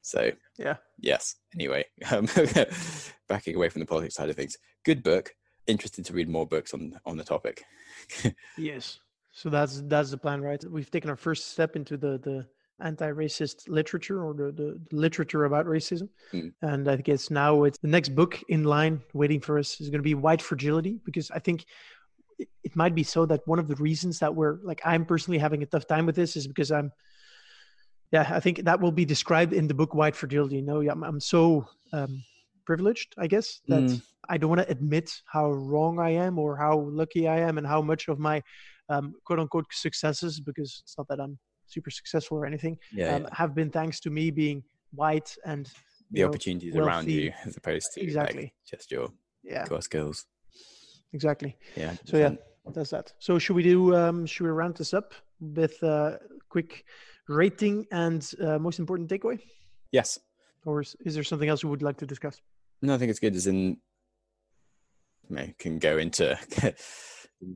So 0.06 0.32
yeah, 0.60 0.76
yes. 1.00 1.36
Anyway, 1.56 1.84
um, 2.12 2.28
backing 3.28 3.56
away 3.56 3.70
from 3.70 3.80
the 3.80 3.88
politics 3.88 4.16
side 4.16 4.30
of 4.30 4.36
things, 4.36 4.58
good 4.86 5.02
book. 5.04 5.34
Interested 5.66 6.06
to 6.06 6.14
read 6.14 6.30
more 6.30 6.46
books 6.46 6.76
on 6.76 6.94
on 7.06 7.18
the 7.18 7.24
topic. 7.24 7.64
yes. 8.58 9.00
So 9.32 9.50
that's 9.50 9.82
that's 9.88 10.12
the 10.12 10.18
plan, 10.18 10.42
right? 10.42 10.64
We've 10.64 10.90
taken 10.92 11.10
our 11.10 11.16
first 11.16 11.52
step 11.52 11.76
into 11.76 11.98
the 11.98 12.20
the 12.20 12.46
anti-racist 12.82 13.68
literature 13.68 14.24
or 14.24 14.34
the, 14.34 14.52
the, 14.52 14.80
literature 14.92 15.46
about 15.46 15.66
racism 15.66 16.10
mm. 16.34 16.52
and 16.62 16.90
i 16.90 16.98
guess 16.98 17.32
now 17.32 17.64
it's 17.64 17.78
the 17.78 17.88
next 17.88 18.10
book 18.10 18.38
in 18.50 18.66
line 18.66 19.02
waiting 19.14 19.40
for 19.40 19.58
us 19.58 19.80
is 19.80 19.90
going 19.90 20.00
to 20.00 20.04
be 20.04 20.14
white 20.14 20.42
fragility 20.42 21.00
because 21.06 21.32
i 21.32 21.40
think 21.40 21.64
it, 22.38 22.50
it, 22.66 22.76
might 22.76 22.94
be 22.94 23.02
so 23.02 23.26
that 23.26 23.40
one 23.46 23.60
of 23.60 23.70
the 23.70 23.78
reasons 23.78 24.20
that 24.20 24.36
we're 24.36 24.58
like 24.62 24.82
i'm 24.84 25.06
personally 25.06 25.38
having 25.38 25.64
a 25.64 25.66
tough 25.66 25.88
time 25.88 26.06
with 26.06 26.18
this 26.18 26.36
is 26.36 26.48
because 26.48 26.70
i'm 26.70 26.92
yeah 28.16 28.28
i 28.38 28.40
think 28.40 28.56
that 28.70 28.80
will 28.80 28.96
be 29.02 29.06
described 29.16 29.54
in 29.60 29.68
the 29.68 29.78
book 29.82 29.94
white 30.00 30.16
fragility 30.22 30.58
you 30.58 30.68
know 30.70 30.80
i'm, 30.94 31.04
I'm 31.04 31.20
so 31.20 31.40
um, 31.94 32.24
privileged 32.70 33.10
i 33.18 33.28
guess 33.34 33.48
that 33.68 33.84
mm. 33.84 34.02
i 34.30 34.38
don't 34.38 34.52
want 34.54 34.62
to 34.66 34.72
admit 34.76 35.08
how 35.36 35.52
wrong 35.52 36.00
i 36.00 36.12
am 36.26 36.40
or 36.44 36.52
how 36.66 36.76
lucky 37.02 37.28
i 37.28 37.40
am 37.48 37.58
and 37.60 37.68
how 37.74 37.82
much 37.82 38.08
of 38.08 38.18
my 38.20 38.38
um, 38.94 39.06
quote 39.26 39.40
unquote 39.40 39.66
successes 39.72 40.40
because 40.40 40.82
it's 40.84 40.96
not 40.98 41.08
that 41.08 41.20
i'm 41.20 41.38
super 41.68 41.92
successful 42.00 42.38
or 42.38 42.46
anything 42.46 42.78
yeah, 42.94 43.16
um, 43.16 43.24
yeah. 43.24 43.30
have 43.42 43.56
been 43.60 43.70
thanks 43.70 44.00
to 44.00 44.10
me 44.10 44.32
being 44.32 44.64
white 44.94 45.36
and 45.46 45.72
the 46.12 46.22
know, 46.22 46.28
opportunities 46.28 46.74
wealthy. 46.74 46.90
around 46.90 47.10
you 47.10 47.34
as 47.46 47.58
opposed 47.58 47.88
to 47.94 48.02
exactly 48.02 48.44
like, 48.44 48.54
just 48.72 48.92
your 48.92 49.08
yeah 49.44 49.66
core 49.66 49.82
skills 49.82 50.26
exactly 51.14 51.58
yeah 51.76 51.94
so 52.06 52.18
yeah 52.18 52.34
that's 52.74 52.92
that 52.92 53.14
so 53.20 53.40
should 53.40 53.56
we 53.56 53.64
do 53.64 53.96
um 53.96 54.26
should 54.26 54.44
we 54.44 54.50
round 54.50 54.76
this 54.76 54.94
up 54.94 55.14
with 55.40 55.82
a 55.84 56.20
quick 56.50 56.86
rating 57.28 57.86
and 57.92 58.32
uh, 58.42 58.60
most 58.60 58.80
important 58.80 59.10
takeaway 59.10 59.40
yes 59.92 60.20
or 60.66 60.82
is, 60.82 60.96
is 61.06 61.16
there 61.16 61.24
something 61.24 61.50
else 61.50 61.64
we 61.64 61.70
would 61.70 61.84
like 61.84 61.98
to 61.98 62.06
discuss 62.06 62.42
no 62.82 62.94
i 62.94 62.98
think 62.98 63.10
it's 63.10 63.20
good 63.20 63.36
as 63.36 63.48
in 63.48 63.78
I 65.36 65.56
can 65.58 65.80
go 65.80 65.98
into 65.98 66.38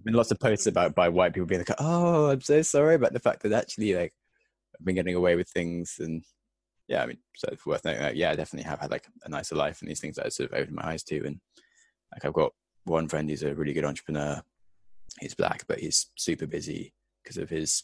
been 0.03 0.13
lots 0.13 0.32
of 0.32 0.39
posts 0.39 0.67
about 0.67 0.95
by 0.95 1.10
white 1.10 1.34
people 1.34 1.47
being 1.47 1.62
like, 1.62 1.77
"Oh, 1.79 2.29
I'm 2.29 2.41
so 2.41 2.62
sorry 2.62 2.95
about 2.95 3.13
the 3.13 3.19
fact 3.19 3.43
that 3.43 3.53
actually 3.53 3.93
like 3.95 4.13
I've 4.79 4.86
been 4.86 4.95
getting 4.95 5.15
away 5.15 5.36
with 5.36 5.49
things." 5.49 5.95
And 5.99 6.23
yeah, 6.88 7.03
I 7.03 7.05
mean, 7.05 7.17
so 7.36 7.49
it's 7.51 7.65
worth 7.65 7.86
noting 7.86 8.01
that 8.01 8.15
yeah, 8.15 8.32
I 8.32 8.36
definitely 8.36 8.69
have 8.69 8.79
had 8.79 8.91
like 8.91 9.05
a 9.23 9.29
nicer 9.29 9.55
life 9.55 9.82
and 9.82 9.89
these 9.89 9.99
things 9.99 10.15
that 10.15 10.25
I 10.25 10.29
sort 10.29 10.51
of 10.51 10.58
opened 10.58 10.75
my 10.75 10.88
eyes 10.88 11.03
to. 11.03 11.17
And 11.25 11.39
like 12.13 12.25
I've 12.25 12.34
got 12.34 12.53
one 12.86 13.08
friend 13.08 13.29
who's 13.29 13.43
a 13.43 13.55
really 13.55 13.73
good 13.73 13.86
entrepreneur. 13.86 14.41
He's 15.19 15.36
black, 15.36 15.65
but 15.67 15.79
he's 15.79 16.08
super 16.15 16.47
busy 16.47 16.93
because 17.23 17.38
of 17.38 17.49
his 17.49 17.84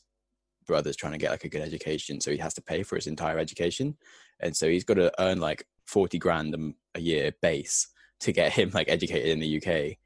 brother's 0.66 0.96
trying 0.96 1.14
to 1.14 1.18
get 1.20 1.32
like 1.32 1.44
a 1.44 1.50
good 1.50 1.62
education, 1.62 2.20
so 2.22 2.32
he 2.32 2.38
has 2.38 2.54
to 2.56 2.62
pay 2.62 2.84
for 2.84 2.96
his 2.96 3.08
entire 3.08 3.40
education, 3.40 3.98
and 4.40 4.56
so 4.56 4.68
he's 4.68 4.84
got 4.84 4.96
to 4.96 5.12
earn 5.20 5.40
like 5.40 5.68
forty 5.86 6.18
grand 6.18 6.56
a 6.96 7.00
year 7.00 7.32
base 7.42 7.88
to 8.22 8.32
get 8.32 8.54
him 8.54 8.72
like 8.74 8.90
educated 8.90 9.30
in 9.30 9.40
the 9.40 9.58
UK. 9.58 9.98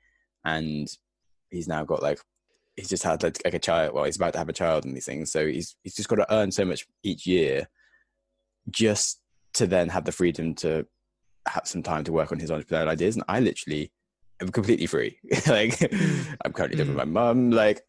And 0.46 0.88
he's 1.50 1.68
now 1.68 1.84
got 1.84 2.02
like 2.02 2.20
he's 2.76 2.90
just 2.90 3.04
had 3.04 3.24
like, 3.24 3.40
a 3.46 3.60
child. 3.60 3.94
Well, 3.94 4.06
he's 4.06 4.16
about 4.16 4.34
to 4.34 4.40
have 4.40 4.50
a 4.50 4.54
child 4.54 4.86
and 4.86 4.96
these 4.96 5.06
things. 5.06 5.32
So 5.32 5.48
he's 5.48 5.76
he's 5.84 5.96
just 5.96 6.10
got 6.10 6.16
to 6.16 6.34
earn 6.34 6.52
so 6.52 6.66
much 6.66 6.88
each 7.04 7.26
year, 7.28 7.68
just 8.70 9.22
to 9.54 9.68
then 9.68 9.90
have 9.90 10.06
the 10.06 10.12
freedom 10.12 10.54
to 10.56 10.86
have 11.48 11.68
some 11.68 11.84
time 11.84 12.04
to 12.04 12.12
work 12.12 12.32
on 12.32 12.40
his 12.40 12.52
entrepreneurial 12.52 12.88
ideas. 12.88 13.16
And 13.16 13.26
I 13.28 13.40
literally 13.40 13.92
am 14.42 14.50
completely 14.50 14.86
free. 14.86 15.18
like 15.48 15.82
I'm 16.46 16.54
currently 16.54 16.78
living 16.78 16.96
with 16.96 17.04
mm. 17.04 17.12
my 17.12 17.22
mum. 17.22 17.52
Like 17.52 17.82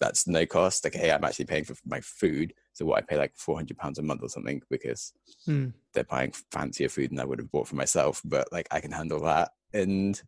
that's 0.00 0.26
no 0.26 0.46
cost. 0.46 0.84
Like 0.84 0.94
hey, 0.94 1.10
I'm 1.10 1.24
actually 1.24 1.46
paying 1.46 1.64
for 1.64 1.74
my 1.86 2.00
food. 2.00 2.52
So 2.72 2.84
what 2.84 2.98
I 2.98 3.02
pay 3.02 3.16
like 3.16 3.32
four 3.36 3.56
hundred 3.56 3.78
pounds 3.78 3.98
a 3.98 4.02
month 4.02 4.22
or 4.22 4.28
something 4.28 4.62
because 4.70 5.12
mm. 5.48 5.72
they're 5.94 6.04
buying 6.04 6.32
fancier 6.50 6.88
food 6.88 7.10
than 7.10 7.20
I 7.20 7.24
would 7.24 7.38
have 7.38 7.50
bought 7.50 7.68
for 7.68 7.76
myself. 7.76 8.20
But 8.24 8.52
like 8.52 8.68
I 8.70 8.80
can 8.80 8.92
handle 8.92 9.20
that. 9.24 9.50
And 9.72 10.20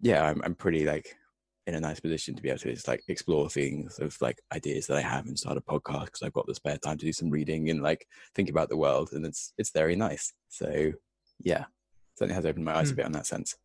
yeah, 0.00 0.24
I'm 0.24 0.42
I'm 0.44 0.54
pretty 0.54 0.84
like 0.84 1.14
in 1.66 1.74
a 1.74 1.80
nice 1.80 2.00
position 2.00 2.34
to 2.34 2.42
be 2.42 2.50
able 2.50 2.58
to 2.58 2.74
just 2.74 2.88
like 2.88 3.02
explore 3.08 3.48
things 3.48 3.98
of 3.98 4.20
like 4.20 4.38
ideas 4.52 4.86
that 4.86 4.98
I 4.98 5.00
have 5.00 5.26
and 5.26 5.38
start 5.38 5.56
a 5.56 5.62
podcast 5.62 6.06
because 6.06 6.22
I've 6.22 6.34
got 6.34 6.46
the 6.46 6.54
spare 6.54 6.76
time 6.76 6.98
to 6.98 7.06
do 7.06 7.12
some 7.12 7.30
reading 7.30 7.70
and 7.70 7.82
like 7.82 8.06
think 8.34 8.50
about 8.50 8.68
the 8.68 8.76
world 8.76 9.10
and 9.12 9.24
it's 9.24 9.52
it's 9.56 9.70
very 9.70 9.96
nice. 9.96 10.32
So 10.48 10.92
yeah, 11.40 11.64
certainly 12.16 12.34
has 12.34 12.46
opened 12.46 12.64
my 12.64 12.76
eyes 12.76 12.88
mm. 12.88 12.90
a 12.90 12.92
hmm. 12.92 12.96
bit 12.96 13.06
on 13.06 13.12
that 13.12 13.26
sense. 13.26 13.56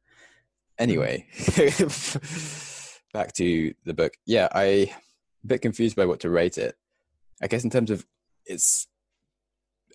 Anyway, 0.77 1.27
back 3.13 3.33
to 3.33 3.73
the 3.83 3.93
book. 3.93 4.13
Yeah, 4.25 4.47
I 4.53 4.93
a 5.43 5.47
bit 5.47 5.61
confused 5.61 5.95
by 5.95 6.05
what 6.05 6.19
to 6.21 6.29
rate 6.29 6.57
it. 6.57 6.75
I 7.41 7.47
guess 7.47 7.63
in 7.63 7.69
terms 7.69 7.91
of 7.91 8.05
it's 8.45 8.87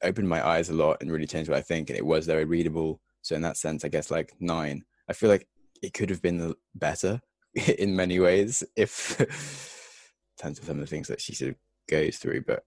opened 0.02 0.28
my 0.28 0.46
eyes 0.46 0.68
a 0.68 0.74
lot 0.74 0.98
and 1.00 1.10
really 1.10 1.26
changed 1.26 1.50
what 1.50 1.58
I 1.58 1.62
think 1.62 1.90
and 1.90 1.98
it 1.98 2.06
was 2.06 2.26
very 2.26 2.44
readable. 2.44 3.00
So 3.22 3.34
in 3.34 3.42
that 3.42 3.56
sense, 3.56 3.84
I 3.84 3.88
guess 3.88 4.10
like 4.10 4.32
nine. 4.40 4.84
I 5.08 5.12
feel 5.12 5.30
like 5.30 5.48
it 5.82 5.94
could 5.94 6.10
have 6.10 6.22
been 6.22 6.54
better 6.74 7.20
in 7.78 7.96
many 7.96 8.18
ways 8.20 8.62
if 8.76 9.18
terms 10.38 10.58
of 10.58 10.64
some 10.64 10.76
of 10.76 10.80
the 10.80 10.86
things 10.86 11.08
that 11.08 11.20
she 11.20 11.34
sort 11.34 11.52
of 11.52 11.56
goes 11.88 12.16
through. 12.16 12.42
But 12.42 12.64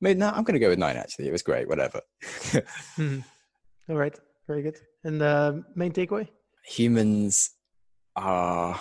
maybe 0.00 0.18
no, 0.18 0.28
I'm 0.28 0.44
going 0.44 0.54
to 0.54 0.60
go 0.60 0.68
with 0.68 0.78
nine. 0.78 0.96
Actually, 0.96 1.28
it 1.28 1.32
was 1.32 1.42
great. 1.42 1.68
Whatever. 1.68 2.00
mm-hmm. 2.22 3.20
All 3.88 3.96
right, 3.96 4.18
very 4.46 4.62
good. 4.62 4.78
And 5.04 5.20
the 5.20 5.26
uh, 5.26 5.52
main 5.74 5.92
takeaway: 5.92 6.28
humans 6.64 7.50
are 8.16 8.80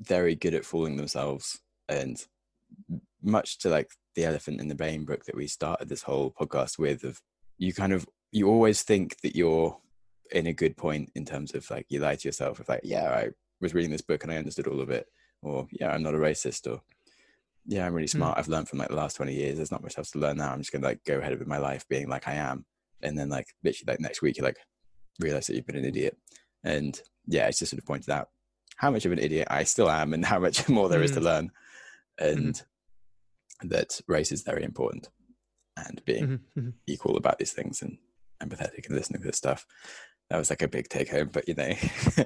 very 0.00 0.34
good 0.34 0.54
at 0.54 0.64
fooling 0.64 0.96
themselves, 0.96 1.60
and 1.88 2.22
much 3.26 3.58
to 3.58 3.68
like 3.68 3.90
the 4.14 4.24
elephant 4.24 4.60
in 4.60 4.68
the 4.68 4.74
brain 4.74 5.04
book 5.04 5.24
that 5.26 5.36
we 5.36 5.46
started 5.46 5.88
this 5.88 6.02
whole 6.02 6.32
podcast 6.38 6.78
with. 6.78 7.04
Of 7.04 7.20
you 7.58 7.74
kind 7.74 7.92
of 7.92 8.06
you 8.32 8.48
always 8.48 8.82
think 8.82 9.20
that 9.22 9.36
you're 9.36 9.78
in 10.32 10.46
a 10.46 10.52
good 10.52 10.76
point 10.76 11.10
in 11.14 11.24
terms 11.24 11.54
of 11.54 11.68
like 11.70 11.86
you 11.88 12.00
lie 12.00 12.16
to 12.16 12.28
yourself 12.28 12.58
of 12.58 12.68
like 12.68 12.80
yeah 12.82 13.08
I 13.08 13.28
was 13.60 13.74
reading 13.74 13.90
this 13.90 14.02
book 14.02 14.22
and 14.22 14.32
I 14.32 14.36
understood 14.36 14.66
all 14.66 14.80
of 14.80 14.90
it, 14.90 15.06
or 15.42 15.66
yeah, 15.72 15.90
I'm 15.90 16.02
not 16.02 16.14
a 16.14 16.18
racist, 16.18 16.70
or 16.70 16.80
yeah, 17.66 17.86
I'm 17.86 17.94
really 17.94 18.06
hmm. 18.06 18.18
smart. 18.18 18.36
Mm. 18.36 18.40
I've 18.40 18.48
learned 18.48 18.68
from 18.68 18.78
like 18.78 18.88
the 18.88 18.96
last 18.96 19.16
20 19.16 19.34
years. 19.34 19.56
There's 19.56 19.72
not 19.72 19.82
much 19.82 19.98
else 19.98 20.10
to 20.12 20.18
learn 20.18 20.36
now. 20.36 20.52
I'm 20.52 20.60
just 20.60 20.72
gonna 20.72 20.86
like 20.86 21.04
go 21.04 21.18
ahead 21.18 21.38
with 21.38 21.48
my 21.48 21.58
life 21.58 21.86
being 21.88 22.08
like 22.08 22.28
I 22.28 22.34
am, 22.34 22.64
and 23.02 23.18
then 23.18 23.28
like 23.28 23.48
literally 23.64 23.92
like 23.92 24.00
next 24.00 24.22
week 24.22 24.38
you 24.38 24.44
like 24.44 24.58
realize 25.20 25.46
that 25.46 25.56
you've 25.56 25.66
been 25.66 25.76
an 25.76 25.84
idiot, 25.84 26.16
and 26.64 27.00
yeah, 27.26 27.46
it's 27.48 27.58
just 27.58 27.70
sort 27.70 27.78
of 27.80 27.86
pointed 27.86 28.10
out 28.10 28.28
how 28.76 28.90
much 28.90 29.06
of 29.06 29.12
an 29.12 29.18
idiot 29.18 29.48
I 29.50 29.64
still 29.64 29.90
am 29.90 30.12
and 30.12 30.24
how 30.24 30.38
much 30.38 30.68
more 30.68 30.88
there 30.88 31.00
mm. 31.00 31.04
is 31.04 31.12
to 31.12 31.20
hmm. 31.20 31.26
learn, 31.26 31.50
and 32.18 32.54
mm-hmm. 32.54 32.66
That 33.62 34.00
race 34.08 34.32
is 34.32 34.42
very 34.42 34.64
important, 34.64 35.08
and 35.76 36.04
being 36.04 36.24
mm-hmm. 36.24 36.60
mm-hmm. 36.60 36.70
equal 36.86 37.16
about 37.16 37.38
these 37.38 37.52
things 37.52 37.82
and 37.82 37.98
empathetic 38.42 38.86
and 38.86 38.96
listening 38.96 39.20
to 39.22 39.26
this 39.26 39.38
stuff. 39.38 39.66
That 40.30 40.38
was 40.38 40.50
like 40.50 40.62
a 40.62 40.68
big 40.68 40.88
take 40.88 41.10
home, 41.10 41.30
but 41.32 41.48
you 41.48 41.54
know. 41.54 41.72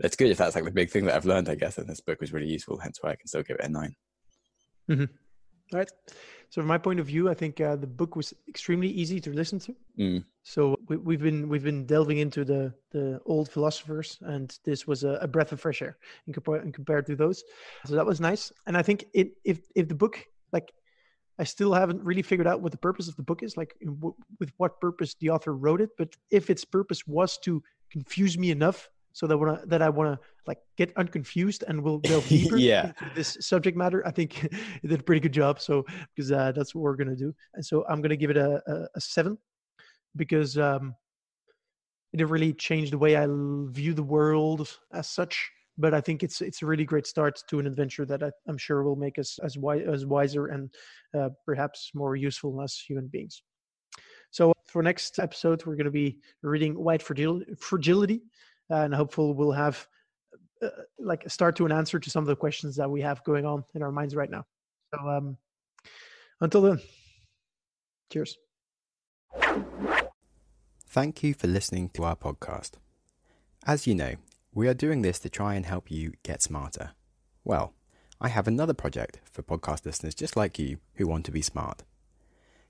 it's 0.00 0.16
good 0.16 0.30
if 0.30 0.38
that's 0.38 0.54
like 0.54 0.64
the 0.64 0.70
big 0.70 0.90
thing 0.90 1.04
that 1.04 1.14
I've 1.14 1.26
learned, 1.26 1.48
I 1.48 1.54
guess. 1.54 1.78
And 1.78 1.88
this 1.88 2.00
book 2.00 2.20
was 2.20 2.32
really 2.32 2.48
useful, 2.48 2.78
hence 2.78 2.98
why 3.00 3.10
I 3.10 3.16
can 3.16 3.28
still 3.28 3.42
give 3.42 3.58
it 3.58 3.66
a 3.66 3.68
9 3.68 3.94
mm-hmm. 4.90 5.04
All 5.72 5.78
right. 5.78 5.90
So 6.50 6.60
from 6.60 6.68
my 6.68 6.78
point 6.78 7.00
of 7.00 7.06
view, 7.06 7.30
I 7.30 7.34
think 7.34 7.60
uh, 7.60 7.74
the 7.74 7.86
book 7.86 8.16
was 8.16 8.32
extremely 8.48 8.88
easy 8.88 9.20
to 9.20 9.30
listen 9.32 9.58
to. 9.60 9.74
Mm. 9.98 10.24
So 10.42 10.76
we, 10.88 11.14
have 11.14 11.22
been 11.22 11.48
we've 11.48 11.64
been 11.64 11.86
delving 11.86 12.18
into 12.18 12.44
the 12.44 12.72
the 12.92 13.18
old 13.24 13.50
philosophers, 13.50 14.18
and 14.20 14.56
this 14.64 14.86
was 14.86 15.04
a, 15.04 15.14
a 15.22 15.26
breath 15.26 15.52
of 15.52 15.60
fresh 15.60 15.80
air 15.82 15.96
in, 16.26 16.34
compar- 16.34 16.62
in, 16.62 16.70
compared 16.70 17.06
to 17.06 17.16
those. 17.16 17.42
So 17.86 17.96
that 17.96 18.06
was 18.06 18.20
nice. 18.20 18.52
And 18.66 18.76
I 18.76 18.82
think 18.82 19.06
it 19.14 19.32
if 19.44 19.62
if 19.74 19.88
the 19.88 19.94
book 19.94 20.24
like 20.54 20.72
I 21.38 21.44
still 21.44 21.74
haven't 21.74 22.02
really 22.02 22.22
figured 22.22 22.46
out 22.46 22.62
what 22.62 22.72
the 22.72 22.78
purpose 22.78 23.08
of 23.08 23.16
the 23.16 23.22
book 23.22 23.42
is, 23.42 23.56
like 23.56 23.74
w- 23.84 24.14
with 24.38 24.52
what 24.56 24.80
purpose 24.80 25.14
the 25.20 25.30
author 25.30 25.54
wrote 25.54 25.80
it. 25.80 25.90
But 25.98 26.14
if 26.30 26.48
its 26.48 26.64
purpose 26.64 27.06
was 27.06 27.38
to 27.38 27.62
confuse 27.90 28.38
me 28.38 28.50
enough 28.50 28.88
so 29.12 29.26
that 29.26 29.36
wanna, 29.36 29.60
that 29.66 29.82
I 29.82 29.88
want 29.88 30.14
to 30.14 30.26
like 30.46 30.58
get 30.76 30.96
unconfused 30.96 31.64
and 31.66 31.82
we'll 31.82 31.98
delve 31.98 32.26
deeper 32.28 32.56
yeah. 32.56 32.86
into 32.86 33.14
this 33.14 33.36
subject 33.40 33.76
matter. 33.76 34.06
I 34.06 34.12
think 34.12 34.44
it 34.82 34.88
did 34.88 35.00
a 35.00 35.02
pretty 35.02 35.20
good 35.20 35.32
job. 35.32 35.60
So 35.60 35.84
because 36.14 36.30
uh, 36.30 36.52
that's 36.52 36.74
what 36.74 36.82
we're 36.82 36.96
gonna 36.96 37.16
do, 37.16 37.34
and 37.54 37.66
so 37.66 37.84
I'm 37.88 38.00
gonna 38.00 38.16
give 38.16 38.30
it 38.30 38.36
a, 38.36 38.62
a, 38.66 38.88
a 38.94 39.00
seven 39.00 39.36
because 40.16 40.56
um, 40.56 40.94
it 42.12 42.18
didn't 42.18 42.30
really 42.30 42.52
change 42.52 42.92
the 42.92 42.98
way 42.98 43.16
I 43.16 43.26
view 43.26 43.92
the 43.92 44.04
world 44.04 44.78
as 44.92 45.08
such. 45.08 45.50
But 45.76 45.94
I 45.94 46.00
think 46.00 46.22
it's 46.22 46.40
it's 46.40 46.62
a 46.62 46.66
really 46.66 46.84
great 46.84 47.06
start 47.06 47.42
to 47.48 47.58
an 47.58 47.66
adventure 47.66 48.04
that 48.06 48.22
I, 48.22 48.30
am 48.48 48.58
sure 48.58 48.84
will 48.84 48.96
make 48.96 49.18
us 49.18 49.38
as 49.42 49.58
wise 49.58 49.84
as 49.86 50.06
wiser 50.06 50.46
and 50.46 50.70
uh, 51.18 51.30
perhaps 51.44 51.90
more 51.94 52.14
useful 52.14 52.62
as 52.62 52.76
human 52.76 53.08
beings. 53.08 53.42
So 54.30 54.52
for 54.66 54.82
next 54.82 55.18
episode, 55.18 55.64
we're 55.64 55.76
going 55.76 55.84
to 55.84 55.90
be 55.90 56.18
reading 56.42 56.74
White 56.74 57.02
Fragility, 57.02 58.22
and 58.70 58.94
hopefully 58.94 59.32
we'll 59.32 59.52
have 59.52 59.86
uh, 60.62 60.68
like 60.98 61.24
a 61.24 61.30
start 61.30 61.56
to 61.56 61.66
an 61.66 61.72
answer 61.72 61.98
to 61.98 62.10
some 62.10 62.22
of 62.22 62.28
the 62.28 62.36
questions 62.36 62.76
that 62.76 62.90
we 62.90 63.00
have 63.00 63.22
going 63.24 63.46
on 63.46 63.64
in 63.74 63.82
our 63.82 63.92
minds 63.92 64.14
right 64.14 64.30
now. 64.30 64.44
So 64.94 65.08
um, 65.08 65.36
until 66.40 66.62
then, 66.62 66.80
cheers. 68.12 68.36
Thank 70.88 71.22
you 71.22 71.34
for 71.34 71.48
listening 71.48 71.90
to 71.90 72.04
our 72.04 72.16
podcast. 72.16 72.72
As 73.66 73.86
you 73.86 73.94
know, 73.94 74.14
we 74.54 74.68
are 74.68 74.74
doing 74.74 75.02
this 75.02 75.18
to 75.20 75.28
try 75.28 75.54
and 75.54 75.66
help 75.66 75.90
you 75.90 76.12
get 76.22 76.42
smarter. 76.42 76.92
Well, 77.44 77.74
I 78.20 78.28
have 78.28 78.46
another 78.46 78.74
project 78.74 79.20
for 79.30 79.42
podcast 79.42 79.84
listeners 79.84 80.14
just 80.14 80.36
like 80.36 80.58
you 80.58 80.78
who 80.94 81.06
want 81.06 81.24
to 81.26 81.32
be 81.32 81.42
smart. 81.42 81.82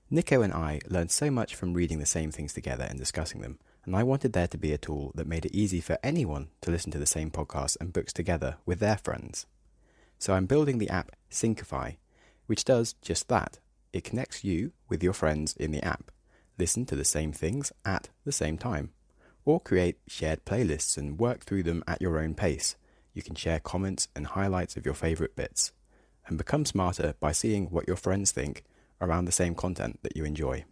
Nico 0.09 0.41
and 0.41 0.53
I 0.53 0.81
learned 0.87 1.11
so 1.11 1.31
much 1.31 1.55
from 1.55 1.73
reading 1.73 1.99
the 1.99 2.05
same 2.05 2.31
things 2.31 2.53
together 2.53 2.85
and 2.89 2.99
discussing 2.99 3.41
them 3.41 3.59
and 3.85 3.95
I 3.95 4.03
wanted 4.03 4.33
there 4.33 4.47
to 4.47 4.57
be 4.57 4.73
a 4.73 4.77
tool 4.77 5.11
that 5.15 5.27
made 5.27 5.45
it 5.45 5.55
easy 5.55 5.79
for 5.79 5.99
anyone 6.03 6.49
to 6.61 6.71
listen 6.71 6.91
to 6.91 6.97
the 6.97 7.05
same 7.05 7.29
podcasts 7.29 7.77
and 7.79 7.93
books 7.93 8.11
together 8.11 8.57
with 8.65 8.79
their 8.79 8.97
friends. 8.97 9.45
So 10.17 10.33
I'm 10.33 10.47
building 10.47 10.79
the 10.79 10.89
app 10.89 11.11
Syncify, 11.29 11.97
which 12.47 12.65
does 12.65 12.93
just 13.01 13.27
that. 13.29 13.59
It 13.93 14.03
connects 14.03 14.43
you 14.43 14.71
with 14.89 15.03
your 15.03 15.13
friends 15.13 15.55
in 15.55 15.71
the 15.71 15.83
app, 15.83 16.11
listen 16.57 16.85
to 16.87 16.95
the 16.95 17.05
same 17.05 17.31
things 17.31 17.71
at 17.85 18.09
the 18.25 18.31
same 18.31 18.57
time, 18.57 18.91
or 19.45 19.59
create 19.59 19.97
shared 20.07 20.43
playlists 20.43 20.97
and 20.97 21.19
work 21.19 21.43
through 21.43 21.63
them 21.63 21.83
at 21.87 22.01
your 22.01 22.19
own 22.19 22.33
pace. 22.33 22.75
You 23.13 23.21
can 23.21 23.35
share 23.35 23.59
comments 23.59 24.07
and 24.15 24.27
highlights 24.27 24.75
of 24.75 24.85
your 24.85 24.95
favorite 24.95 25.35
bits, 25.35 25.71
and 26.27 26.37
become 26.37 26.65
smarter 26.65 27.13
by 27.19 27.31
seeing 27.31 27.67
what 27.67 27.87
your 27.87 27.95
friends 27.95 28.31
think 28.31 28.63
around 28.99 29.25
the 29.25 29.31
same 29.31 29.55
content 29.55 29.99
that 30.01 30.17
you 30.17 30.25
enjoy. 30.25 30.65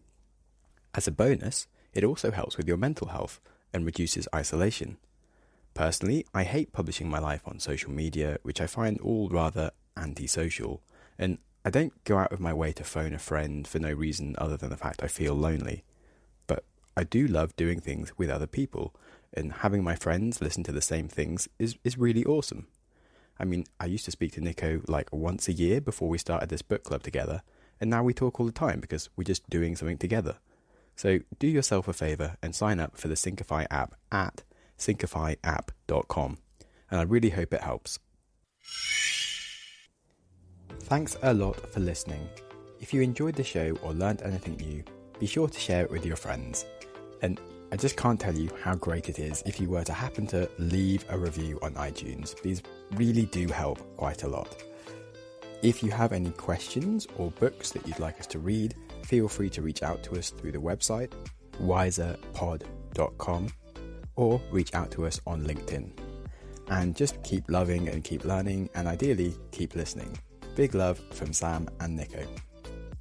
As 0.96 1.08
a 1.08 1.12
bonus, 1.12 1.68
it 1.94 2.04
also 2.04 2.32
helps 2.32 2.58
with 2.58 2.68
your 2.68 2.78
mental 2.78 3.08
health 3.08 3.40
and 3.74 3.86
reduces 3.86 4.28
isolation. 4.36 4.98
Personally, 5.74 6.26
I 6.34 6.44
hate 6.44 6.74
publishing 6.74 7.10
my 7.10 7.20
life 7.20 7.42
on 7.46 7.60
social 7.60 7.92
media, 7.92 8.38
which 8.44 8.62
I 8.62 8.68
find 8.68 9.00
all 9.00 9.30
rather 9.30 9.72
antisocial, 9.98 10.82
and 11.18 11.38
I 11.66 11.70
don't 11.70 12.04
go 12.04 12.18
out 12.18 12.34
of 12.34 12.40
my 12.40 12.54
way 12.54 12.74
to 12.74 12.84
phone 12.84 13.14
a 13.14 13.20
friend 13.20 13.68
for 13.68 13.80
no 13.80 13.92
reason 13.92 14.36
other 14.38 14.58
than 14.58 14.70
the 14.70 14.78
fact 14.78 15.02
I 15.02 15.08
feel 15.08 15.34
lonely. 15.34 15.84
I 16.96 17.04
do 17.04 17.28
love 17.28 17.56
doing 17.56 17.80
things 17.80 18.18
with 18.18 18.30
other 18.30 18.48
people, 18.48 18.96
and 19.34 19.52
having 19.52 19.84
my 19.84 19.96
friends 19.96 20.42
listen 20.42 20.64
to 20.64 20.72
the 20.72 20.82
same 20.82 21.08
things 21.08 21.48
is, 21.58 21.76
is 21.84 21.98
really 21.98 22.24
awesome. 22.26 22.68
I 23.40 23.46
mean, 23.46 23.66
I 23.80 23.86
used 23.86 24.06
to 24.06 24.12
speak 24.12 24.34
to 24.34 24.42
Nico 24.42 24.82
like 24.88 25.12
once 25.12 25.48
a 25.48 25.54
year 25.54 25.82
before 25.82 26.08
we 26.08 26.18
started 26.18 26.50
this 26.50 26.62
book 26.62 26.84
club 26.84 27.04
together, 27.04 27.42
and 27.82 27.90
now 27.90 28.04
we 28.04 28.14
talk 28.14 28.40
all 28.40 28.46
the 28.46 28.52
time 28.52 28.80
because 28.80 29.10
we're 29.16 29.24
just 29.24 29.50
doing 29.50 29.76
something 29.76 29.98
together. 29.98 30.38
So 30.96 31.20
do 31.40 31.48
yourself 31.48 31.88
a 31.88 31.94
favor 31.94 32.38
and 32.42 32.54
sign 32.54 32.80
up 32.80 32.98
for 32.98 33.08
the 33.08 33.16
Syncify 33.16 33.66
app 33.72 33.96
at 34.12 34.44
syncifyapp.com. 34.78 36.38
And 36.92 37.00
I 37.00 37.04
really 37.04 37.32
hope 37.32 37.54
it 37.54 37.62
helps. 37.62 38.00
Thanks 40.82 41.18
a 41.24 41.34
lot 41.34 41.56
for 41.72 41.80
listening. 41.80 42.30
If 42.80 42.94
you 42.94 43.02
enjoyed 43.02 43.36
the 43.36 43.44
show 43.44 43.76
or 43.82 43.94
learned 43.94 44.22
anything 44.22 44.58
new, 44.58 44.84
be 45.20 45.26
sure 45.26 45.48
to 45.48 45.60
share 45.60 45.84
it 45.84 45.92
with 45.92 46.06
your 46.06 46.18
friends. 46.18 46.66
And 47.24 47.40
I 47.72 47.76
just 47.76 47.98
can't 47.98 48.20
tell 48.20 48.36
you 48.36 48.52
how 48.62 48.76
great 48.76 49.10
it 49.10 49.18
is 49.18 49.42
if 49.48 49.60
you 49.60 49.68
were 49.68 49.84
to 49.84 49.94
happen 49.94 50.28
to 50.28 50.48
leave 50.60 51.04
a 51.10 51.18
review 51.18 51.58
on 51.64 51.74
iTunes. 51.74 52.40
These 52.44 52.62
really 52.92 53.26
do 53.26 53.48
help 53.48 53.80
quite 53.98 54.22
a 54.22 54.28
lot. 54.28 54.56
If 55.64 55.82
you 55.82 55.90
have 55.90 56.12
any 56.12 56.30
questions 56.32 57.08
or 57.18 57.32
books 57.32 57.72
that 57.72 57.88
you'd 57.88 57.98
like 57.98 58.20
us 58.20 58.28
to 58.28 58.38
read, 58.38 58.76
feel 59.06 59.28
free 59.28 59.50
to 59.52 59.64
reach 59.64 59.82
out 59.82 60.04
to 60.04 60.20
us 60.20 60.30
through 60.30 60.52
the 60.52 60.60
website 60.60 61.12
wiserpod.com 61.62 63.48
or 64.16 64.42
reach 64.52 64.74
out 64.74 64.92
to 64.92 65.06
us 65.06 65.22
on 65.26 65.44
LinkedIn. 65.44 65.92
And 66.68 66.96
just 66.96 67.22
keep 67.24 67.44
loving 67.50 67.90
and 67.90 68.04
keep 68.04 68.26
learning, 68.26 68.70
and 68.76 68.88
ideally, 68.88 69.36
keep 69.52 69.76
listening. 69.76 70.18
Big 70.56 70.74
love 70.76 71.00
from 71.12 71.34
Sam 71.34 71.68
and 71.80 71.96
Nico, 71.96 72.26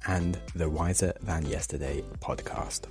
and 0.07 0.37
the 0.55 0.69
Wiser 0.69 1.13
Than 1.21 1.45
Yesterday 1.45 2.03
podcast. 2.19 2.87